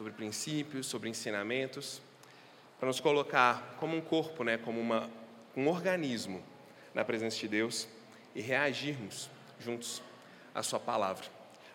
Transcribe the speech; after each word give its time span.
sobre 0.00 0.14
princípios, 0.14 0.86
sobre 0.86 1.10
ensinamentos, 1.10 2.00
para 2.78 2.86
nos 2.86 3.00
colocar 3.00 3.76
como 3.78 3.94
um 3.94 4.00
corpo, 4.00 4.42
né, 4.42 4.56
como 4.56 4.80
uma, 4.80 5.10
um 5.54 5.68
organismo 5.68 6.42
na 6.94 7.04
presença 7.04 7.36
de 7.36 7.46
Deus 7.46 7.86
e 8.34 8.40
reagirmos 8.40 9.28
juntos 9.58 10.02
à 10.54 10.62
Sua 10.62 10.80
palavra. 10.80 11.26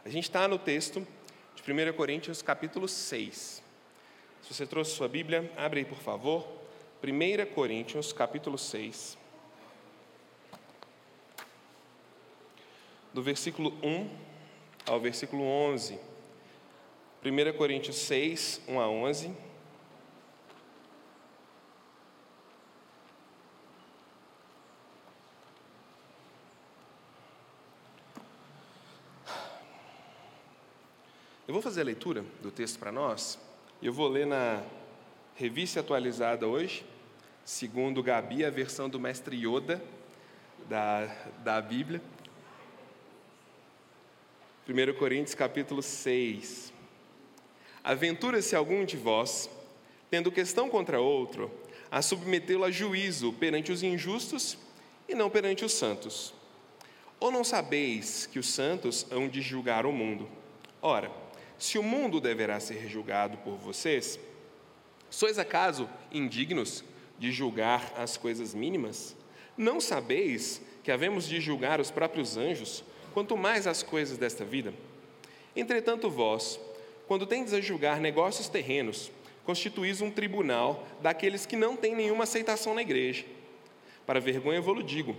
A 0.04 0.10
gente 0.10 0.24
está 0.24 0.48
no 0.48 0.58
texto 0.58 1.06
de 1.56 1.72
1 1.72 1.94
Coríntios, 1.94 2.42
capítulo 2.42 2.88
6. 2.88 3.62
Se 4.42 4.54
você 4.56 4.66
trouxe 4.66 4.96
sua 4.96 5.08
Bíblia, 5.08 5.54
abre 5.56 5.82
aí, 5.82 5.86
por 5.86 6.00
favor. 6.00 6.48
1 7.04 7.54
Coríntios, 7.54 8.12
capítulo 8.12 8.58
6. 8.58 9.20
Do 13.14 13.22
versículo 13.22 13.72
1 13.84 14.10
ao 14.88 15.00
versículo 15.00 15.44
11. 15.44 16.15
1 17.26 17.58
Coríntios 17.58 17.96
6, 17.96 18.62
1 18.68 18.80
a 18.80 18.88
11. 18.88 19.36
Eu 31.48 31.54
vou 31.54 31.64
fazer 31.64 31.82
a 31.82 31.84
leitura 31.84 32.24
do 32.44 32.52
texto 32.52 32.78
para 32.78 32.92
nós, 32.92 33.40
eu 33.82 33.92
vou 33.92 34.08
ler 34.08 34.28
na 34.28 34.62
revista 35.34 35.80
atualizada 35.80 36.48
hoje, 36.48 36.86
segundo 37.44 38.04
Gabi, 38.04 38.46
a 38.46 38.52
versão 38.52 38.88
do 38.88 39.00
mestre 39.00 39.36
Yoda 39.36 39.82
da, 40.70 41.08
da 41.44 41.60
Bíblia. 41.60 42.04
1 44.70 44.94
Coríntios 45.00 45.34
capítulo 45.34 45.82
6. 45.82 46.75
Aventura-se 47.86 48.56
algum 48.56 48.84
de 48.84 48.98
vós, 48.98 49.48
tendo 50.10 50.32
questão 50.32 50.68
contra 50.72 51.00
outro, 51.00 51.52
a 51.92 52.02
submetê-lo 52.02 52.64
a 52.64 52.72
juízo 52.72 53.32
perante 53.34 53.72
os 53.72 53.84
injustos 53.84 54.58
e 55.08 55.14
não 55.14 55.30
perante 55.30 55.64
os 55.64 55.72
santos. 55.74 56.34
Ou 57.20 57.30
não 57.30 57.44
sabeis 57.44 58.26
que 58.26 58.40
os 58.40 58.50
santos 58.50 59.06
hão 59.12 59.28
de 59.28 59.40
julgar 59.40 59.86
o 59.86 59.92
mundo? 59.92 60.28
Ora, 60.82 61.12
se 61.60 61.78
o 61.78 61.84
mundo 61.84 62.20
deverá 62.20 62.60
ser 62.60 62.90
julgado 62.90 63.38
por 63.38 63.56
vocês, 63.56 64.20
sois 65.08 65.38
acaso 65.38 65.88
indignos 66.12 66.84
de 67.20 67.32
julgar 67.32 67.94
as 67.96 68.18
coisas 68.18 68.56
mínimas? 68.56 69.16
Não 69.56 69.80
sabeis 69.80 70.60
que 70.84 70.92
havemos 70.92 71.28
de 71.28 71.40
julgar 71.40 71.80
os 71.80 71.92
próprios 71.92 72.36
anjos, 72.36 72.84
quanto 73.14 73.38
mais 73.38 73.68
as 73.68 73.84
coisas 73.84 74.18
desta 74.18 74.44
vida? 74.44 74.74
Entretanto, 75.56 76.10
vós, 76.10 76.60
quando 77.08 77.26
tendes 77.26 77.54
a 77.54 77.62
julgar 77.62 78.00
negócios 78.00 78.48
terrenos, 78.48 79.12
constituís 79.44 80.02
um 80.02 80.10
tribunal 80.10 80.88
daqueles 81.02 81.46
que 81.46 81.56
não 81.56 81.76
têm 81.78 81.96
nenhuma 81.96 82.24
aceitação 82.24 82.74
na 82.74 82.82
igreja. 82.82 83.26
Para 84.06 84.20
vergonha 84.20 84.62
vou-lo 84.62 84.84
digo: 84.84 85.16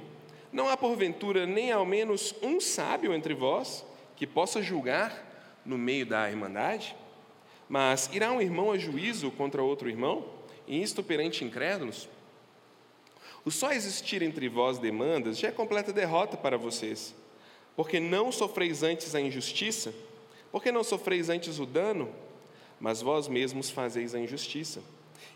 não 0.53 0.69
há 0.69 0.77
porventura 0.77 1.47
nem 1.47 1.71
ao 1.71 1.85
menos 1.85 2.35
um 2.43 2.61
sábio 2.61 3.13
entre 3.13 3.35
vós 3.35 3.85
que 4.17 4.27
possa 4.27 4.63
julgar 4.63 5.61
no 5.65 5.77
meio 5.77 6.07
da 6.07 6.29
irmandade? 6.29 6.97
Mas 7.69 8.09
irá 8.13 8.31
um 8.31 8.41
irmão 8.41 8.71
a 8.71 8.79
juízo 8.79 9.31
contra 9.31 9.63
outro 9.63 9.89
irmão, 9.89 10.25
e 10.67 10.81
isto 10.81 11.03
perante 11.03 11.45
incrédulos? 11.45 12.09
O 13.45 13.51
só 13.51 13.73
existir 13.73 14.23
entre 14.23 14.49
vós 14.49 14.79
demandas 14.79 15.39
já 15.39 15.49
é 15.49 15.53
completa 15.53 15.93
derrota 15.93 16.37
para 16.37 16.57
vocês, 16.57 17.15
porque 17.77 18.01
não 18.01 18.33
sofreis 18.33 18.83
antes 18.83 19.15
a 19.15 19.21
injustiça, 19.21 19.93
porque 20.57 20.73
não 20.73 20.83
sofreis 20.83 21.29
antes 21.29 21.59
o 21.59 21.67
dano, 21.67 22.09
mas 22.81 23.03
vós 23.03 23.29
mesmos 23.29 23.69
fazeis 23.69 24.15
a 24.15 24.19
injustiça 24.19 24.83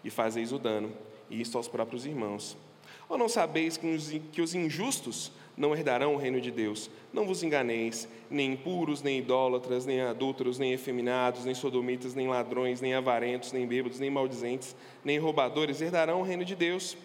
e 0.03 0.09
fazeis 0.09 0.51
o 0.51 0.59
dano, 0.59 0.91
e 1.29 1.43
isto 1.43 1.59
aos 1.59 1.69
próprios 1.69 2.07
irmãos. 2.07 2.57
Ou 3.07 3.19
não 3.19 3.29
sabeis 3.29 3.77
que 3.77 4.41
os 4.41 4.55
injustos 4.55 5.30
não 5.59 5.75
herdarão 5.75 6.14
o 6.14 6.17
reino 6.17 6.41
de 6.41 6.51
Deus? 6.51 6.91
Não 7.13 7.27
vos 7.27 7.42
enganeis, 7.42 8.09
nem 8.30 8.53
impuros, 8.53 9.03
nem 9.03 9.19
idólatras, 9.19 9.85
nem 9.85 10.01
adúlteros, 10.01 10.59
nem 10.59 10.73
efeminados, 10.73 11.45
nem 11.45 11.55
sodomitas, 11.55 12.14
nem 12.14 12.27
ladrões, 12.27 12.80
nem 12.80 12.95
avarentos, 12.95 13.53
nem 13.53 13.67
bêbados, 13.67 14.01
nem 14.01 14.09
maldizentes, 14.09 14.75
nem 15.05 15.19
roubadores 15.19 15.83
herdarão 15.83 16.23
o 16.23 16.25
reino 16.25 16.47
de 16.47 16.57
Deus. 16.57 16.97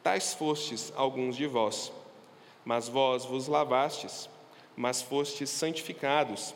Tais 0.00 0.32
fostes 0.32 0.92
alguns 0.94 1.36
de 1.36 1.48
vós, 1.48 1.90
mas 2.64 2.88
vós 2.88 3.24
vos 3.24 3.48
lavastes, 3.48 4.30
mas 4.76 5.02
fostes 5.02 5.50
santificados 5.50 6.54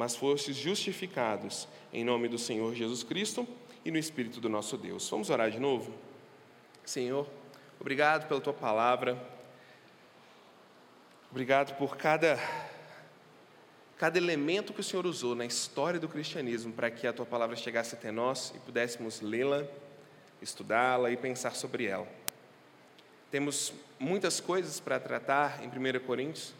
mas 0.00 0.16
fostes 0.16 0.56
justificados 0.56 1.68
em 1.92 2.02
nome 2.02 2.26
do 2.26 2.38
Senhor 2.38 2.74
Jesus 2.74 3.02
Cristo 3.02 3.46
e 3.84 3.90
no 3.90 3.98
Espírito 3.98 4.40
do 4.40 4.48
nosso 4.48 4.78
Deus. 4.78 5.06
Vamos 5.10 5.28
orar 5.28 5.50
de 5.50 5.60
novo? 5.60 5.92
Senhor, 6.86 7.28
obrigado 7.78 8.26
pela 8.26 8.40
tua 8.40 8.54
palavra, 8.54 9.22
obrigado 11.30 11.76
por 11.76 11.98
cada, 11.98 12.38
cada 13.98 14.16
elemento 14.16 14.72
que 14.72 14.80
o 14.80 14.82
Senhor 14.82 15.04
usou 15.04 15.34
na 15.34 15.44
história 15.44 16.00
do 16.00 16.08
cristianismo 16.08 16.72
para 16.72 16.90
que 16.90 17.06
a 17.06 17.12
tua 17.12 17.26
palavra 17.26 17.54
chegasse 17.54 17.94
até 17.94 18.10
nós 18.10 18.54
e 18.56 18.58
pudéssemos 18.60 19.20
lê-la, 19.20 19.66
estudá-la 20.40 21.10
e 21.10 21.16
pensar 21.18 21.54
sobre 21.54 21.84
ela. 21.84 22.08
Temos 23.30 23.74
muitas 23.98 24.40
coisas 24.40 24.80
para 24.80 24.98
tratar 24.98 25.62
em 25.62 25.68
1 25.68 26.00
Coríntios, 26.06 26.54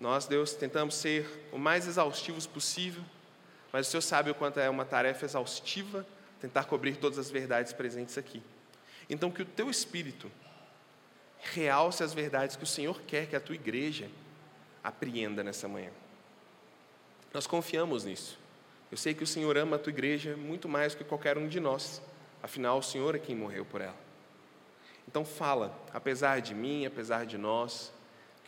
nós, 0.00 0.26
Deus, 0.26 0.54
tentamos 0.54 0.94
ser 0.94 1.48
o 1.52 1.58
mais 1.58 1.86
exaustivos 1.86 2.46
possível, 2.46 3.02
mas 3.70 3.86
o 3.86 3.90
Senhor 3.90 4.00
sabe 4.00 4.30
o 4.30 4.34
quanto 4.34 4.58
é 4.58 4.68
uma 4.70 4.86
tarefa 4.86 5.26
exaustiva 5.26 6.06
tentar 6.40 6.64
cobrir 6.64 6.96
todas 6.96 7.18
as 7.18 7.30
verdades 7.30 7.74
presentes 7.74 8.16
aqui. 8.16 8.42
Então, 9.10 9.30
que 9.30 9.42
o 9.42 9.44
teu 9.44 9.68
espírito 9.68 10.30
realce 11.38 12.02
as 12.02 12.14
verdades 12.14 12.56
que 12.56 12.64
o 12.64 12.66
Senhor 12.66 13.02
quer 13.02 13.26
que 13.26 13.36
a 13.36 13.40
tua 13.40 13.54
igreja 13.54 14.08
apreenda 14.82 15.44
nessa 15.44 15.68
manhã. 15.68 15.90
Nós 17.34 17.46
confiamos 17.46 18.04
nisso. 18.04 18.38
Eu 18.90 18.96
sei 18.96 19.12
que 19.12 19.22
o 19.22 19.26
Senhor 19.26 19.56
ama 19.58 19.76
a 19.76 19.78
tua 19.78 19.90
igreja 19.90 20.34
muito 20.34 20.66
mais 20.66 20.94
que 20.94 21.04
qualquer 21.04 21.36
um 21.36 21.46
de 21.46 21.60
nós, 21.60 22.00
afinal, 22.42 22.78
o 22.78 22.82
Senhor 22.82 23.14
é 23.14 23.18
quem 23.18 23.36
morreu 23.36 23.66
por 23.66 23.82
ela. 23.82 23.96
Então, 25.06 25.26
fala, 25.26 25.78
apesar 25.92 26.40
de 26.40 26.54
mim, 26.54 26.86
apesar 26.86 27.26
de 27.26 27.36
nós, 27.36 27.92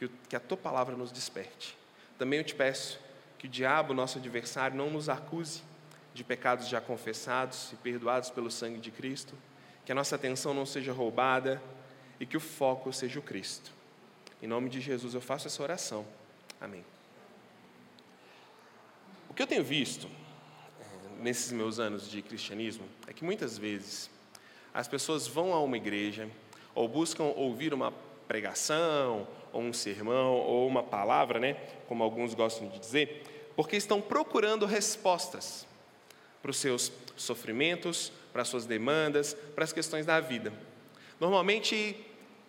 que, 0.08 0.28
que 0.28 0.36
a 0.36 0.40
tua 0.40 0.56
palavra 0.56 0.96
nos 0.96 1.12
desperte. 1.12 1.76
Também 2.18 2.38
eu 2.38 2.44
te 2.44 2.54
peço 2.54 2.98
que 3.38 3.46
o 3.46 3.50
diabo, 3.50 3.94
nosso 3.94 4.18
adversário, 4.18 4.76
não 4.76 4.90
nos 4.90 5.08
acuse 5.08 5.62
de 6.14 6.22
pecados 6.22 6.68
já 6.68 6.80
confessados 6.80 7.72
e 7.72 7.76
perdoados 7.76 8.30
pelo 8.30 8.50
sangue 8.50 8.78
de 8.78 8.90
Cristo, 8.90 9.34
que 9.84 9.92
a 9.92 9.94
nossa 9.94 10.14
atenção 10.14 10.54
não 10.54 10.66
seja 10.66 10.92
roubada 10.92 11.60
e 12.20 12.26
que 12.26 12.36
o 12.36 12.40
foco 12.40 12.92
seja 12.92 13.18
o 13.18 13.22
Cristo. 13.22 13.72
Em 14.42 14.46
nome 14.46 14.68
de 14.68 14.80
Jesus 14.80 15.14
eu 15.14 15.20
faço 15.20 15.46
essa 15.46 15.62
oração. 15.62 16.06
Amém. 16.60 16.84
O 19.28 19.34
que 19.34 19.42
eu 19.42 19.46
tenho 19.46 19.64
visto 19.64 20.06
eh, 20.80 20.84
nesses 21.20 21.50
meus 21.50 21.78
anos 21.78 22.08
de 22.08 22.20
cristianismo 22.22 22.84
é 23.06 23.12
que 23.12 23.24
muitas 23.24 23.56
vezes 23.56 24.10
as 24.74 24.86
pessoas 24.86 25.26
vão 25.26 25.52
a 25.52 25.60
uma 25.60 25.76
igreja 25.76 26.28
ou 26.74 26.86
buscam 26.86 27.24
ouvir 27.24 27.72
uma 27.72 27.92
pregação 28.28 29.26
ou 29.52 29.62
um 29.62 29.72
sermão, 29.72 30.34
ou 30.34 30.66
uma 30.66 30.82
palavra, 30.82 31.38
né? 31.38 31.54
Como 31.86 32.02
alguns 32.02 32.34
gostam 32.34 32.68
de 32.68 32.78
dizer, 32.78 33.22
porque 33.54 33.76
estão 33.76 34.00
procurando 34.00 34.66
respostas 34.66 35.66
para 36.40 36.50
os 36.50 36.56
seus 36.56 36.90
sofrimentos, 37.16 38.12
para 38.32 38.42
as 38.42 38.48
suas 38.48 38.66
demandas, 38.66 39.34
para 39.54 39.64
as 39.64 39.72
questões 39.72 40.06
da 40.06 40.18
vida. 40.20 40.52
Normalmente, 41.20 41.96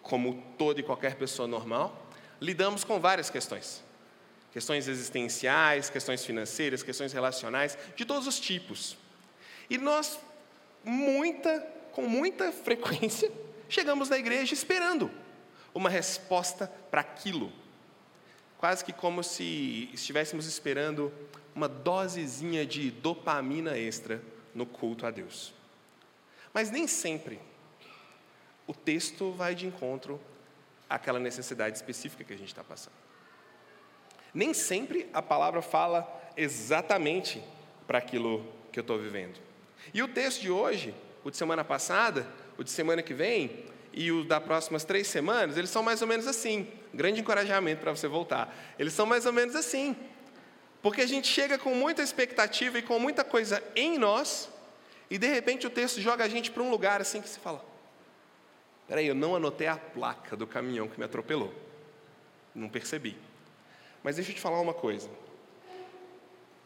como 0.01 0.43
toda 0.57 0.79
e 0.79 0.83
qualquer 0.83 1.15
pessoa 1.15 1.47
normal, 1.47 2.07
lidamos 2.41 2.83
com 2.83 2.99
várias 2.99 3.29
questões. 3.29 3.83
Questões 4.51 4.87
existenciais, 4.87 5.89
questões 5.89 6.25
financeiras, 6.25 6.83
questões 6.83 7.11
relacionais, 7.11 7.77
de 7.95 8.05
todos 8.05 8.27
os 8.27 8.39
tipos. 8.39 8.97
E 9.69 9.77
nós, 9.77 10.19
muita, 10.83 11.59
com 11.91 12.03
muita 12.03 12.51
frequência, 12.63 13.31
chegamos 13.67 14.09
na 14.09 14.17
igreja 14.17 14.53
esperando 14.53 15.22
uma 15.73 15.89
resposta 15.89 16.67
para 16.89 17.01
aquilo. 17.01 17.51
Quase 18.57 18.83
que 18.85 18.93
como 18.93 19.23
se 19.23 19.89
estivéssemos 19.93 20.45
esperando 20.45 21.11
uma 21.55 21.67
dosezinha 21.67 22.65
de 22.65 22.91
dopamina 22.91 23.77
extra 23.77 24.21
no 24.53 24.65
culto 24.65 25.05
a 25.05 25.11
Deus. 25.11 25.53
Mas 26.53 26.69
nem 26.69 26.87
sempre 26.87 27.39
o 28.67 28.73
texto 28.73 29.31
vai 29.31 29.55
de 29.55 29.65
encontro 29.65 30.19
àquela 30.89 31.19
necessidade 31.19 31.75
específica 31.75 32.23
que 32.23 32.33
a 32.33 32.37
gente 32.37 32.47
está 32.47 32.63
passando. 32.63 32.93
Nem 34.33 34.53
sempre 34.53 35.09
a 35.13 35.21
palavra 35.21 35.61
fala 35.61 36.07
exatamente 36.35 37.43
para 37.85 37.97
aquilo 37.97 38.45
que 38.71 38.79
eu 38.79 38.81
estou 38.81 38.97
vivendo. 38.97 39.39
E 39.93 40.01
o 40.01 40.07
texto 40.07 40.41
de 40.41 40.49
hoje, 40.49 40.95
o 41.23 41.29
de 41.29 41.37
semana 41.37 41.63
passada, 41.63 42.27
o 42.57 42.63
de 42.63 42.71
semana 42.71 43.03
que 43.03 43.13
vem, 43.13 43.65
e 43.93 44.11
o 44.11 44.23
das 44.23 44.43
próximas 44.43 44.83
três 44.83 45.07
semanas, 45.07 45.55
eles 45.55 45.69
são 45.69 45.83
mais 45.83 46.01
ou 46.01 46.07
menos 46.07 46.27
assim. 46.27 46.67
Grande 46.93 47.21
encorajamento 47.21 47.81
para 47.81 47.95
você 47.95 48.07
voltar. 48.07 48.53
Eles 48.77 48.93
são 48.93 49.05
mais 49.05 49.25
ou 49.25 49.31
menos 49.31 49.55
assim. 49.55 49.95
Porque 50.81 51.01
a 51.01 51.07
gente 51.07 51.27
chega 51.27 51.57
com 51.57 51.73
muita 51.75 52.01
expectativa 52.01 52.79
e 52.79 52.81
com 52.81 52.99
muita 52.99 53.23
coisa 53.23 53.63
em 53.75 53.97
nós, 53.97 54.49
e 55.09 55.17
de 55.17 55.27
repente 55.27 55.65
o 55.65 55.69
texto 55.69 56.01
joga 56.01 56.25
a 56.25 56.27
gente 56.27 56.51
para 56.51 56.63
um 56.63 56.69
lugar 56.69 56.99
assim 56.99 57.21
que 57.21 57.29
se 57.29 57.39
fala: 57.39 57.63
peraí, 58.87 59.07
eu 59.07 59.15
não 59.15 59.35
anotei 59.35 59.67
a 59.67 59.77
placa 59.77 60.35
do 60.35 60.45
caminhão 60.47 60.87
que 60.87 60.99
me 60.99 61.05
atropelou. 61.05 61.53
Não 62.53 62.67
percebi. 62.67 63.15
Mas 64.03 64.17
deixa 64.17 64.31
eu 64.31 64.35
te 64.35 64.41
falar 64.41 64.59
uma 64.59 64.73
coisa. 64.73 65.09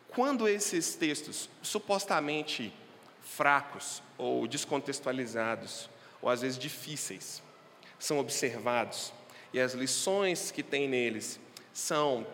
Quando 0.09 0.47
esses 0.47 0.95
textos 0.95 1.49
supostamente 1.61 2.73
fracos 3.21 4.01
ou 4.17 4.47
descontextualizados, 4.47 5.89
ou 6.21 6.29
às 6.29 6.41
vezes 6.41 6.57
difíceis, 6.57 7.41
são 7.99 8.19
observados. 8.19 9.13
E 9.53 9.59
as 9.59 9.73
lições 9.73 10.51
que 10.51 10.61
tem 10.61 10.87
neles 10.87 11.39
são 11.73 12.25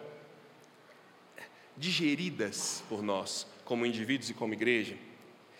digeridas 1.75 2.83
por 2.87 3.01
nós, 3.01 3.47
como 3.65 3.85
indivíduos 3.85 4.29
e 4.29 4.33
como 4.33 4.53
igreja, 4.53 4.97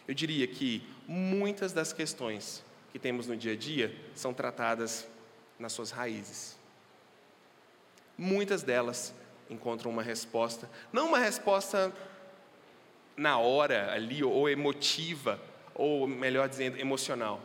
eu 0.08 0.14
diria 0.14 0.46
que 0.48 0.86
muitas 1.08 1.74
das 1.74 1.94
questões 1.94 2.64
que 2.92 3.00
temos 3.00 3.28
no 3.28 3.36
dia 3.36 3.54
a 3.54 3.56
dia 3.56 3.96
são 4.14 4.34
tratadas 4.34 5.08
nas 5.58 5.72
suas 5.72 5.92
raízes. 5.92 6.58
Muitas 8.18 8.64
delas 8.64 9.14
encontram 9.50 9.90
uma 9.90 10.04
resposta, 10.04 10.70
não 10.92 11.08
uma 11.08 11.20
resposta 11.20 11.92
na 13.16 13.38
hora 13.38 13.92
ali, 13.94 14.24
ou 14.24 14.50
emotiva, 14.50 15.40
ou 15.74 16.08
melhor 16.08 16.50
dizendo, 16.50 16.78
emocional, 16.80 17.42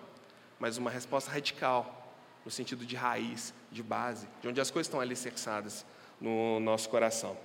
mas 0.59 0.77
uma 0.77 0.91
resposta 0.91 1.31
radical, 1.31 2.13
no 2.45 2.51
sentido 2.51 2.85
de 2.85 2.97
raiz, 2.97 3.53
de 3.71 3.83
base, 3.83 4.27
de 4.41 4.49
onde 4.49 4.61
as 4.61 4.71
coisas 4.71 4.87
estão 4.87 5.01
alicerçadas 5.01 5.85
no 6.21 6.59
nosso 6.61 6.89
coração. 6.89 7.37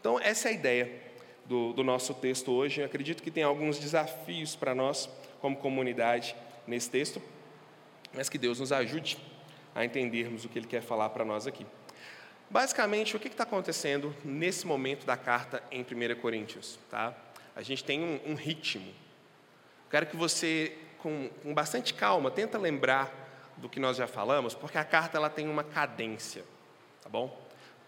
Então, 0.00 0.18
essa 0.18 0.48
é 0.48 0.52
a 0.52 0.54
ideia 0.54 1.02
do, 1.44 1.72
do 1.72 1.84
nosso 1.84 2.14
texto 2.14 2.50
hoje. 2.50 2.80
Eu 2.80 2.86
acredito 2.86 3.22
que 3.22 3.30
tem 3.30 3.42
alguns 3.42 3.78
desafios 3.78 4.56
para 4.56 4.74
nós, 4.74 5.08
como 5.40 5.56
comunidade, 5.56 6.34
nesse 6.66 6.90
texto, 6.90 7.20
mas 8.14 8.28
que 8.28 8.38
Deus 8.38 8.60
nos 8.60 8.72
ajude 8.72 9.18
a 9.74 9.84
entendermos 9.84 10.44
o 10.44 10.48
que 10.48 10.58
Ele 10.58 10.66
quer 10.66 10.82
falar 10.82 11.10
para 11.10 11.24
nós 11.24 11.46
aqui. 11.46 11.66
Basicamente, 12.48 13.16
o 13.16 13.20
que 13.20 13.28
está 13.28 13.44
acontecendo 13.44 14.14
nesse 14.22 14.66
momento 14.66 15.06
da 15.06 15.16
carta 15.16 15.62
em 15.70 15.80
1 15.80 16.20
Coríntios? 16.20 16.78
Tá? 16.90 17.14
A 17.56 17.62
gente 17.62 17.82
tem 17.82 18.02
um, 18.02 18.32
um 18.32 18.34
ritmo. 18.34 18.92
Quero 19.90 20.06
que 20.06 20.16
você, 20.16 20.76
com, 21.02 21.28
com 21.42 21.52
bastante 21.52 21.92
calma, 21.92 22.30
tenta 22.30 22.56
lembrar 22.56 23.12
do 23.56 23.68
que 23.68 23.80
nós 23.80 23.96
já 23.96 24.06
falamos, 24.06 24.54
porque 24.54 24.78
a 24.78 24.84
carta 24.84 25.18
ela 25.18 25.28
tem 25.28 25.48
uma 25.48 25.64
cadência, 25.64 26.44
tá 27.02 27.08
bom? 27.08 27.38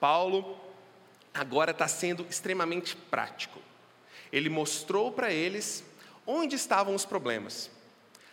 Paulo 0.00 0.58
agora 1.32 1.70
está 1.70 1.86
sendo 1.86 2.26
extremamente 2.28 2.96
prático. 2.96 3.60
Ele 4.32 4.48
mostrou 4.48 5.12
para 5.12 5.32
eles 5.32 5.84
onde 6.26 6.56
estavam 6.56 6.94
os 6.94 7.04
problemas. 7.04 7.70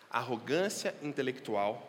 Arrogância 0.10 0.96
intelectual, 1.02 1.88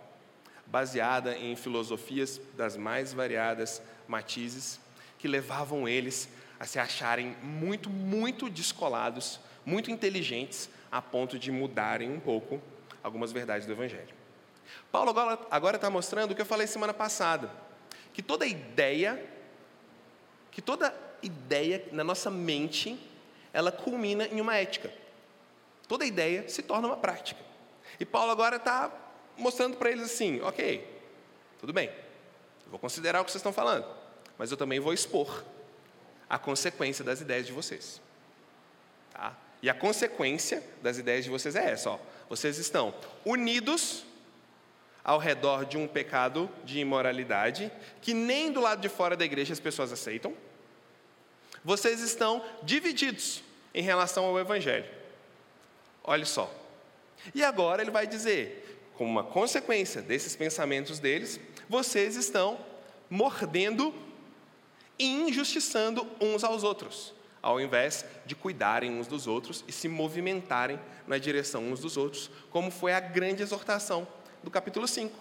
baseada 0.66 1.36
em 1.36 1.56
filosofias 1.56 2.40
das 2.56 2.76
mais 2.76 3.12
variadas 3.12 3.82
matizes, 4.06 4.78
que 5.18 5.26
levavam 5.26 5.88
eles 5.88 6.28
a 6.60 6.66
se 6.66 6.78
acharem 6.78 7.36
muito, 7.42 7.88
muito 7.90 8.48
descolados, 8.48 9.40
muito 9.64 9.90
inteligentes, 9.90 10.68
a 10.90 11.00
ponto 11.00 11.38
de 11.38 11.50
mudarem 11.50 12.10
um 12.10 12.20
pouco 12.20 12.60
algumas 13.02 13.32
verdades 13.32 13.66
do 13.66 13.72
Evangelho. 13.72 14.14
Paulo 14.90 15.14
agora 15.50 15.76
está 15.76 15.90
mostrando 15.90 16.32
o 16.32 16.34
que 16.34 16.42
eu 16.42 16.46
falei 16.46 16.66
semana 16.66 16.94
passada, 16.94 17.50
que 18.12 18.22
toda 18.22 18.46
ideia 18.46 19.32
que 20.52 20.60
toda 20.60 20.94
ideia 21.22 21.88
na 21.90 22.04
nossa 22.04 22.30
mente, 22.30 23.00
ela 23.52 23.72
culmina 23.72 24.26
em 24.26 24.40
uma 24.40 24.54
ética. 24.56 24.92
Toda 25.88 26.04
ideia 26.04 26.48
se 26.48 26.62
torna 26.62 26.86
uma 26.86 26.96
prática. 26.96 27.40
E 27.98 28.04
Paulo 28.04 28.30
agora 28.30 28.56
está 28.56 28.92
mostrando 29.36 29.76
para 29.76 29.90
eles 29.90 30.04
assim: 30.04 30.40
ok, 30.42 30.86
tudo 31.58 31.72
bem, 31.72 31.90
vou 32.68 32.78
considerar 32.78 33.20
o 33.20 33.24
que 33.24 33.30
vocês 33.30 33.40
estão 33.40 33.52
falando, 33.52 33.86
mas 34.38 34.50
eu 34.50 34.56
também 34.56 34.78
vou 34.78 34.92
expor 34.92 35.42
a 36.28 36.38
consequência 36.38 37.04
das 37.04 37.20
ideias 37.20 37.46
de 37.46 37.52
vocês. 37.52 38.00
Tá? 39.12 39.34
E 39.62 39.70
a 39.70 39.74
consequência 39.74 40.62
das 40.82 40.98
ideias 40.98 41.24
de 41.24 41.30
vocês 41.30 41.56
é 41.56 41.70
essa: 41.70 41.90
ó, 41.90 41.98
vocês 42.32 42.56
estão 42.56 42.94
unidos 43.26 44.04
ao 45.04 45.18
redor 45.18 45.66
de 45.66 45.76
um 45.76 45.86
pecado 45.86 46.48
de 46.64 46.78
imoralidade 46.78 47.70
que 48.00 48.14
nem 48.14 48.50
do 48.50 48.58
lado 48.58 48.80
de 48.80 48.88
fora 48.88 49.14
da 49.14 49.22
igreja 49.22 49.52
as 49.52 49.60
pessoas 49.60 49.92
aceitam. 49.92 50.34
Vocês 51.62 52.00
estão 52.00 52.42
divididos 52.62 53.42
em 53.74 53.82
relação 53.82 54.24
ao 54.24 54.38
evangelho. 54.40 54.88
Olhe 56.02 56.24
só. 56.24 56.50
E 57.34 57.44
agora 57.44 57.82
ele 57.82 57.90
vai 57.90 58.06
dizer, 58.06 58.82
como 58.94 59.10
uma 59.10 59.24
consequência 59.24 60.00
desses 60.00 60.34
pensamentos 60.34 60.98
deles, 60.98 61.38
vocês 61.68 62.16
estão 62.16 62.58
mordendo 63.10 63.94
e 64.98 65.04
injustiçando 65.04 66.08
uns 66.18 66.42
aos 66.42 66.64
outros, 66.64 67.12
ao 67.42 67.60
invés 67.60 68.04
de 68.24 68.36
cuidarem 68.36 68.92
uns 68.92 69.08
dos 69.08 69.26
outros 69.26 69.64
e 69.66 69.72
se 69.72 69.88
movimentarem 69.88 70.78
na 71.06 71.18
direção 71.18 71.64
uns 71.64 71.80
dos 71.80 71.96
outros, 71.96 72.30
como 72.50 72.70
foi 72.70 72.94
a 72.94 73.00
grande 73.00 73.42
exortação 73.42 74.06
do 74.42 74.50
capítulo 74.50 74.86
5. 74.86 75.12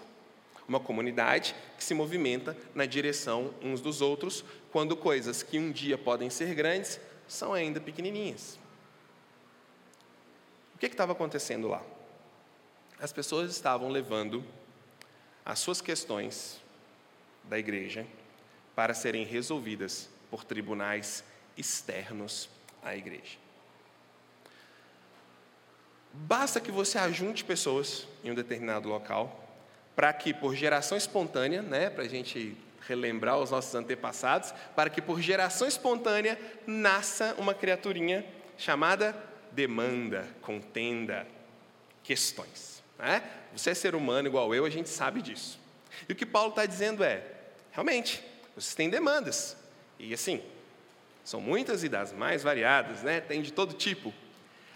Uma 0.68 0.78
comunidade 0.78 1.56
que 1.76 1.82
se 1.82 1.92
movimenta 1.92 2.56
na 2.74 2.86
direção 2.86 3.52
uns 3.60 3.80
dos 3.80 4.00
outros, 4.00 4.44
quando 4.70 4.96
coisas 4.96 5.42
que 5.42 5.58
um 5.58 5.72
dia 5.72 5.98
podem 5.98 6.30
ser 6.30 6.54
grandes 6.54 7.00
são 7.26 7.52
ainda 7.52 7.80
pequenininhas. 7.80 8.58
O 10.74 10.78
que 10.78 10.86
estava 10.86 11.12
acontecendo 11.12 11.66
lá? 11.66 11.82
As 13.00 13.12
pessoas 13.12 13.50
estavam 13.50 13.88
levando 13.88 14.44
as 15.44 15.58
suas 15.58 15.80
questões 15.80 16.60
da 17.44 17.58
igreja 17.58 18.06
para 18.76 18.94
serem 18.94 19.24
resolvidas 19.24 20.08
por 20.30 20.44
tribunais 20.44 21.24
externos 21.56 22.48
à 22.82 22.96
igreja. 22.96 23.38
Basta 26.12 26.60
que 26.60 26.70
você 26.70 26.98
ajunte 26.98 27.44
pessoas 27.44 28.06
em 28.22 28.30
um 28.30 28.34
determinado 28.34 28.88
local, 28.88 29.38
para 29.96 30.12
que 30.12 30.34
por 30.34 30.54
geração 30.54 30.96
espontânea, 30.96 31.62
né, 31.62 31.88
para 31.88 32.04
a 32.04 32.08
gente 32.08 32.56
relembrar 32.86 33.38
os 33.38 33.50
nossos 33.50 33.74
antepassados, 33.74 34.52
para 34.74 34.90
que 34.90 35.00
por 35.00 35.20
geração 35.20 35.66
espontânea 35.66 36.38
nasça 36.66 37.34
uma 37.38 37.54
criaturinha 37.54 38.24
chamada 38.58 39.16
demanda, 39.52 40.28
contenda, 40.40 41.26
questões. 42.02 42.82
Né? 42.98 43.22
Você 43.54 43.70
é 43.70 43.74
ser 43.74 43.94
humano 43.94 44.28
igual 44.28 44.54
eu, 44.54 44.64
a 44.64 44.70
gente 44.70 44.88
sabe 44.88 45.22
disso. 45.22 45.58
E 46.08 46.12
o 46.12 46.16
que 46.16 46.26
Paulo 46.26 46.50
está 46.50 46.66
dizendo 46.66 47.04
é: 47.04 47.24
realmente, 47.70 48.22
vocês 48.54 48.74
têm 48.74 48.90
demandas. 48.90 49.56
E 49.98 50.12
assim, 50.12 50.42
são 51.24 51.40
muitas 51.40 51.84
e 51.84 51.88
das 51.88 52.12
mais 52.12 52.42
variadas, 52.42 53.02
né? 53.02 53.20
tem 53.20 53.42
de 53.42 53.52
todo 53.52 53.74
tipo. 53.74 54.12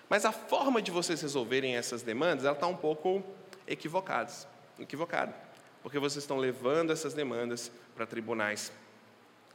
Mas 0.09 0.25
a 0.25 0.33
forma 0.33 0.81
de 0.81 0.91
vocês 0.91 1.21
resolverem 1.21 1.77
essas 1.77 2.03
demandas, 2.03 2.45
ela 2.45 2.55
está 2.55 2.67
um 2.67 2.77
pouco 2.77 3.23
equivocada, 3.67 4.33
equivocada, 4.79 5.35
porque 5.83 5.99
vocês 5.99 6.23
estão 6.23 6.37
levando 6.37 6.93
essas 6.93 7.13
demandas 7.13 7.73
para 7.95 8.07
tribunais 8.07 8.73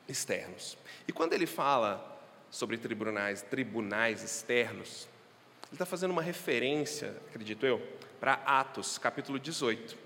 externos. 0.07 0.77
E 1.07 1.13
quando 1.13 1.33
ele 1.33 1.45
fala 1.45 2.19
sobre 2.49 2.77
tribunais, 2.77 3.41
tribunais 3.41 4.23
externos, 4.23 5.07
ele 5.67 5.75
está 5.75 5.85
fazendo 5.85 6.11
uma 6.11 6.21
referência, 6.21 7.15
acredito 7.29 7.65
eu, 7.65 7.81
para 8.19 8.33
Atos, 8.45 8.97
capítulo 8.97 9.39
18. 9.39 9.97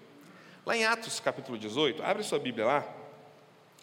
Lá 0.64 0.78
em 0.78 0.86
Atos, 0.86 1.20
capítulo 1.20 1.58
18, 1.58 2.04
abre 2.04 2.22
sua 2.22 2.38
Bíblia 2.38 2.66
lá, 2.66 2.96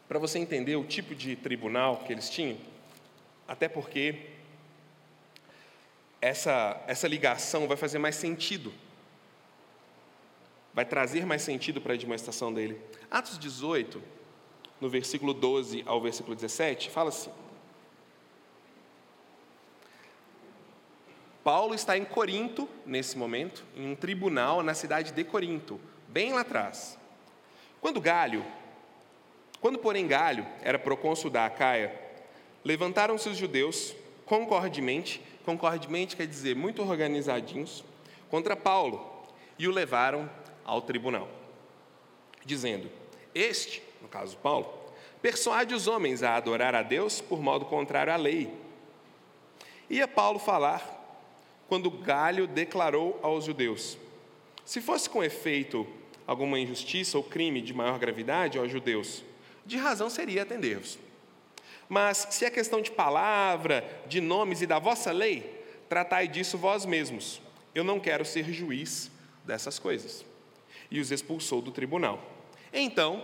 para 0.07 0.19
você 0.19 0.39
entender 0.39 0.77
o 0.77 0.85
tipo 0.85 1.15
de 1.15 1.35
tribunal 1.35 1.99
que 1.99 2.13
eles 2.13 2.31
tinham, 2.31 2.57
até 3.53 3.69
porque 3.69 4.19
essa, 6.19 6.83
essa 6.87 7.07
ligação 7.07 7.69
vai 7.69 7.77
fazer 7.77 7.99
mais 7.99 8.17
sentido. 8.17 8.73
Vai 10.73 10.87
trazer 10.87 11.27
mais 11.27 11.43
sentido 11.43 11.79
para 11.79 11.93
a 11.93 11.97
demonstração 11.99 12.51
dele. 12.51 12.81
Atos 13.11 13.39
18, 13.39 14.03
no 14.81 14.89
versículo 14.89 15.35
12 15.35 15.83
ao 15.85 16.01
versículo 16.01 16.35
17, 16.35 16.89
fala 16.89 17.11
assim: 17.11 17.31
Paulo 21.45 21.75
está 21.75 21.95
em 21.95 22.07
Corinto, 22.07 22.67
nesse 22.87 23.19
momento, 23.19 23.67
em 23.77 23.87
um 23.87 23.95
tribunal 23.95 24.63
na 24.63 24.73
cidade 24.73 25.13
de 25.13 25.25
Corinto, 25.25 25.79
bem 26.09 26.33
lá 26.33 26.41
atrás. 26.41 26.99
Quando 27.83 28.01
Galho, 28.01 28.47
quando 29.61 29.79
porém 29.79 30.07
Galho 30.07 30.47
era 30.63 30.79
procônsul 30.79 31.31
da 31.31 31.45
Acaia, 31.45 32.12
levantaram-se 32.64 33.28
os 33.28 33.37
judeus 33.37 33.95
concordemente 34.25 35.21
concordemente 35.45 36.16
quer 36.16 36.26
dizer 36.26 36.54
muito 36.54 36.83
organizadinhos, 36.83 37.85
contra 38.31 38.57
Paulo 38.57 39.04
e 39.59 39.69
o 39.69 39.71
levaram 39.71 40.31
ao 40.64 40.81
tribunal, 40.81 41.28
dizendo: 42.45 42.90
Este, 43.35 43.83
no 44.00 44.09
caso 44.09 44.37
Paulo, 44.38 44.73
persuade 45.21 45.75
os 45.75 45.87
homens 45.87 46.23
a 46.23 46.37
adorar 46.37 46.75
a 46.75 46.83
Deus 46.83 47.21
por 47.21 47.40
modo 47.40 47.66
contrário 47.66 48.12
à 48.12 48.16
lei. 48.16 48.52
ia 49.90 50.09
Paulo 50.09 50.38
falar 50.38 51.00
quando 51.69 51.90
Galho 51.90 52.47
declarou 52.47 53.19
aos 53.23 53.45
judeus: 53.45 53.99
Se 54.64 54.81
fosse 54.81 55.11
com 55.11 55.23
efeito 55.23 55.87
alguma 56.26 56.59
injustiça 56.59 57.19
ou 57.19 57.25
crime 57.25 57.61
de 57.61 57.75
maior 57.75 57.99
gravidade 57.99 58.59
aos 58.59 58.71
judeus, 58.71 59.23
de 59.66 59.76
razão 59.76 60.09
seria 60.09 60.42
atender-vos. 60.42 60.99
Mas 61.93 62.27
se 62.31 62.47
é 62.47 62.51
questão 62.51 62.81
de 62.81 62.91
palavra, 62.91 63.85
de 64.07 64.19
nomes 64.19 64.63
e 64.63 64.67
da 64.67 64.79
vossa 64.79 65.13
lei, 65.13 65.63
tratai 65.91 66.27
disso 66.27 66.57
vós 66.57 66.87
mesmos. 66.87 67.39
Eu 67.75 67.85
não 67.85 68.01
quero 68.01 68.25
ser 68.25 68.51
juiz 68.51 69.11
dessas 69.45 69.79
coisas. 69.79 70.25
E 70.91 70.99
os 71.01 71.11
expulsou 71.11 71.61
do 71.61 71.71
tribunal. 71.71 72.19
Então, 72.73 73.23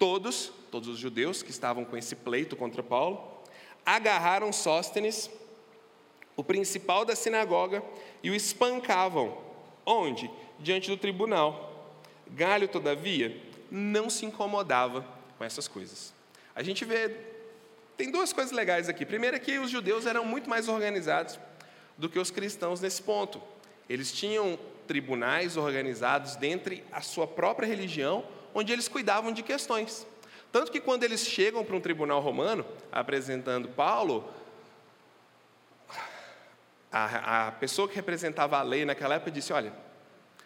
todos, 0.00 0.52
todos 0.68 0.88
os 0.88 0.98
judeus 0.98 1.44
que 1.44 1.52
estavam 1.52 1.84
com 1.84 1.96
esse 1.96 2.16
pleito 2.16 2.56
contra 2.56 2.82
Paulo, 2.82 3.40
agarraram 3.86 4.52
Sóstenes, 4.52 5.30
o 6.36 6.42
principal 6.42 7.04
da 7.04 7.14
sinagoga, 7.14 7.84
e 8.20 8.30
o 8.30 8.34
espancavam. 8.34 9.38
Onde? 9.86 10.28
Diante 10.58 10.90
do 10.90 10.96
tribunal. 10.96 11.94
Galho, 12.26 12.66
todavia, 12.66 13.40
não 13.70 14.10
se 14.10 14.26
incomodava 14.26 15.06
com 15.38 15.44
essas 15.44 15.68
coisas. 15.68 16.12
A 16.52 16.64
gente 16.64 16.84
vê, 16.84 17.30
tem 17.96 18.10
duas 18.10 18.32
coisas 18.32 18.52
legais 18.52 18.88
aqui. 18.88 19.04
Primeiro 19.04 19.36
é 19.36 19.38
que 19.38 19.58
os 19.58 19.70
judeus 19.70 20.06
eram 20.06 20.24
muito 20.24 20.48
mais 20.48 20.68
organizados 20.68 21.38
do 21.96 22.08
que 22.08 22.18
os 22.18 22.30
cristãos 22.30 22.80
nesse 22.80 23.02
ponto. 23.02 23.40
Eles 23.88 24.12
tinham 24.12 24.58
tribunais 24.86 25.56
organizados 25.56 26.36
dentro 26.36 26.76
a 26.90 27.00
sua 27.00 27.26
própria 27.26 27.66
religião, 27.66 28.24
onde 28.54 28.72
eles 28.72 28.88
cuidavam 28.88 29.32
de 29.32 29.42
questões. 29.42 30.06
Tanto 30.50 30.70
que 30.70 30.80
quando 30.80 31.04
eles 31.04 31.26
chegam 31.26 31.64
para 31.64 31.76
um 31.76 31.80
tribunal 31.80 32.20
romano, 32.20 32.64
apresentando 32.90 33.68
Paulo, 33.68 34.30
a, 36.90 37.48
a 37.48 37.52
pessoa 37.52 37.88
que 37.88 37.94
representava 37.94 38.58
a 38.58 38.62
lei 38.62 38.84
naquela 38.84 39.14
época 39.14 39.30
disse: 39.30 39.52
Olha, 39.52 39.72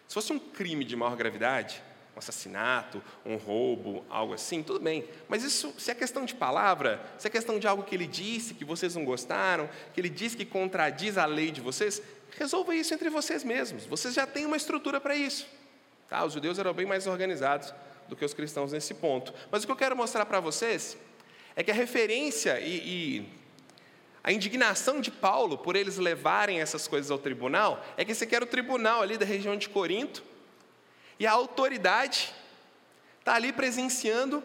se 0.07 0.13
fosse 0.13 0.31
um 0.31 0.39
crime 0.39 0.85
de 0.85 0.95
maior 0.95 1.15
gravidade, 1.17 1.83
um 2.17 2.19
assassinato, 2.19 3.01
um 3.23 3.35
roubo, 3.35 4.03
algo 4.09 4.33
assim, 4.33 4.63
tudo 4.63 4.79
bem. 4.79 5.07
Mas 5.29 5.43
isso, 5.43 5.71
se 5.77 5.91
é 5.91 5.95
questão 5.95 6.25
de 6.25 6.33
palavra, 6.33 6.99
se 7.17 7.27
é 7.27 7.29
questão 7.29 7.59
de 7.59 7.67
algo 7.67 7.83
que 7.83 7.93
ele 7.93 8.07
disse 8.07 8.55
que 8.55 8.65
vocês 8.65 8.95
não 8.95 9.05
gostaram, 9.05 9.69
que 9.93 10.01
ele 10.01 10.09
disse 10.09 10.35
que 10.35 10.43
contradiz 10.43 11.15
a 11.17 11.25
lei 11.25 11.51
de 11.51 11.61
vocês, 11.61 12.01
resolva 12.35 12.73
isso 12.73 12.91
entre 12.91 13.09
vocês 13.11 13.43
mesmos. 13.43 13.85
Vocês 13.85 14.15
já 14.15 14.25
têm 14.25 14.47
uma 14.47 14.57
estrutura 14.57 14.99
para 14.99 15.15
isso. 15.15 15.47
Tá? 16.09 16.25
Os 16.25 16.33
judeus 16.33 16.57
eram 16.57 16.73
bem 16.73 16.87
mais 16.87 17.05
organizados 17.05 17.71
do 18.09 18.15
que 18.15 18.25
os 18.25 18.33
cristãos 18.33 18.71
nesse 18.71 18.95
ponto. 18.95 19.31
Mas 19.51 19.63
o 19.63 19.67
que 19.67 19.71
eu 19.71 19.77
quero 19.77 19.95
mostrar 19.95 20.25
para 20.25 20.39
vocês 20.39 20.97
é 21.55 21.63
que 21.63 21.69
a 21.69 21.73
referência 21.75 22.59
e, 22.59 22.77
e 22.77 23.29
a 24.23 24.31
indignação 24.31 24.99
de 24.99 25.11
Paulo 25.11 25.55
por 25.55 25.75
eles 25.75 25.97
levarem 25.97 26.61
essas 26.61 26.87
coisas 26.87 27.11
ao 27.11 27.19
tribunal 27.19 27.85
é 27.95 28.03
que 28.03 28.35
era 28.35 28.43
o 28.43 28.47
tribunal 28.47 29.03
ali 29.03 29.19
da 29.19 29.25
região 29.25 29.55
de 29.55 29.69
Corinto, 29.69 30.23
e 31.19 31.25
a 31.25 31.31
autoridade 31.31 32.33
está 33.19 33.35
ali 33.35 33.51
presenciando 33.51 34.43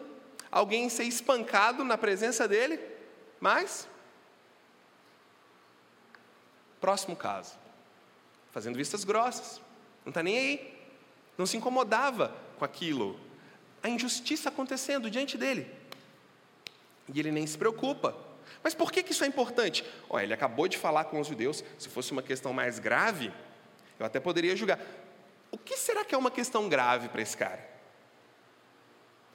alguém 0.51 0.89
ser 0.89 1.03
espancado 1.03 1.83
na 1.83 1.97
presença 1.97 2.47
dele, 2.47 2.79
mas. 3.39 3.87
Próximo 6.79 7.15
caso. 7.15 7.55
Fazendo 8.51 8.75
vistas 8.75 9.03
grossas. 9.03 9.59
Não 10.05 10.11
está 10.11 10.21
nem 10.21 10.37
aí. 10.37 10.73
Não 11.37 11.45
se 11.45 11.57
incomodava 11.57 12.35
com 12.57 12.65
aquilo. 12.65 13.19
A 13.81 13.89
injustiça 13.89 14.49
acontecendo 14.49 15.09
diante 15.09 15.37
dele. 15.37 15.69
E 17.13 17.19
ele 17.19 17.31
nem 17.31 17.47
se 17.47 17.57
preocupa. 17.57 18.15
Mas 18.61 18.73
por 18.73 18.91
que, 18.91 19.01
que 19.01 19.11
isso 19.11 19.23
é 19.23 19.27
importante? 19.27 19.83
Olha, 20.09 20.23
ele 20.23 20.33
acabou 20.33 20.67
de 20.67 20.77
falar 20.77 21.05
com 21.05 21.19
os 21.19 21.27
judeus, 21.27 21.63
se 21.77 21.89
fosse 21.89 22.11
uma 22.11 22.21
questão 22.21 22.53
mais 22.53 22.79
grave, 22.79 23.31
eu 23.99 24.05
até 24.05 24.19
poderia 24.19 24.55
julgar. 24.55 24.79
O 25.53 25.57
que 25.59 25.77
será 25.77 26.03
que 26.03 26.15
é 26.15 26.17
uma 26.17 26.31
questão 26.31 26.67
grave 26.67 27.09
para 27.09 27.21
esse 27.21 27.37
cara? 27.37 27.63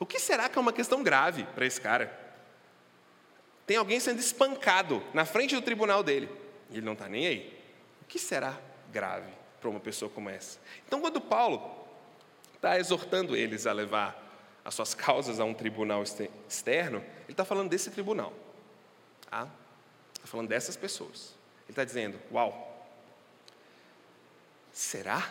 O 0.01 0.05
que 0.05 0.19
será 0.19 0.49
que 0.49 0.59
é 0.59 0.61
uma 0.61 0.73
questão 0.73 1.01
grave 1.01 1.45
para 1.45 1.65
esse 1.65 1.81
cara? 1.81 2.13
Tem 3.65 3.77
alguém 3.77 4.01
sendo 4.01 4.19
espancado 4.19 5.01
na 5.15 5.25
frente 5.25 5.55
do 5.55 5.63
tribunal 5.63 6.03
dele, 6.03 6.29
e 6.71 6.79
ele 6.79 6.85
não 6.85 6.95
está 6.95 7.09
nem 7.09 7.25
aí. 7.25 7.63
O 8.03 8.05
que 8.05 8.19
será 8.19 8.59
grave 8.91 9.33
para 9.61 9.71
uma 9.71 9.79
pessoa 9.79 10.11
como 10.11 10.29
essa? 10.29 10.59
Então, 10.89 11.01
quando 11.01 11.21
Paulo 11.21 11.87
está 12.53 12.81
exortando 12.81 13.37
eles 13.37 13.65
a 13.65 13.73
levar 13.73 14.21
as 14.65 14.75
suas 14.75 14.95
causas 14.95 15.39
a 15.39 15.45
um 15.45 15.55
tribunal 15.55 16.03
externo, 16.03 16.99
ele 16.99 17.31
está 17.31 17.45
falando 17.45 17.71
desse 17.71 17.93
tribunal. 17.93 18.33
Está 19.23 19.45
tá 19.45 20.27
falando 20.27 20.49
dessas 20.49 20.77
pessoas. 20.77 21.37
Ele 21.63 21.71
está 21.71 21.85
dizendo: 21.85 22.19
Uau, 22.33 22.89
será 24.73 25.31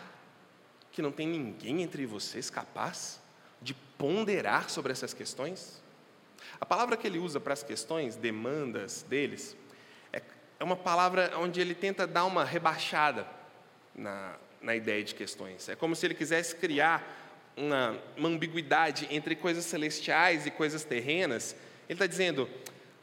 que 0.97 1.01
não 1.03 1.11
tem 1.11 1.27
ninguém 1.27 1.83
entre 1.83 2.07
vocês 2.07 2.49
capaz 2.49 3.19
de 3.61 3.75
ponderar 3.99 4.67
sobre 4.67 4.91
essas 4.91 5.13
questões? 5.13 5.79
A 6.59 6.65
palavra 6.65 6.97
que 6.97 7.05
ele 7.05 7.19
usa 7.19 7.39
para 7.39 7.53
as 7.53 7.61
questões, 7.61 8.15
demandas 8.15 9.03
deles, 9.03 9.55
é, 10.11 10.23
é 10.59 10.63
uma 10.63 10.75
palavra 10.75 11.37
onde 11.37 11.61
ele 11.61 11.75
tenta 11.75 12.07
dar 12.07 12.25
uma 12.25 12.43
rebaixada 12.43 13.27
na, 13.93 14.37
na 14.59 14.75
ideia 14.75 15.03
de 15.03 15.13
questões. 15.13 15.69
É 15.69 15.75
como 15.75 15.95
se 15.95 16.03
ele 16.03 16.15
quisesse 16.15 16.55
criar 16.55 17.53
uma, 17.55 17.95
uma 18.17 18.29
ambiguidade 18.29 19.07
entre 19.11 19.35
coisas 19.35 19.65
celestiais 19.65 20.47
e 20.47 20.49
coisas 20.49 20.83
terrenas. 20.83 21.55
Ele 21.87 21.93
está 21.93 22.07
dizendo: 22.07 22.49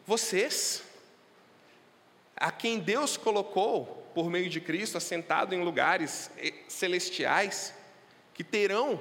vocês, 0.04 0.82
a 2.36 2.50
quem 2.50 2.80
Deus 2.80 3.16
colocou 3.16 4.04
por 4.12 4.28
meio 4.28 4.50
de 4.50 4.60
Cristo 4.60 4.98
assentado 4.98 5.54
em 5.54 5.62
lugares 5.62 6.28
eh, 6.38 6.54
celestiais, 6.66 7.72
que 8.34 8.44
terão 8.44 9.00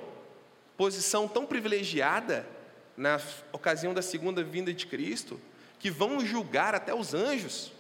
posição 0.78 1.28
tão 1.28 1.46
privilegiada 1.46 2.48
na 2.96 3.20
ocasião 3.52 3.94
da 3.94 4.02
segunda 4.02 4.44
vinda 4.44 4.74
de 4.74 4.86
Cristo, 4.86 5.40
que 5.80 5.90
vão 5.90 6.25
julgar 6.25 6.75
até 6.75 6.94
os 6.94 7.13
anjos. 7.13 7.72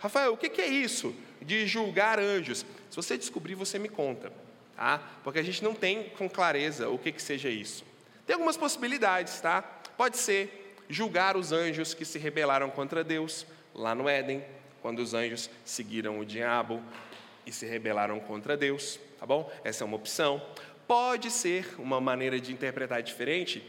Rafael, 0.00 0.32
o 0.32 0.36
que 0.36 0.60
é 0.60 0.66
isso 0.66 1.14
de 1.40 1.66
julgar 1.66 2.18
anjos? 2.18 2.64
Se 2.90 2.96
você 2.96 3.16
descobrir, 3.16 3.54
você 3.54 3.78
me 3.78 3.88
conta, 3.88 4.32
tá? 4.76 5.02
Porque 5.22 5.38
a 5.38 5.42
gente 5.42 5.62
não 5.62 5.74
tem 5.74 6.10
com 6.10 6.28
clareza 6.28 6.88
o 6.88 6.98
que, 6.98 7.12
que 7.12 7.22
seja 7.22 7.48
isso. 7.48 7.84
Tem 8.26 8.34
algumas 8.34 8.56
possibilidades, 8.56 9.40
tá? 9.40 9.62
Pode 9.96 10.16
ser 10.16 10.76
julgar 10.88 11.36
os 11.36 11.52
anjos 11.52 11.94
que 11.94 12.04
se 12.04 12.18
rebelaram 12.18 12.70
contra 12.70 13.04
Deus 13.04 13.46
lá 13.74 13.94
no 13.94 14.08
Éden, 14.08 14.44
quando 14.80 15.00
os 15.00 15.14
anjos 15.14 15.48
seguiram 15.64 16.18
o 16.18 16.24
diabo 16.24 16.82
e 17.46 17.52
se 17.52 17.66
rebelaram 17.66 18.20
contra 18.20 18.56
Deus, 18.56 18.98
tá 19.24 19.26
bom? 19.26 19.50
Essa 19.64 19.84
é 19.84 19.86
uma 19.86 19.96
opção. 19.96 20.42
Pode 20.86 21.30
ser 21.30 21.76
uma 21.78 21.98
maneira 21.98 22.38
de 22.38 22.52
interpretar 22.52 23.02
diferente. 23.02 23.64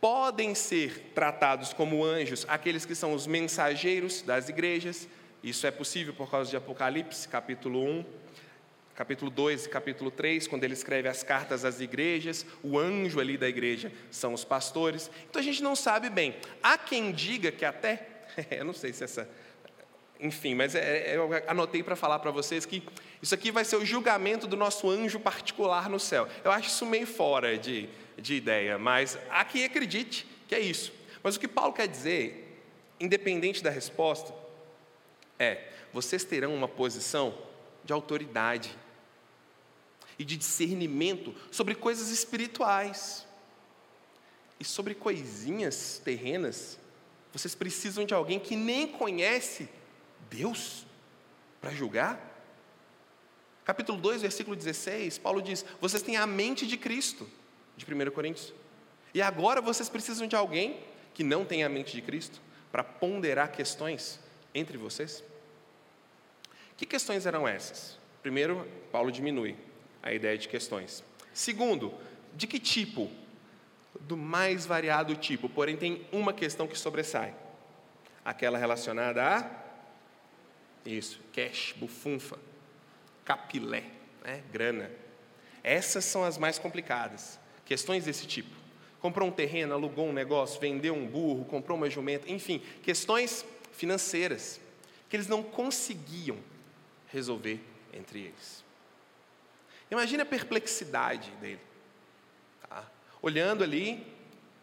Podem 0.00 0.56
ser 0.56 1.12
tratados 1.14 1.72
como 1.72 2.04
anjos 2.04 2.44
aqueles 2.48 2.84
que 2.84 2.96
são 2.96 3.12
os 3.12 3.24
mensageiros 3.24 4.22
das 4.22 4.48
igrejas. 4.48 5.08
Isso 5.40 5.68
é 5.68 5.70
possível 5.70 6.12
por 6.12 6.28
causa 6.28 6.50
de 6.50 6.56
Apocalipse, 6.56 7.28
capítulo 7.28 7.80
1, 7.80 8.04
capítulo 8.96 9.30
2 9.30 9.66
e 9.66 9.68
capítulo 9.68 10.10
3, 10.10 10.48
quando 10.48 10.64
ele 10.64 10.74
escreve 10.74 11.08
as 11.08 11.22
cartas 11.22 11.64
às 11.64 11.80
igrejas, 11.80 12.44
o 12.60 12.76
anjo 12.76 13.20
ali 13.20 13.38
da 13.38 13.48
igreja 13.48 13.92
são 14.10 14.34
os 14.34 14.44
pastores. 14.44 15.08
Então 15.30 15.38
a 15.38 15.44
gente 15.44 15.62
não 15.62 15.76
sabe 15.76 16.10
bem. 16.10 16.34
Há 16.60 16.76
quem 16.76 17.12
diga 17.12 17.52
que 17.52 17.64
até, 17.64 18.04
eu 18.50 18.64
não 18.64 18.74
sei 18.74 18.92
se 18.92 19.04
essa. 19.04 19.28
Enfim, 20.22 20.54
mas 20.54 20.76
é, 20.76 21.10
é 21.10 21.16
eu 21.16 21.28
anotei 21.48 21.82
para 21.82 21.96
falar 21.96 22.20
para 22.20 22.30
vocês 22.30 22.64
que 22.64 22.80
isso 23.20 23.34
aqui 23.34 23.50
vai 23.50 23.64
ser 23.64 23.74
o 23.74 23.84
julgamento 23.84 24.46
do 24.46 24.56
nosso 24.56 24.88
anjo 24.88 25.18
particular 25.18 25.90
no 25.90 25.98
céu. 25.98 26.28
Eu 26.44 26.52
acho 26.52 26.68
isso 26.68 26.86
meio 26.86 27.08
fora 27.08 27.58
de, 27.58 27.88
de 28.16 28.34
ideia, 28.34 28.78
mas 28.78 29.18
há 29.28 29.44
quem 29.44 29.64
acredite 29.64 30.24
que 30.46 30.54
é 30.54 30.60
isso. 30.60 30.92
Mas 31.24 31.34
o 31.34 31.40
que 31.40 31.48
Paulo 31.48 31.72
quer 31.72 31.88
dizer, 31.88 32.62
independente 33.00 33.64
da 33.64 33.70
resposta, 33.70 34.32
é: 35.40 35.66
vocês 35.92 36.22
terão 36.22 36.54
uma 36.54 36.68
posição 36.68 37.36
de 37.84 37.92
autoridade 37.92 38.78
e 40.16 40.24
de 40.24 40.36
discernimento 40.36 41.34
sobre 41.50 41.74
coisas 41.74 42.10
espirituais. 42.10 43.26
E 44.60 44.64
sobre 44.64 44.94
coisinhas 44.94 46.00
terrenas, 46.04 46.78
vocês 47.32 47.56
precisam 47.56 48.04
de 48.04 48.14
alguém 48.14 48.38
que 48.38 48.54
nem 48.54 48.86
conhece 48.86 49.68
Deus 50.32 50.86
para 51.60 51.70
julgar? 51.70 52.18
Capítulo 53.64 54.00
2, 54.00 54.22
versículo 54.22 54.56
16, 54.56 55.18
Paulo 55.18 55.42
diz: 55.42 55.64
Vocês 55.80 56.02
têm 56.02 56.16
a 56.16 56.26
mente 56.26 56.66
de 56.66 56.76
Cristo, 56.76 57.28
de 57.76 57.84
1 57.84 58.10
Coríntios. 58.10 58.52
E 59.14 59.20
agora 59.20 59.60
vocês 59.60 59.88
precisam 59.88 60.26
de 60.26 60.34
alguém 60.34 60.80
que 61.12 61.22
não 61.22 61.44
tem 61.44 61.62
a 61.62 61.68
mente 61.68 61.92
de 61.92 62.00
Cristo 62.00 62.40
para 62.72 62.82
ponderar 62.82 63.52
questões 63.52 64.18
entre 64.54 64.78
vocês? 64.78 65.22
Que 66.76 66.86
questões 66.86 67.26
eram 67.26 67.46
essas? 67.46 67.98
Primeiro, 68.22 68.66
Paulo 68.90 69.12
diminui 69.12 69.54
a 70.02 70.12
ideia 70.12 70.38
de 70.38 70.48
questões. 70.48 71.04
Segundo, 71.34 71.92
de 72.34 72.46
que 72.46 72.58
tipo? 72.58 73.10
Do 74.00 74.16
mais 74.16 74.64
variado 74.64 75.14
tipo, 75.14 75.48
porém 75.50 75.76
tem 75.76 76.06
uma 76.10 76.32
questão 76.32 76.66
que 76.66 76.78
sobressai: 76.78 77.34
aquela 78.24 78.58
relacionada 78.58 79.22
a 79.22 79.62
Isso, 80.84 81.20
cash, 81.32 81.74
bufunfa, 81.76 82.38
capilé, 83.24 83.84
né? 84.24 84.42
grana. 84.52 84.90
Essas 85.62 86.04
são 86.04 86.24
as 86.24 86.38
mais 86.38 86.58
complicadas. 86.58 87.38
Questões 87.64 88.04
desse 88.04 88.26
tipo. 88.26 88.50
Comprou 89.00 89.28
um 89.28 89.32
terreno, 89.32 89.74
alugou 89.74 90.06
um 90.06 90.12
negócio, 90.12 90.60
vendeu 90.60 90.94
um 90.94 91.06
burro, 91.06 91.44
comprou 91.44 91.76
uma 91.76 91.90
jumenta, 91.90 92.30
enfim, 92.30 92.62
questões 92.82 93.44
financeiras 93.72 94.60
que 95.08 95.16
eles 95.16 95.26
não 95.26 95.42
conseguiam 95.42 96.38
resolver 97.08 97.60
entre 97.92 98.20
eles. 98.20 98.64
Imagine 99.90 100.22
a 100.22 100.26
perplexidade 100.26 101.30
dele. 101.32 101.60
Tá? 102.68 102.90
Olhando 103.20 103.62
ali, 103.62 104.06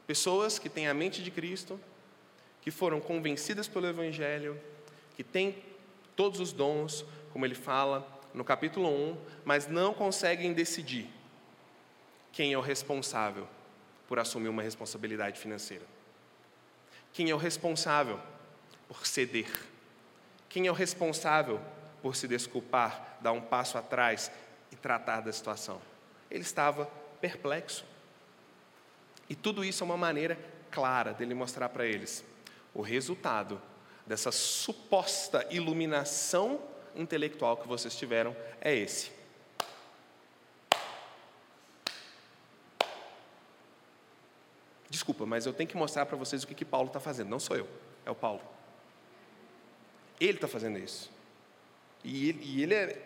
pessoas 0.08 0.58
que 0.58 0.68
têm 0.68 0.88
a 0.88 0.94
mente 0.94 1.22
de 1.22 1.30
Cristo, 1.30 1.80
que 2.62 2.72
foram 2.72 3.00
convencidas 3.00 3.68
pelo 3.68 3.88
Evangelho, 3.88 4.60
que 5.16 5.24
têm 5.24 5.56
todos 6.20 6.42
os 6.42 6.52
dons, 6.52 7.06
como 7.32 7.46
ele 7.46 7.56
fala 7.56 8.06
no 8.34 8.44
capítulo 8.44 8.90
1, 8.90 9.18
mas 9.46 9.68
não 9.68 9.94
conseguem 9.94 10.52
decidir 10.52 11.10
quem 12.34 12.52
é 12.52 12.58
o 12.58 12.62
responsável 12.62 13.48
por 14.06 14.20
assumir 14.20 14.50
uma 14.50 14.62
responsabilidade 14.62 15.40
financeira. 15.40 15.86
Quem 17.14 17.30
é 17.30 17.34
o 17.34 17.38
responsável 17.38 18.20
por 18.86 19.08
ceder? 19.08 19.50
Quem 20.50 20.68
é 20.68 20.70
o 20.70 20.74
responsável 20.74 21.58
por 22.02 22.18
se 22.18 22.28
desculpar, 22.28 23.18
dar 23.22 23.32
um 23.32 23.40
passo 23.40 23.78
atrás 23.78 24.30
e 24.74 24.76
tratar 24.76 25.22
da 25.22 25.32
situação? 25.32 25.82
Ele 26.30 26.42
estava 26.42 26.86
perplexo. 27.22 27.86
E 29.30 29.36
tudo 29.36 29.64
isso 29.64 29.84
é 29.84 29.86
uma 29.86 29.96
maneira 29.96 30.38
clara 30.70 31.14
dele 31.14 31.34
mostrar 31.34 31.70
para 31.70 31.86
eles 31.86 32.26
o 32.74 32.82
resultado 32.82 33.62
dessa 34.10 34.32
suposta 34.32 35.46
iluminação 35.51 36.60
intelectual 36.96 37.56
que 37.56 37.68
vocês 37.68 37.96
tiveram 37.96 38.36
é 38.60 38.75
esse. 38.75 39.12
Desculpa, 44.89 45.28
mas 45.28 45.46
eu 45.46 45.54
tenho 45.54 45.70
que 45.70 45.78
mostrar 45.78 46.08
para 46.08 46.18
vocês 46.18 46.42
o 46.42 46.48
que, 46.48 46.56
que 46.56 46.66
Paulo 46.66 46.88
está 46.88 47.00
fazendo. 47.00 47.30
Não 47.30 47.39
sou 47.39 47.56
eu, 47.56 47.68
é 48.04 48.10
o 48.10 48.16
Paulo. 48.16 48.42
Ele 50.20 50.38
está 50.38 50.48
fazendo 50.48 50.80
isso. 50.80 51.12
E 52.04 52.30
ele, 52.30 52.44
e 52.44 52.63
ele 52.63 52.74
é, 52.74 53.01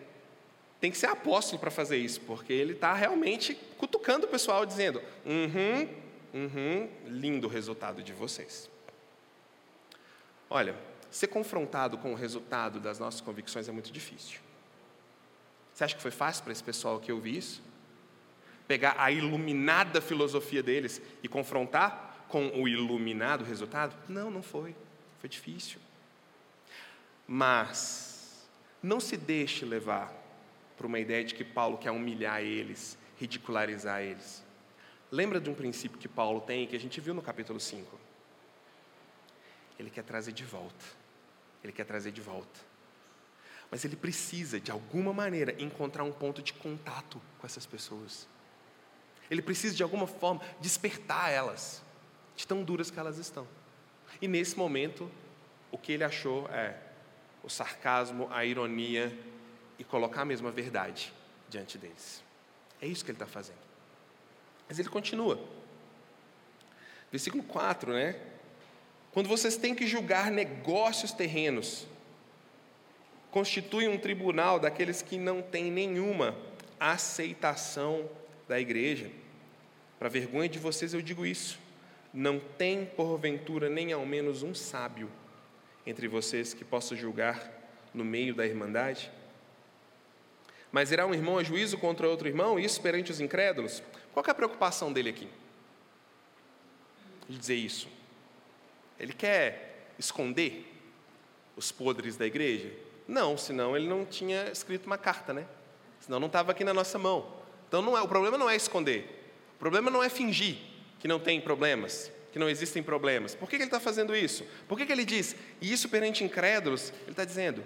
tem 0.80 0.90
que 0.90 0.96
ser 0.96 1.08
apóstolo 1.08 1.60
para 1.60 1.70
fazer 1.70 1.98
isso, 1.98 2.22
porque 2.22 2.54
ele 2.54 2.72
está 2.72 2.94
realmente 2.94 3.54
cutucando 3.76 4.24
o 4.24 4.30
pessoal, 4.30 4.64
dizendo: 4.64 5.02
uhum, 5.26 5.86
uhum, 6.32 6.90
lindo 7.04 7.46
resultado 7.46 8.02
de 8.02 8.14
vocês. 8.14 8.70
Olha, 10.48 10.74
ser 11.14 11.28
confrontado 11.28 11.96
com 11.96 12.12
o 12.12 12.16
resultado 12.16 12.80
das 12.80 12.98
nossas 12.98 13.20
convicções 13.20 13.68
é 13.68 13.72
muito 13.72 13.92
difícil. 13.92 14.40
Você 15.72 15.84
acha 15.84 15.94
que 15.94 16.02
foi 16.02 16.10
fácil 16.10 16.42
para 16.42 16.52
esse 16.52 16.62
pessoal 16.62 16.98
que 16.98 17.12
ouvi 17.12 17.36
isso? 17.36 17.62
Pegar 18.66 18.96
a 18.98 19.12
iluminada 19.12 20.00
filosofia 20.00 20.60
deles 20.60 21.00
e 21.22 21.28
confrontar 21.28 22.26
com 22.28 22.48
o 22.60 22.66
iluminado 22.66 23.44
resultado? 23.44 23.96
Não, 24.08 24.28
não 24.28 24.42
foi. 24.42 24.74
Foi 25.20 25.28
difícil. 25.28 25.78
Mas 27.28 28.44
não 28.82 28.98
se 28.98 29.16
deixe 29.16 29.64
levar 29.64 30.12
por 30.76 30.86
uma 30.86 30.98
ideia 30.98 31.22
de 31.22 31.32
que 31.32 31.44
Paulo 31.44 31.78
quer 31.78 31.92
humilhar 31.92 32.42
eles, 32.42 32.98
ridicularizar 33.20 34.02
eles. 34.02 34.42
Lembra 35.12 35.40
de 35.40 35.48
um 35.48 35.54
princípio 35.54 35.96
que 35.96 36.08
Paulo 36.08 36.40
tem 36.40 36.66
que 36.66 36.74
a 36.74 36.80
gente 36.80 37.00
viu 37.00 37.14
no 37.14 37.22
capítulo 37.22 37.60
5? 37.60 38.00
Ele 39.78 39.90
quer 39.90 40.02
trazer 40.02 40.32
de 40.32 40.44
volta. 40.44 41.03
Ele 41.64 41.72
quer 41.72 41.84
trazer 41.84 42.12
de 42.12 42.20
volta. 42.20 42.60
Mas 43.70 43.84
ele 43.84 43.96
precisa, 43.96 44.60
de 44.60 44.70
alguma 44.70 45.12
maneira, 45.12 45.60
encontrar 45.60 46.04
um 46.04 46.12
ponto 46.12 46.42
de 46.42 46.52
contato 46.52 47.20
com 47.38 47.46
essas 47.46 47.66
pessoas. 47.66 48.28
Ele 49.30 49.42
precisa, 49.42 49.74
de 49.74 49.82
alguma 49.82 50.06
forma, 50.06 50.42
despertar 50.60 51.30
elas, 51.30 51.82
de 52.36 52.46
tão 52.46 52.62
duras 52.62 52.90
que 52.90 53.00
elas 53.00 53.18
estão. 53.18 53.48
E 54.20 54.28
nesse 54.28 54.56
momento, 54.56 55.10
o 55.72 55.78
que 55.78 55.90
ele 55.90 56.04
achou 56.04 56.46
é 56.50 56.78
o 57.42 57.48
sarcasmo, 57.48 58.28
a 58.30 58.44
ironia 58.44 59.18
e 59.78 59.82
colocar 59.82 60.22
a 60.22 60.24
mesma 60.24 60.50
verdade 60.50 61.12
diante 61.48 61.78
deles. 61.78 62.22
É 62.80 62.86
isso 62.86 63.04
que 63.04 63.10
ele 63.10 63.16
está 63.16 63.26
fazendo. 63.26 63.58
Mas 64.68 64.78
ele 64.78 64.88
continua. 64.88 65.42
Versículo 67.10 67.42
4, 67.42 67.92
né? 67.92 68.33
Quando 69.14 69.28
vocês 69.28 69.56
têm 69.56 69.76
que 69.76 69.86
julgar 69.86 70.28
negócios 70.28 71.12
terrenos, 71.12 71.86
constitui 73.30 73.86
um 73.86 73.96
tribunal 73.96 74.58
daqueles 74.58 75.02
que 75.02 75.16
não 75.16 75.40
têm 75.40 75.70
nenhuma 75.70 76.36
aceitação 76.80 78.10
da 78.48 78.60
igreja. 78.60 79.08
Para 80.00 80.08
vergonha 80.08 80.48
de 80.48 80.58
vocês 80.58 80.92
eu 80.92 81.00
digo 81.00 81.24
isso. 81.24 81.60
Não 82.12 82.40
tem 82.40 82.84
porventura 82.84 83.70
nem 83.70 83.92
ao 83.92 84.04
menos 84.04 84.42
um 84.42 84.52
sábio 84.52 85.08
entre 85.86 86.08
vocês 86.08 86.52
que 86.52 86.64
possa 86.64 86.96
julgar 86.96 87.52
no 87.94 88.04
meio 88.04 88.34
da 88.34 88.44
irmandade? 88.44 89.12
Mas 90.72 90.90
irá 90.90 91.06
um 91.06 91.14
irmão 91.14 91.38
a 91.38 91.44
juízo 91.44 91.78
contra 91.78 92.08
outro 92.08 92.26
irmão, 92.26 92.58
isso 92.58 92.80
perante 92.82 93.12
os 93.12 93.20
incrédulos? 93.20 93.80
Qual 94.12 94.26
é 94.26 94.30
a 94.32 94.34
preocupação 94.34 94.92
dele 94.92 95.10
aqui? 95.10 95.28
De 97.28 97.38
dizer 97.38 97.54
isso. 97.54 97.88
Ele 98.98 99.12
quer 99.12 99.92
esconder 99.98 100.72
os 101.56 101.70
podres 101.72 102.16
da 102.16 102.26
igreja? 102.26 102.70
Não, 103.06 103.36
senão 103.36 103.76
ele 103.76 103.86
não 103.86 104.04
tinha 104.04 104.50
escrito 104.50 104.86
uma 104.86 104.98
carta, 104.98 105.32
né? 105.32 105.46
Senão 106.00 106.18
não 106.18 106.26
estava 106.26 106.52
aqui 106.52 106.64
na 106.64 106.74
nossa 106.74 106.98
mão. 106.98 107.32
Então 107.68 107.82
não 107.82 107.96
é, 107.96 108.02
o 108.02 108.08
problema 108.08 108.38
não 108.38 108.48
é 108.48 108.56
esconder. 108.56 109.32
O 109.56 109.58
problema 109.58 109.90
não 109.90 110.02
é 110.02 110.08
fingir 110.08 110.56
que 110.98 111.08
não 111.08 111.20
tem 111.20 111.40
problemas, 111.40 112.10
que 112.32 112.38
não 112.38 112.48
existem 112.48 112.82
problemas. 112.82 113.34
Por 113.34 113.48
que, 113.48 113.56
que 113.56 113.62
ele 113.62 113.68
está 113.68 113.78
fazendo 113.78 114.16
isso? 114.16 114.42
Por 114.66 114.78
que, 114.78 114.86
que 114.86 114.92
ele 114.92 115.04
diz, 115.04 115.36
e 115.60 115.72
isso 115.72 115.88
perante 115.88 116.24
incrédulos? 116.24 116.90
Ele 117.02 117.10
está 117.10 117.24
dizendo, 117.24 117.62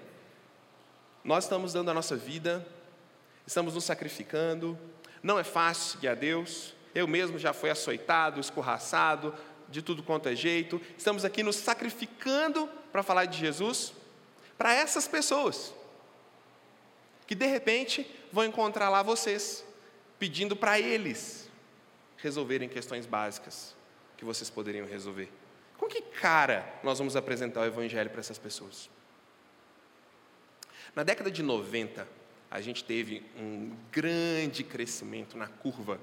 nós 1.22 1.44
estamos 1.44 1.72
dando 1.72 1.90
a 1.90 1.94
nossa 1.94 2.16
vida, 2.16 2.66
estamos 3.46 3.74
nos 3.74 3.84
sacrificando, 3.84 4.76
não 5.22 5.38
é 5.38 5.44
fácil 5.44 5.92
seguir 5.92 6.08
a 6.08 6.14
Deus, 6.14 6.74
eu 6.94 7.06
mesmo 7.06 7.38
já 7.38 7.52
fui 7.52 7.70
açoitado, 7.70 8.40
escorraçado, 8.40 9.32
de 9.68 9.82
tudo 9.82 10.02
quanto 10.02 10.28
é 10.28 10.34
jeito, 10.34 10.80
estamos 10.96 11.24
aqui 11.24 11.42
nos 11.42 11.56
sacrificando 11.56 12.68
para 12.90 13.02
falar 13.02 13.26
de 13.26 13.38
Jesus 13.38 13.92
para 14.56 14.74
essas 14.74 15.06
pessoas 15.06 15.72
que 17.26 17.34
de 17.34 17.46
repente 17.46 18.10
vão 18.32 18.44
encontrar 18.44 18.88
lá 18.88 19.02
vocês, 19.02 19.64
pedindo 20.18 20.56
para 20.56 20.80
eles 20.80 21.48
resolverem 22.16 22.68
questões 22.68 23.06
básicas 23.06 23.76
que 24.16 24.24
vocês 24.24 24.50
poderiam 24.50 24.86
resolver. 24.86 25.30
Com 25.76 25.86
que 25.86 26.02
cara 26.02 26.66
nós 26.82 26.98
vamos 26.98 27.14
apresentar 27.14 27.60
o 27.60 27.64
Evangelho 27.66 28.10
para 28.10 28.20
essas 28.20 28.38
pessoas? 28.38 28.90
Na 30.96 31.04
década 31.04 31.30
de 31.30 31.42
90, 31.42 32.08
a 32.50 32.60
gente 32.60 32.82
teve 32.82 33.22
um 33.36 33.76
grande 33.92 34.64
crescimento 34.64 35.36
na 35.36 35.46
curva 35.46 36.00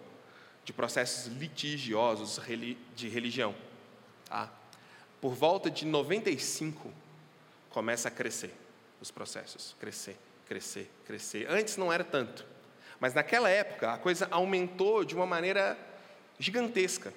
de 0.66 0.74
processos 0.74 1.32
litigiosos 1.32 2.42
de 2.96 3.08
religião. 3.08 3.56
Tá? 4.26 4.52
Por 5.22 5.34
volta 5.34 5.70
de 5.70 5.86
95, 5.86 6.92
começa 7.70 8.08
a 8.08 8.12
crescer 8.12 8.54
os 9.00 9.12
processos, 9.12 9.76
crescer, 9.80 10.18
crescer, 10.48 10.90
crescer. 11.06 11.48
Antes 11.50 11.78
não 11.78 11.94
era 11.94 12.04
tanto, 12.04 12.46
mas 13.00 13.14
naquela 13.14 13.50
época 13.50 13.94
a 13.94 13.98
coisa 13.98 14.28
aumentou 14.32 15.06
de 15.06 15.16
uma 15.16 15.26
maneira 15.26 15.78
gigantesca. 16.40 17.14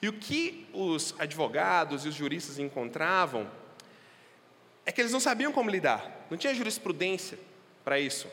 E 0.00 0.08
o 0.08 0.12
que 0.12 0.68
os 0.72 1.14
advogados 1.18 2.04
e 2.04 2.08
os 2.08 2.14
juristas 2.14 2.58
encontravam 2.58 3.50
é 4.86 4.92
que 4.92 5.00
eles 5.00 5.12
não 5.12 5.20
sabiam 5.20 5.50
como 5.50 5.70
lidar, 5.70 6.26
não 6.30 6.36
tinha 6.36 6.54
jurisprudência 6.54 7.38
para 7.82 7.98
isso. 7.98 8.28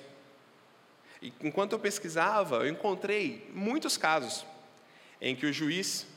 E 1.21 1.32
enquanto 1.41 1.74
eu 1.74 1.80
pesquisava, 1.80 2.58
eu 2.58 2.67
encontrei 2.67 3.50
muitos 3.54 3.95
casos 3.95 4.45
em 5.22 5.36
que 5.36 5.46
o 5.46 5.54
juiz 5.54 6.08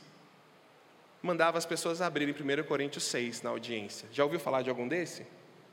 mandava 1.21 1.57
as 1.57 1.65
pessoas 1.65 2.01
abrirem 2.01 2.33
1 2.33 2.63
Coríntios 2.63 3.03
6 3.05 3.43
na 3.43 3.51
audiência. 3.51 4.07
Já 4.11 4.23
ouviu 4.23 4.39
falar 4.39 4.63
de 4.63 4.69
algum 4.69 4.87
desse? 4.87 5.25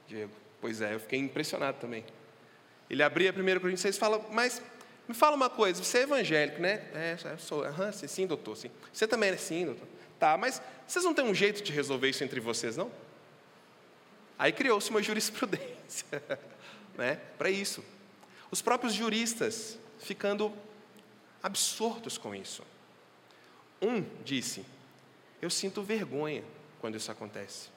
Diego? 0.06 0.32
Pois 0.60 0.80
é, 0.80 0.94
eu 0.94 1.00
fiquei 1.00 1.18
impressionado 1.18 1.78
também. 1.80 2.04
Ele 2.88 3.02
abria 3.02 3.32
1 3.32 3.34
Coríntios 3.34 3.80
6 3.80 3.96
e 3.96 3.98
fala, 3.98 4.26
mas 4.30 4.62
me 5.08 5.14
fala 5.14 5.34
uma 5.34 5.50
coisa, 5.50 5.82
você 5.82 5.98
é 5.98 6.02
evangélico, 6.02 6.60
né? 6.60 6.84
É, 6.94 7.16
sou. 7.38 7.64
Aham, 7.64 7.90
sim, 7.90 8.06
sim, 8.06 8.26
doutor, 8.26 8.56
sim. 8.56 8.70
Você 8.92 9.08
também 9.08 9.30
é 9.30 9.36
sim, 9.36 9.66
doutor. 9.66 9.88
Tá, 10.18 10.36
mas 10.36 10.62
vocês 10.86 11.04
não 11.04 11.12
têm 11.12 11.24
um 11.24 11.34
jeito 11.34 11.62
de 11.62 11.72
resolver 11.72 12.08
isso 12.08 12.22
entre 12.22 12.38
vocês, 12.38 12.76
não? 12.76 12.90
Aí 14.38 14.52
criou-se 14.52 14.88
uma 14.90 15.02
jurisprudência, 15.02 16.06
né? 16.96 17.18
Para 17.36 17.50
isso. 17.50 17.84
Os 18.50 18.62
próprios 18.62 18.92
juristas 18.92 19.78
ficando 19.98 20.52
absortos 21.42 22.16
com 22.16 22.34
isso. 22.34 22.62
Um 23.82 24.04
disse: 24.24 24.64
Eu 25.40 25.50
sinto 25.50 25.82
vergonha 25.82 26.44
quando 26.80 26.96
isso 26.96 27.10
acontece. 27.10 27.68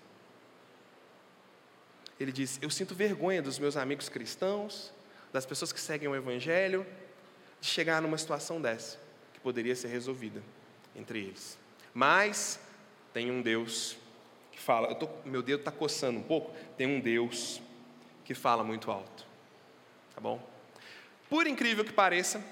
Ele 2.20 2.32
diz: 2.32 2.60
Eu 2.62 2.70
sinto 2.70 2.94
vergonha 2.94 3.41
dos 3.41 3.58
meus 3.58 3.76
amigos 3.76 4.08
cristãos, 4.08 4.94
das 5.34 5.46
pessoas 5.46 5.74
que 5.74 5.82
seguem 5.82 6.08
o 6.08 6.15
Evangelho, 6.15 6.86
de 7.60 7.68
chegar 7.68 8.02
numa 8.02 8.18
situação 8.20 8.62
dessa, 8.62 9.00
que 9.34 9.39
poderia 9.39 9.76
ser 9.76 9.88
resolvida 9.88 10.44
entre 10.96 11.20
eles. 11.20 11.58
Mas 11.91 12.60
tem 13.12 13.32
um 13.32 13.41
Deus 13.41 13.98
que 14.52 14.60
fala, 14.62 14.94
tô, 14.94 15.10
meu 15.26 15.41
dedo 15.41 15.60
está 15.60 15.72
coçando 15.72 16.20
um 16.20 16.24
pouco, 16.24 16.56
tem 16.78 16.88
um 16.88 17.00
Deus 17.00 17.62
que 18.24 18.34
fala 18.34 18.63
muito 18.63 18.91
alto. 18.91 19.26
Tá 20.13 20.22
bom? 20.22 20.41
Por 21.30 21.48
incrível 21.48 21.84
que 21.84 21.91
pareça, 21.91 22.44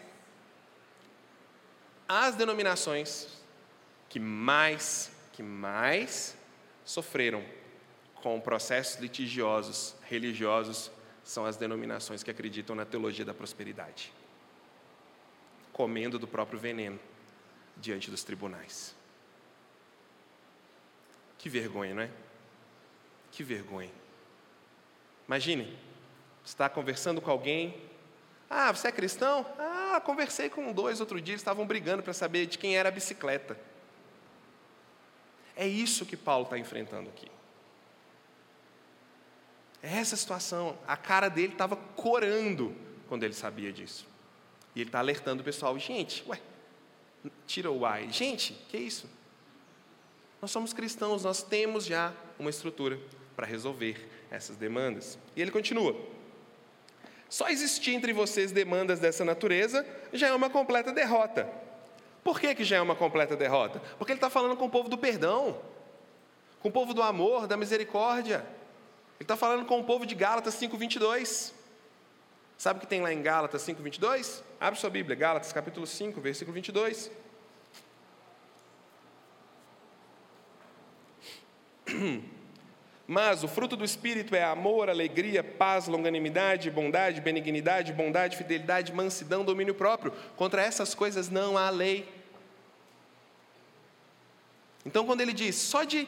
as 2.08 2.36
denominações 2.36 3.43
que 4.14 4.20
mais, 4.20 5.12
que 5.32 5.42
mais 5.42 6.38
sofreram 6.86 7.44
com 8.14 8.40
processos 8.40 9.02
litigiosos, 9.02 9.96
religiosos, 10.04 10.92
são 11.24 11.48
as 11.48 11.58
denominações 11.58 12.22
que 12.22 12.30
acreditam 12.30 12.76
na 12.76 12.86
teologia 12.86 13.26
da 13.26 13.34
prosperidade, 13.34 14.14
comendo 15.72 16.20
do 16.20 16.28
próprio 16.28 16.60
veneno 16.60 17.00
diante 17.76 18.12
dos 18.12 18.24
tribunais. 18.24 18.96
Que 21.40 21.50
vergonha, 21.50 21.96
não 21.96 22.04
é? 22.04 22.12
Que 23.32 23.44
vergonha. 23.44 23.92
Imagine, 25.28 25.76
está 26.46 26.70
conversando 26.70 27.20
com 27.20 27.32
alguém. 27.32 27.82
Ah, 28.48 28.72
você 28.72 28.90
é 28.90 28.92
cristão? 28.92 29.44
Ah, 29.58 30.00
conversei 30.06 30.52
com 30.52 30.72
dois 30.72 31.00
outro 31.00 31.20
dia, 31.20 31.32
eles 31.32 31.42
estavam 31.42 31.66
brigando 31.66 32.04
para 32.04 32.14
saber 32.14 32.46
de 32.46 32.60
quem 32.60 32.78
era 32.78 32.90
a 32.90 32.92
bicicleta. 32.92 33.73
É 35.56 35.68
isso 35.68 36.06
que 36.06 36.18
Paulo 36.18 36.46
está 36.46 36.58
enfrentando 36.58 37.10
aqui. 37.10 37.28
É 39.82 39.98
essa 39.98 40.16
situação. 40.16 40.78
A 40.88 40.96
cara 40.96 41.30
dele 41.30 41.54
estava 41.54 41.76
corando 41.76 42.76
quando 43.08 43.24
ele 43.24 43.34
sabia 43.34 43.72
disso. 43.72 44.08
E 44.76 44.80
ele 44.82 44.90
está 44.90 45.00
alertando 45.00 45.42
o 45.42 45.46
pessoal: 45.46 45.78
gente, 45.78 46.24
ué, 46.28 46.40
tira 47.46 47.70
o 47.70 47.86
ai. 47.86 48.10
Gente, 48.12 48.54
que 48.70 48.78
isso? 48.78 49.10
Nós 50.42 50.52
somos 50.52 50.74
cristãos, 50.74 51.24
nós 51.24 51.44
temos 51.44 51.86
já 51.86 52.14
uma 52.40 52.50
estrutura 52.50 53.00
para 53.36 53.46
resolver 53.46 54.10
essas 54.32 54.56
demandas. 54.56 55.18
E 55.36 55.42
ele 55.42 55.52
continua: 55.52 55.96
só 57.30 57.50
existir 57.50 57.94
entre 57.94 58.14
vocês 58.14 58.52
demandas 58.52 59.00
dessa 59.00 59.26
natureza 59.26 59.86
já 60.12 60.28
é 60.28 60.34
uma 60.34 60.50
completa 60.50 60.92
derrota. 60.92 61.50
Por 62.24 62.40
que, 62.40 62.56
que 62.56 62.64
já 62.64 62.78
é 62.78 62.82
uma 62.82 62.96
completa 62.96 63.36
derrota? 63.36 63.82
Porque 63.98 64.14
ele 64.14 64.18
está 64.18 64.30
falando 64.30 64.56
com 64.56 64.66
o 64.66 64.70
povo 64.70 64.88
do 64.88 64.98
perdão, 64.98 65.60
com 66.62 66.70
o 66.70 66.72
povo 66.72 66.94
do 66.94 67.02
amor, 67.02 67.48
da 67.48 67.58
misericórdia. 67.58 68.46
Ele 69.20 69.24
está 69.24 69.36
falando 69.36 69.66
com 69.66 69.80
o 69.80 69.84
povo 69.84 70.06
de 70.06 70.16
Gálatas 70.16 70.56
5,22. 70.56 71.52
Sabe 72.58 72.78
o 72.78 72.82
que 72.82 72.88
tem 72.88 73.02
lá 73.02 73.12
em 73.12 73.22
Gálatas 73.22 73.62
5,22? 73.64 74.42
Abre 74.60 74.80
sua 74.80 74.90
Bíblia, 74.90 75.16
Gálatas 75.16 75.52
capítulo 75.52 75.86
5, 75.86 76.22
versículo 76.22 76.54
22. 76.54 77.12
Mas 83.06 83.44
o 83.44 83.48
fruto 83.48 83.76
do 83.76 83.84
Espírito 83.84 84.34
é 84.34 84.44
amor, 84.44 84.90
alegria, 84.90 85.44
paz, 85.44 85.88
longanimidade, 85.88 86.72
bondade, 86.72 87.20
benignidade, 87.20 87.92
bondade, 87.92 88.38
fidelidade, 88.38 88.94
mansidão, 88.94 89.44
domínio 89.44 89.76
próprio. 89.76 90.14
Contra 90.38 90.62
essas 90.62 90.96
coisas 90.96 91.30
não 91.30 91.58
há 91.58 91.70
lei. 91.70 92.08
Então, 94.86 95.06
quando 95.06 95.22
ele 95.22 95.34
diz, 95.34 95.56
só 95.56 95.84
de 95.84 96.08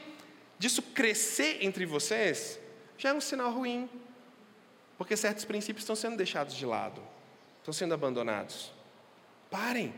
disso 0.57 0.81
crescer 0.81 1.57
entre 1.61 1.85
vocês, 1.85 2.59
já 2.97 3.09
é 3.09 3.13
um 3.13 3.21
sinal 3.21 3.51
ruim, 3.51 3.89
porque 4.97 5.17
certos 5.17 5.43
princípios 5.43 5.83
estão 5.83 5.95
sendo 5.95 6.15
deixados 6.15 6.55
de 6.55 6.65
lado, 6.65 7.01
estão 7.59 7.73
sendo 7.73 7.93
abandonados. 7.93 8.71
Parem. 9.51 9.93